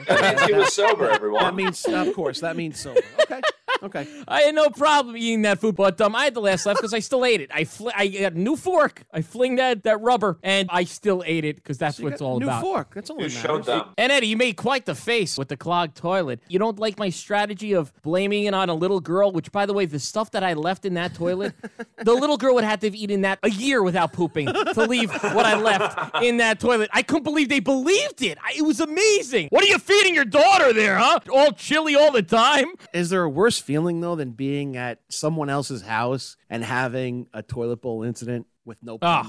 That 0.06 0.36
means 0.36 0.42
he 0.44 0.54
was 0.54 0.72
sober, 0.72 1.10
everyone. 1.10 1.42
That 1.42 1.54
means, 1.54 1.84
of 1.86 2.14
course, 2.14 2.40
that 2.40 2.56
means 2.56 2.80
sober. 2.80 3.00
Okay. 3.22 3.40
Okay. 3.82 4.06
I 4.28 4.42
had 4.42 4.54
no 4.54 4.70
problem 4.70 5.16
eating 5.16 5.42
that 5.42 5.60
food, 5.60 5.76
but 5.76 6.00
um, 6.00 6.14
I 6.14 6.24
had 6.24 6.34
the 6.34 6.40
last 6.40 6.66
left 6.66 6.78
because 6.80 6.94
I 6.94 7.00
still 7.00 7.24
ate 7.24 7.40
it. 7.40 7.50
I 7.52 7.64
fl- 7.64 7.90
I 7.94 8.06
got 8.08 8.32
a 8.34 8.38
new 8.38 8.56
fork. 8.56 9.02
I 9.12 9.22
fling 9.22 9.56
that 9.56 9.82
that 9.84 10.00
rubber, 10.00 10.38
and 10.42 10.68
I 10.70 10.84
still 10.84 11.22
ate 11.26 11.44
it 11.44 11.56
because 11.56 11.78
that's 11.78 11.96
So 11.96 12.02
you 12.02 12.04
what 12.06 12.12
it's 12.12 12.22
all 12.22 12.38
new 12.38 12.46
about. 12.46 12.60
fork. 12.62 12.94
That's 12.94 13.10
all 13.10 13.16
You 13.18 13.24
that 13.24 13.30
showed 13.30 13.66
matters. 13.66 13.66
them. 13.66 13.84
And 13.98 14.12
Eddie, 14.12 14.28
you 14.28 14.36
made 14.36 14.56
quite 14.56 14.86
the 14.86 14.94
face 14.94 15.36
with 15.36 15.48
the 15.48 15.56
clogged 15.56 15.96
toilet. 15.96 16.40
You 16.48 16.58
don't 16.58 16.78
like 16.78 16.98
my 16.98 17.10
strategy 17.10 17.72
of 17.72 17.92
blaming 18.02 18.44
it 18.44 18.54
on 18.54 18.68
a 18.68 18.74
little 18.74 19.00
girl, 19.00 19.32
which, 19.32 19.50
by 19.52 19.66
the 19.66 19.72
way, 19.72 19.84
the 19.86 19.98
stuff 19.98 20.30
that 20.32 20.42
I 20.44 20.52
left 20.54 20.84
in 20.84 20.94
that 20.94 21.14
toilet, 21.14 21.54
the 22.02 22.12
little 22.14 22.36
girl 22.36 22.54
would 22.54 22.64
have 22.64 22.80
to 22.80 22.86
have 22.86 22.94
eaten 22.94 23.22
that 23.22 23.38
a 23.42 23.50
year 23.50 23.82
without 23.82 24.12
pooping 24.12 24.46
to 24.46 24.86
leave 24.88 25.10
what 25.10 25.44
I 25.46 25.58
left 25.60 26.22
in 26.22 26.36
that 26.38 26.60
toilet. 26.60 26.90
I 26.92 27.02
couldn't 27.02 27.24
believe 27.24 27.48
they 27.48 27.60
believed 27.60 28.22
it. 28.22 28.38
I, 28.42 28.52
it 28.56 28.62
was 28.62 28.80
amazing. 28.80 29.48
What 29.50 29.64
are 29.64 29.68
you 29.68 29.78
feeding 29.78 30.14
your 30.14 30.24
daughter 30.24 30.72
there, 30.72 30.96
huh? 30.96 31.20
All 31.32 31.52
chilly 31.52 31.94
all 31.96 32.12
the 32.12 32.22
time? 32.22 32.66
Is 32.92 33.10
there 33.10 33.22
a 33.22 33.28
worse 33.30 33.58
feeling 33.72 34.00
though 34.02 34.16
than 34.16 34.32
being 34.32 34.76
at 34.76 35.00
someone 35.08 35.48
else's 35.48 35.80
house 35.82 36.36
and 36.50 36.62
having 36.62 37.26
a 37.32 37.42
toilet 37.42 37.80
bowl 37.80 38.02
incident 38.02 38.46
with 38.66 38.82
no 38.82 38.98
Ah, 39.00 39.22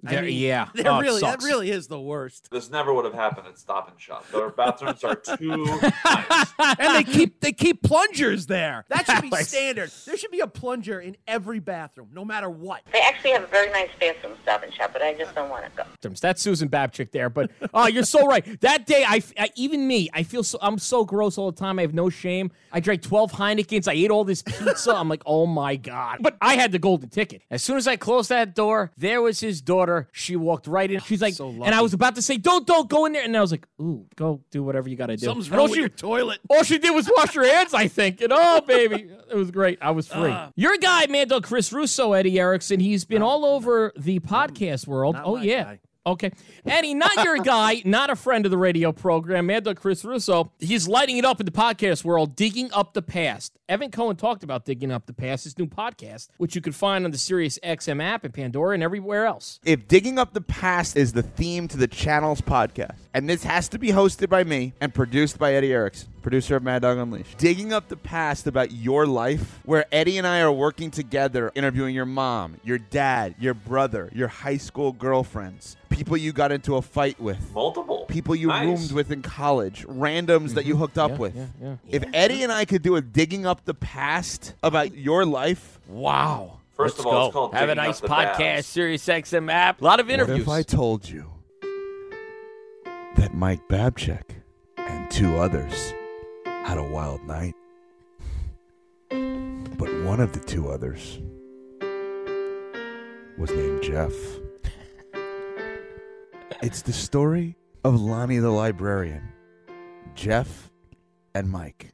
plunger? 0.00 0.20
there- 0.22 0.28
yeah. 0.28 0.68
that 0.74 0.86
Oh, 0.86 1.00
really, 1.00 1.20
that 1.20 1.42
really 1.42 1.70
is 1.70 1.86
the 1.88 2.00
worst. 2.00 2.48
This 2.50 2.70
never 2.70 2.92
would 2.92 3.04
have 3.04 3.14
happened 3.14 3.46
at 3.46 3.58
Stop 3.58 3.88
and 3.90 4.00
Shop. 4.00 4.24
Their 4.30 4.48
bathrooms 4.60 5.04
are 5.04 5.14
too 5.14 5.64
nice, 6.04 6.52
and 6.78 6.94
they 6.96 7.04
keep 7.04 7.40
they 7.40 7.52
keep 7.52 7.82
plungers 7.82 8.46
there. 8.46 8.84
That 8.88 9.06
should 9.06 9.22
be 9.30 9.30
standard. 9.36 9.90
There 10.06 10.16
should 10.16 10.30
be 10.30 10.40
a 10.40 10.46
plunger 10.46 11.00
in 11.00 11.16
every 11.26 11.58
bathroom, 11.60 12.08
no 12.12 12.24
matter 12.24 12.48
what. 12.50 12.82
They 12.92 13.00
actually 13.00 13.30
have 13.32 13.44
a 13.44 13.46
very 13.48 13.70
nice 13.70 13.90
bathroom, 13.98 14.34
Stop 14.42 14.62
and 14.62 14.72
Shop, 14.74 14.90
but 14.92 15.02
I 15.02 15.14
just 15.14 15.34
don't 15.34 15.48
want 15.48 15.64
to 15.64 15.70
go. 16.02 16.10
That's 16.20 16.42
Susan 16.42 16.68
Babchik 16.68 17.10
there, 17.12 17.30
but 17.30 17.50
oh, 17.74 17.86
you're 17.86 18.02
so 18.04 18.26
right. 18.26 18.60
That 18.60 18.86
day, 18.86 19.04
I, 19.06 19.22
I- 19.38 19.50
even 19.56 19.86
me, 19.86 20.08
I 20.12 20.22
feel 20.22 20.42
so. 20.42 20.58
I'm 20.62 20.78
so 20.78 21.04
gross 21.04 21.38
all 21.38 21.50
the 21.50 21.58
time. 21.58 21.78
I 21.78 21.82
have 21.82 21.94
no 21.94 22.08
shame. 22.10 22.50
I 22.72 22.80
drank 22.80 23.02
12 23.02 23.32
Heinekens. 23.32 23.88
I 23.88 23.92
ate 23.94 24.10
all 24.10 24.24
this 24.24 24.42
pizza. 24.42 24.94
I'm 24.94 25.08
like, 25.08 25.22
oh 25.26 25.46
my 25.46 25.76
god. 25.76 26.18
But 26.20 26.36
I 26.40 26.54
had 26.54 26.72
the 26.72 26.78
golden 26.78 27.08
ticket. 27.08 27.42
As 27.50 27.62
soon 27.62 27.76
as 27.76 27.86
I 27.86 27.96
closed 27.96 28.28
that 28.30 28.54
door, 28.54 28.90
there 28.96 29.20
was 29.22 29.40
his 29.40 29.60
daughter. 29.60 29.89
She 30.12 30.36
walked 30.36 30.66
right 30.66 30.90
in. 30.90 31.00
She's 31.00 31.22
like, 31.22 31.38
and 31.38 31.74
I 31.74 31.80
was 31.80 31.94
about 31.94 32.14
to 32.16 32.22
say, 32.22 32.36
don't, 32.36 32.66
don't 32.66 32.88
go 32.88 33.06
in 33.06 33.12
there. 33.12 33.22
And 33.24 33.36
I 33.36 33.40
was 33.40 33.50
like, 33.50 33.66
ooh, 33.80 34.06
go 34.16 34.40
do 34.50 34.62
whatever 34.62 34.88
you 34.88 34.96
got 34.96 35.06
to 35.06 35.16
do. 35.16 35.26
Something's 35.26 35.46
And 35.46 35.52
wrong 35.56 35.60
all 35.60 35.68
with 35.68 35.74
she- 35.74 35.80
your 35.80 35.88
toilet. 35.88 36.40
all 36.48 36.62
she 36.62 36.78
did 36.78 36.94
was 36.94 37.10
wash 37.16 37.34
her 37.34 37.44
hands, 37.46 37.74
I 37.74 37.88
think. 37.88 38.20
And 38.20 38.32
oh, 38.32 38.60
baby, 38.66 39.10
it 39.30 39.36
was 39.36 39.50
great. 39.50 39.78
I 39.80 39.90
was 39.90 40.06
free. 40.06 40.30
Ah. 40.30 40.50
Your 40.56 40.76
guy, 40.76 41.06
man, 41.06 41.28
dog 41.28 41.44
Chris 41.44 41.72
Russo, 41.72 42.12
Eddie 42.12 42.38
Erickson, 42.38 42.80
he's 42.80 43.04
been 43.04 43.22
all 43.22 43.44
over 43.44 43.92
the 43.96 44.20
podcast 44.20 44.86
world. 44.86 45.14
not 45.16 45.24
oh, 45.26 45.36
my 45.36 45.42
yeah. 45.42 45.64
guy. 45.64 45.80
Okay. 46.06 46.30
Eddie, 46.64 46.94
not 46.94 47.14
your 47.24 47.36
guy, 47.42 47.82
not 47.84 48.08
a 48.08 48.16
friend 48.16 48.46
of 48.46 48.50
the 48.50 48.56
radio 48.56 48.90
program, 48.90 49.46
Mad 49.46 49.64
Dog 49.64 49.78
Chris 49.78 50.02
Russo. 50.04 50.50
He's 50.58 50.88
lighting 50.88 51.18
it 51.18 51.26
up 51.26 51.40
in 51.40 51.46
the 51.46 51.52
podcast 51.52 52.04
world, 52.04 52.34
digging 52.34 52.72
up 52.72 52.94
the 52.94 53.02
past. 53.02 53.58
Evan 53.70 53.92
Cohen 53.92 54.16
talked 54.16 54.42
about 54.42 54.64
digging 54.64 54.90
up 54.90 55.06
the 55.06 55.12
past, 55.12 55.44
his 55.44 55.56
new 55.56 55.64
podcast, 55.68 56.26
which 56.38 56.56
you 56.56 56.60
can 56.60 56.72
find 56.72 57.04
on 57.04 57.12
the 57.12 57.16
Sirius 57.18 57.56
XM 57.62 58.02
app 58.02 58.24
and 58.24 58.34
Pandora 58.34 58.74
and 58.74 58.82
everywhere 58.82 59.26
else. 59.26 59.60
If 59.64 59.86
digging 59.86 60.18
up 60.18 60.34
the 60.34 60.40
past 60.40 60.96
is 60.96 61.12
the 61.12 61.22
theme 61.22 61.68
to 61.68 61.76
the 61.76 61.86
channel's 61.86 62.40
podcast, 62.40 62.96
and 63.14 63.30
this 63.30 63.44
has 63.44 63.68
to 63.68 63.78
be 63.78 63.90
hosted 63.90 64.28
by 64.28 64.42
me 64.42 64.72
and 64.80 64.92
produced 64.92 65.38
by 65.38 65.54
Eddie 65.54 65.72
Erickson, 65.72 66.08
producer 66.20 66.56
of 66.56 66.64
Mad 66.64 66.82
Dog 66.82 66.98
Unleashed, 66.98 67.38
digging 67.38 67.72
up 67.72 67.86
the 67.86 67.96
past 67.96 68.48
about 68.48 68.72
your 68.72 69.06
life, 69.06 69.60
where 69.64 69.86
Eddie 69.92 70.18
and 70.18 70.26
I 70.26 70.40
are 70.40 70.50
working 70.50 70.90
together, 70.90 71.52
interviewing 71.54 71.94
your 71.94 72.06
mom, 72.06 72.56
your 72.64 72.78
dad, 72.78 73.36
your 73.38 73.54
brother, 73.54 74.10
your 74.12 74.26
high 74.26 74.56
school 74.56 74.90
girlfriends, 74.90 75.76
people 75.90 76.16
you 76.16 76.32
got 76.32 76.50
into 76.50 76.74
a 76.74 76.82
fight 76.82 77.20
with, 77.20 77.52
multiple 77.54 78.06
people 78.10 78.34
you 78.34 78.48
Nice. 78.48 78.66
roomed 78.66 78.92
with 78.92 79.10
in 79.12 79.22
college, 79.22 79.86
randoms 79.86 80.54
that 80.54 80.66
you 80.66 80.74
mm-hmm. 80.74 80.80
hooked 80.82 80.98
up 80.98 81.12
Yeah, 81.12 81.16
with. 81.16 81.36
yeah, 81.36 81.46
yeah. 81.62 81.76
If 81.88 82.04
Eddie 82.12 82.42
and 82.42 82.52
I 82.52 82.64
could 82.64 82.82
do 82.82 82.96
a 82.96 83.00
digging 83.00 83.46
up 83.46 83.59
the 83.64 83.74
past 83.74 84.54
about 84.62 84.94
your 84.94 85.24
life, 85.24 85.80
wow. 85.88 86.58
First 86.76 86.96
Let's 86.96 87.00
of 87.00 87.06
all, 87.06 87.12
go. 87.12 87.26
it's 87.26 87.32
called 87.34 87.54
Have 87.54 87.62
a 87.64 87.66
Digging 87.74 87.78
Up 87.80 87.86
nice 87.86 88.00
the 88.00 88.08
podcast, 88.08 88.36
Past. 88.36 88.68
Sirius 88.70 89.06
XM 89.06 89.52
app. 89.52 89.80
A 89.80 89.84
lot 89.84 90.00
of 90.00 90.08
interviews. 90.10 90.46
What 90.46 90.60
if 90.60 90.60
I 90.60 90.62
told 90.62 91.08
you 91.08 91.30
that 93.16 93.34
Mike 93.34 93.60
Babchik 93.68 94.22
and 94.78 95.10
two 95.10 95.36
others 95.36 95.92
had 96.44 96.78
a 96.78 96.82
wild 96.82 97.22
night? 97.26 97.54
But 99.10 100.04
one 100.04 100.20
of 100.20 100.32
the 100.32 100.40
two 100.40 100.68
others 100.70 101.18
was 103.38 103.50
named 103.50 103.82
Jeff. 103.82 104.12
It's 106.62 106.82
the 106.82 106.92
story 106.92 107.56
of 107.84 108.00
Lonnie 108.00 108.38
the 108.38 108.50
librarian, 108.50 109.28
Jeff, 110.14 110.70
and 111.34 111.50
Mike. 111.50 111.92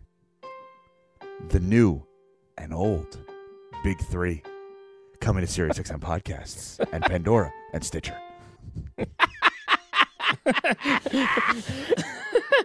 The 1.44 1.60
new 1.60 2.02
and 2.58 2.72
old 2.72 3.18
Big 3.84 4.00
Three. 4.00 4.42
Coming 5.20 5.44
to 5.44 5.50
Sirius 5.50 5.78
XM 5.78 6.00
Podcasts 6.00 6.84
and 6.92 7.04
Pandora 7.04 7.52
and 7.72 7.84
Stitcher. 7.84 8.16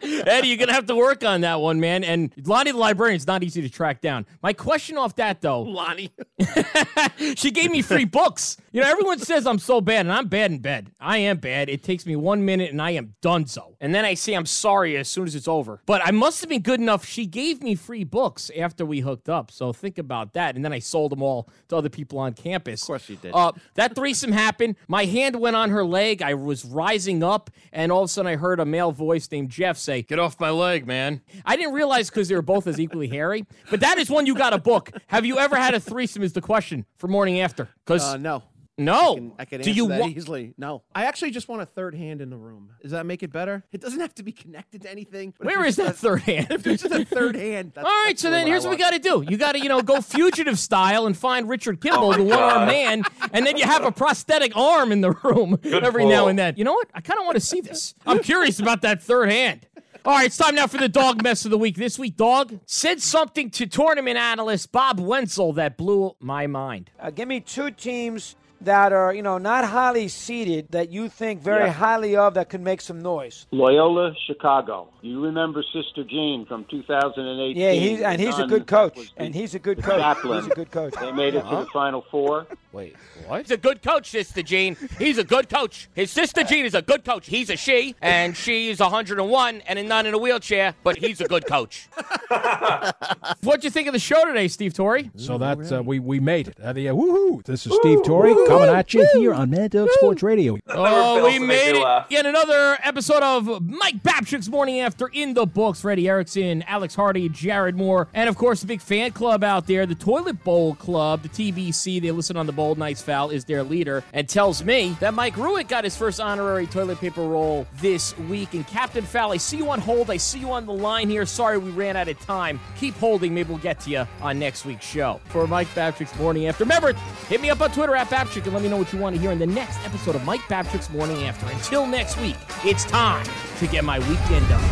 Eddie, 0.03 0.47
you're 0.47 0.57
gonna 0.57 0.73
have 0.73 0.85
to 0.87 0.95
work 0.95 1.23
on 1.23 1.41
that 1.41 1.59
one, 1.59 1.79
man. 1.79 2.03
And 2.03 2.33
Lonnie 2.45 2.71
the 2.71 2.77
librarian 2.77 3.17
is 3.17 3.27
not 3.27 3.43
easy 3.43 3.61
to 3.61 3.69
track 3.69 4.01
down. 4.01 4.25
My 4.41 4.53
question 4.53 4.97
off 4.97 5.15
that 5.15 5.41
though, 5.41 5.61
Lonnie. 5.61 6.11
she 7.35 7.51
gave 7.51 7.71
me 7.71 7.81
free 7.81 8.05
books. 8.05 8.57
You 8.71 8.81
know, 8.81 8.89
everyone 8.89 9.19
says 9.19 9.45
I'm 9.45 9.59
so 9.59 9.81
bad, 9.81 10.01
and 10.01 10.11
I'm 10.11 10.27
bad 10.27 10.51
in 10.51 10.59
bed. 10.59 10.91
I 10.99 11.17
am 11.17 11.37
bad. 11.37 11.69
It 11.69 11.83
takes 11.83 12.05
me 12.05 12.15
one 12.15 12.45
minute, 12.45 12.71
and 12.71 12.81
I 12.81 12.91
am 12.91 13.15
done 13.21 13.45
so. 13.45 13.75
And 13.81 13.93
then 13.93 14.05
I 14.05 14.13
say 14.13 14.33
I'm 14.33 14.45
sorry 14.45 14.95
as 14.97 15.09
soon 15.09 15.27
as 15.27 15.35
it's 15.35 15.47
over. 15.47 15.81
But 15.85 16.01
I 16.05 16.11
must 16.11 16.39
have 16.41 16.49
been 16.49 16.61
good 16.61 16.79
enough. 16.79 17.05
She 17.05 17.25
gave 17.25 17.61
me 17.61 17.75
free 17.75 18.03
books 18.03 18.49
after 18.57 18.85
we 18.85 19.01
hooked 19.01 19.27
up. 19.27 19.51
So 19.51 19.73
think 19.73 19.97
about 19.97 20.33
that. 20.33 20.55
And 20.55 20.63
then 20.63 20.71
I 20.71 20.79
sold 20.79 21.11
them 21.11 21.21
all 21.21 21.49
to 21.69 21.75
other 21.75 21.89
people 21.89 22.19
on 22.19 22.33
campus. 22.33 22.81
Of 22.83 22.87
course 22.87 23.09
you 23.09 23.17
did. 23.17 23.31
Uh, 23.33 23.51
that 23.75 23.95
threesome 23.95 24.31
happened. 24.31 24.75
My 24.87 25.05
hand 25.05 25.35
went 25.35 25.55
on 25.55 25.69
her 25.69 25.83
leg. 25.83 26.21
I 26.21 26.33
was 26.35 26.63
rising 26.63 27.23
up, 27.23 27.49
and 27.73 27.91
all 27.91 28.03
of 28.03 28.05
a 28.05 28.07
sudden 28.07 28.31
I 28.31 28.35
heard 28.35 28.59
a 28.59 28.65
male 28.65 28.91
voice 28.91 29.29
named 29.31 29.49
Jeff 29.49 29.77
say, 29.81 30.01
"Get 30.01 30.19
off 30.19 30.39
my 30.39 30.49
leg, 30.49 30.85
man." 30.87 31.21
I 31.45 31.55
didn't 31.55 31.73
realize 31.73 32.09
because 32.09 32.27
they 32.29 32.35
were 32.35 32.41
both 32.41 32.67
as 32.67 32.79
equally 32.79 33.07
hairy. 33.07 33.45
But 33.69 33.79
that 33.81 33.97
is 33.97 34.09
one 34.09 34.25
you 34.25 34.35
got 34.35 34.51
to 34.51 34.57
book. 34.57 34.91
Have 35.07 35.25
you 35.25 35.37
ever 35.39 35.55
had 35.55 35.73
a 35.73 35.79
threesome? 35.79 36.23
Is 36.23 36.33
the 36.33 36.41
question 36.41 36.85
for 36.97 37.07
morning 37.07 37.39
after? 37.39 37.69
Because 37.85 38.03
Uh, 38.03 38.17
no. 38.17 38.43
no. 38.77 39.11
I 39.11 39.15
can, 39.15 39.33
I 39.39 39.45
can 39.45 39.61
Do 39.61 39.69
answer 39.69 39.77
you 39.77 39.87
that 39.89 39.99
wa- 40.01 40.07
easily. 40.07 40.53
No. 40.57 40.81
I 40.95 41.05
actually 41.05 41.31
just 41.31 41.47
want 41.47 41.61
a 41.61 41.65
third 41.65 41.93
hand 41.93 42.21
in 42.21 42.29
the 42.29 42.37
room. 42.37 42.69
Does 42.81 42.91
that 42.91 43.05
make 43.05 43.21
it 43.21 43.31
better? 43.31 43.63
It 43.71 43.79
doesn't 43.81 43.99
have 43.99 44.15
to 44.15 44.23
be 44.23 44.31
connected 44.31 44.81
to 44.83 44.91
anything. 44.91 45.33
Where 45.37 45.63
is 45.65 45.77
if 45.77 45.85
Where 45.85 45.87
there's 45.91 45.91
is 45.93 46.01
that 46.01 46.07
third 46.07 46.21
hand? 46.23 46.47
If 46.51 46.63
there's 46.63 46.81
just 46.81 46.93
a 46.95 47.05
third 47.05 47.35
hand, 47.35 47.73
that's, 47.75 47.85
All 47.85 47.91
right, 47.91 48.09
that's 48.09 48.21
so 48.21 48.31
then 48.31 48.45
I 48.45 48.49
here's 48.49 48.63
what 48.63 48.71
we 48.71 48.77
got 48.77 48.91
to 48.93 48.99
do. 48.99 49.23
You 49.27 49.37
got 49.37 49.51
to, 49.53 49.59
you 49.59 49.69
know, 49.69 49.81
go 49.81 50.01
fugitive 50.01 50.57
style 50.57 51.05
and 51.05 51.15
find 51.15 51.47
Richard 51.49 51.79
Kimball, 51.81 52.13
Oh 52.13 52.17
the 52.17 52.23
one 52.23 52.39
armed 52.39 52.67
man, 52.67 53.03
and 53.33 53.45
then 53.45 53.57
you 53.57 53.65
have 53.65 53.83
a 53.85 53.91
prosthetic 53.91 54.55
arm 54.55 54.91
in 54.91 55.01
the 55.01 55.11
room 55.11 55.57
Good 55.61 55.83
every 55.83 56.05
now 56.05 56.27
and 56.27 56.39
then. 56.39 56.55
You 56.57 56.63
know 56.63 56.73
what? 56.73 56.89
I 56.93 57.01
kind 57.01 57.19
of 57.19 57.25
want 57.25 57.35
to 57.35 57.41
see 57.41 57.61
this. 57.61 57.93
I'm 58.05 58.19
curious 58.19 58.59
about 58.59 58.81
that 58.81 59.03
third 59.03 59.29
hand. 59.29 59.67
All 60.03 60.15
right, 60.15 60.25
it's 60.25 60.37
time 60.37 60.55
now 60.55 60.65
for 60.65 60.77
the 60.79 60.89
dog 60.89 61.21
mess 61.21 61.45
of 61.45 61.51
the 61.51 61.59
week. 61.59 61.75
This 61.75 61.99
week, 61.99 62.17
dog 62.17 62.59
said 62.65 63.03
something 63.03 63.51
to 63.51 63.67
tournament 63.67 64.17
analyst 64.17 64.71
Bob 64.71 64.99
Wenzel 64.99 65.53
that 65.53 65.77
blew 65.77 66.15
my 66.19 66.47
mind. 66.47 66.89
Uh, 66.99 67.11
give 67.11 67.27
me 67.27 67.39
two 67.39 67.69
teams 67.69 68.35
that 68.61 68.93
are, 68.93 69.13
you 69.13 69.21
know, 69.21 69.37
not 69.37 69.65
highly 69.65 70.07
seeded 70.07 70.67
that 70.71 70.91
you 70.91 71.09
think 71.09 71.41
very 71.41 71.65
Yeah. 71.65 71.71
highly 71.71 72.15
of 72.15 72.33
that 72.35 72.49
could 72.49 72.61
make 72.61 72.81
some 72.81 73.01
noise. 73.01 73.45
Loyola 73.51 74.13
Chicago. 74.27 74.87
You 75.01 75.23
remember 75.23 75.63
Sister 75.73 76.03
Jean 76.03 76.45
from 76.45 76.65
2018? 76.65 77.57
Yeah, 77.61 77.71
he's 77.71 78.01
and 78.01 78.21
he's 78.21 78.37
a 78.37 78.45
good 78.45 78.67
coach. 78.67 79.11
And 79.17 79.33
he's 79.33 79.55
a 79.55 79.59
good 79.59 79.81
coach. 79.81 79.99
chaplain. 79.99 80.43
He's 80.43 80.51
a 80.51 80.55
good 80.55 80.71
coach. 80.71 80.93
They 80.99 81.11
made 81.11 81.33
it 81.35 81.41
to 81.41 81.55
the 81.55 81.65
Final 81.73 82.05
Four. 82.11 82.45
Wait, 82.71 82.95
what? 83.27 83.41
He's 83.41 83.51
a 83.51 83.57
good 83.57 83.81
coach, 83.81 84.11
Sister 84.11 84.41
Jean. 84.43 84.77
He's 84.97 85.17
a 85.17 85.23
good 85.23 85.49
coach. 85.49 85.89
His 85.93 86.09
sister 86.11 86.43
Jean 86.43 86.65
is 86.65 86.73
a 86.75 86.81
good 86.81 87.03
coach. 87.03 87.27
He's 87.27 87.49
a 87.49 87.57
she, 87.57 87.95
and 88.01 88.37
she's 88.37 88.79
101 88.79 89.61
and 89.67 89.89
not 89.89 90.05
in 90.05 90.13
a 90.13 90.17
wheelchair, 90.17 90.75
but 90.83 90.97
he's 90.97 91.19
a 91.19 91.27
good 91.27 91.45
coach. 91.47 91.89
What'd 93.43 93.63
you 93.63 93.69
think 93.69 93.87
of 93.87 93.93
the 93.93 93.99
show 93.99 94.23
today, 94.25 94.47
Steve 94.47 94.73
Torre? 94.73 95.01
So 95.15 95.37
that's 95.37 95.71
uh, 95.71 95.81
we 95.83 95.99
we 95.99 96.19
made 96.19 96.47
it. 96.47 96.59
Uh, 96.61 96.73
the, 96.73 96.89
uh, 96.89 96.93
woohoo! 96.93 97.43
This 97.43 97.65
is 97.65 97.73
Steve 97.75 98.03
Torre 98.03 98.33
coming 98.51 98.75
at 98.75 98.93
you 98.93 99.07
here 99.13 99.33
on 99.33 99.49
Mad 99.49 99.71
Dog 99.71 99.89
Sports 99.93 100.23
Radio. 100.23 100.57
Oh, 100.67 101.23
we 101.25 101.39
made 101.39 101.75
it. 101.75 102.05
Yet 102.09 102.25
another 102.25 102.77
episode 102.83 103.23
of 103.23 103.61
Mike 103.63 104.01
Babchik's 104.03 104.49
Morning 104.49 104.79
After 104.81 105.07
in 105.07 105.33
the 105.33 105.45
books. 105.45 105.81
Freddie 105.81 106.07
Erickson, 106.09 106.63
Alex 106.63 106.95
Hardy, 106.95 107.29
Jared 107.29 107.75
Moore, 107.75 108.07
and 108.13 108.27
of 108.27 108.37
course 108.37 108.61
the 108.61 108.67
big 108.67 108.81
fan 108.81 109.11
club 109.11 109.43
out 109.43 109.67
there, 109.67 109.85
the 109.85 109.95
Toilet 109.95 110.43
Bowl 110.43 110.75
Club, 110.75 111.23
the 111.23 111.29
TBC. 111.29 112.01
They 112.01 112.11
listen 112.11 112.37
on 112.37 112.45
the 112.45 112.51
Bold 112.51 112.77
Nice 112.77 113.01
Foul 113.01 113.29
is 113.29 113.45
their 113.45 113.63
leader 113.63 114.03
and 114.13 114.27
tells 114.27 114.63
me 114.63 114.95
that 114.99 115.13
Mike 115.13 115.35
Ruick 115.35 115.67
got 115.67 115.83
his 115.83 115.95
first 115.95 116.19
honorary 116.19 116.67
toilet 116.67 116.99
paper 116.99 117.21
roll 117.21 117.65
this 117.81 118.17
week. 118.19 118.53
And 118.53 118.67
Captain 118.67 119.03
Foul, 119.03 119.31
I 119.31 119.37
see 119.37 119.57
you 119.57 119.69
on 119.69 119.79
hold. 119.79 120.09
I 120.09 120.17
see 120.17 120.39
you 120.39 120.51
on 120.51 120.65
the 120.65 120.73
line 120.73 121.09
here. 121.09 121.25
Sorry 121.25 121.57
we 121.57 121.71
ran 121.71 121.95
out 121.95 122.07
of 122.07 122.19
time. 122.19 122.59
Keep 122.77 122.95
holding. 122.95 123.33
Maybe 123.33 123.49
we'll 123.49 123.57
get 123.59 123.79
to 123.81 123.89
you 123.89 124.07
on 124.21 124.39
next 124.39 124.65
week's 124.65 124.85
show. 124.85 125.19
For 125.25 125.47
Mike 125.47 125.67
Babchik's 125.69 126.17
Morning 126.19 126.47
After. 126.47 126.63
Remember, 126.63 126.93
hit 127.27 127.41
me 127.41 127.49
up 127.49 127.61
on 127.61 127.71
Twitter 127.71 127.95
at 127.95 128.07
Babchik 128.07 128.40
Babchik 128.41 128.45
and 128.45 128.53
let 128.53 128.63
me 128.63 128.69
know 128.69 128.77
what 128.77 128.91
you 128.93 128.99
want 128.99 129.15
to 129.15 129.21
hear 129.21 129.31
in 129.31 129.39
the 129.39 129.47
next 129.47 129.83
episode 129.85 130.15
of 130.15 130.25
Mike 130.25 130.41
Babchik's 130.41 130.89
Morning 130.89 131.23
After. 131.25 131.45
Until 131.51 131.85
next 131.85 132.19
week, 132.19 132.35
it's 132.63 132.85
time 132.85 133.25
to 133.59 133.67
get 133.67 133.83
my 133.83 133.99
weekend 133.99 134.47
done. 134.49 134.63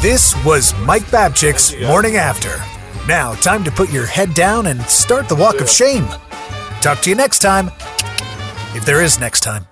This 0.00 0.34
was 0.44 0.74
Mike 0.80 1.04
Babchik's 1.04 1.74
Morning 1.86 2.16
After. 2.16 2.54
Now, 3.06 3.34
time 3.34 3.64
to 3.64 3.70
put 3.70 3.90
your 3.92 4.06
head 4.06 4.34
down 4.34 4.66
and 4.66 4.80
start 4.82 5.28
the 5.28 5.36
walk 5.36 5.60
of 5.60 5.68
shame. 5.68 6.06
Talk 6.80 7.00
to 7.00 7.10
you 7.10 7.16
next 7.16 7.40
time. 7.40 7.70
If 8.74 8.84
there 8.84 9.02
is 9.02 9.18
next 9.18 9.40
time. 9.40 9.66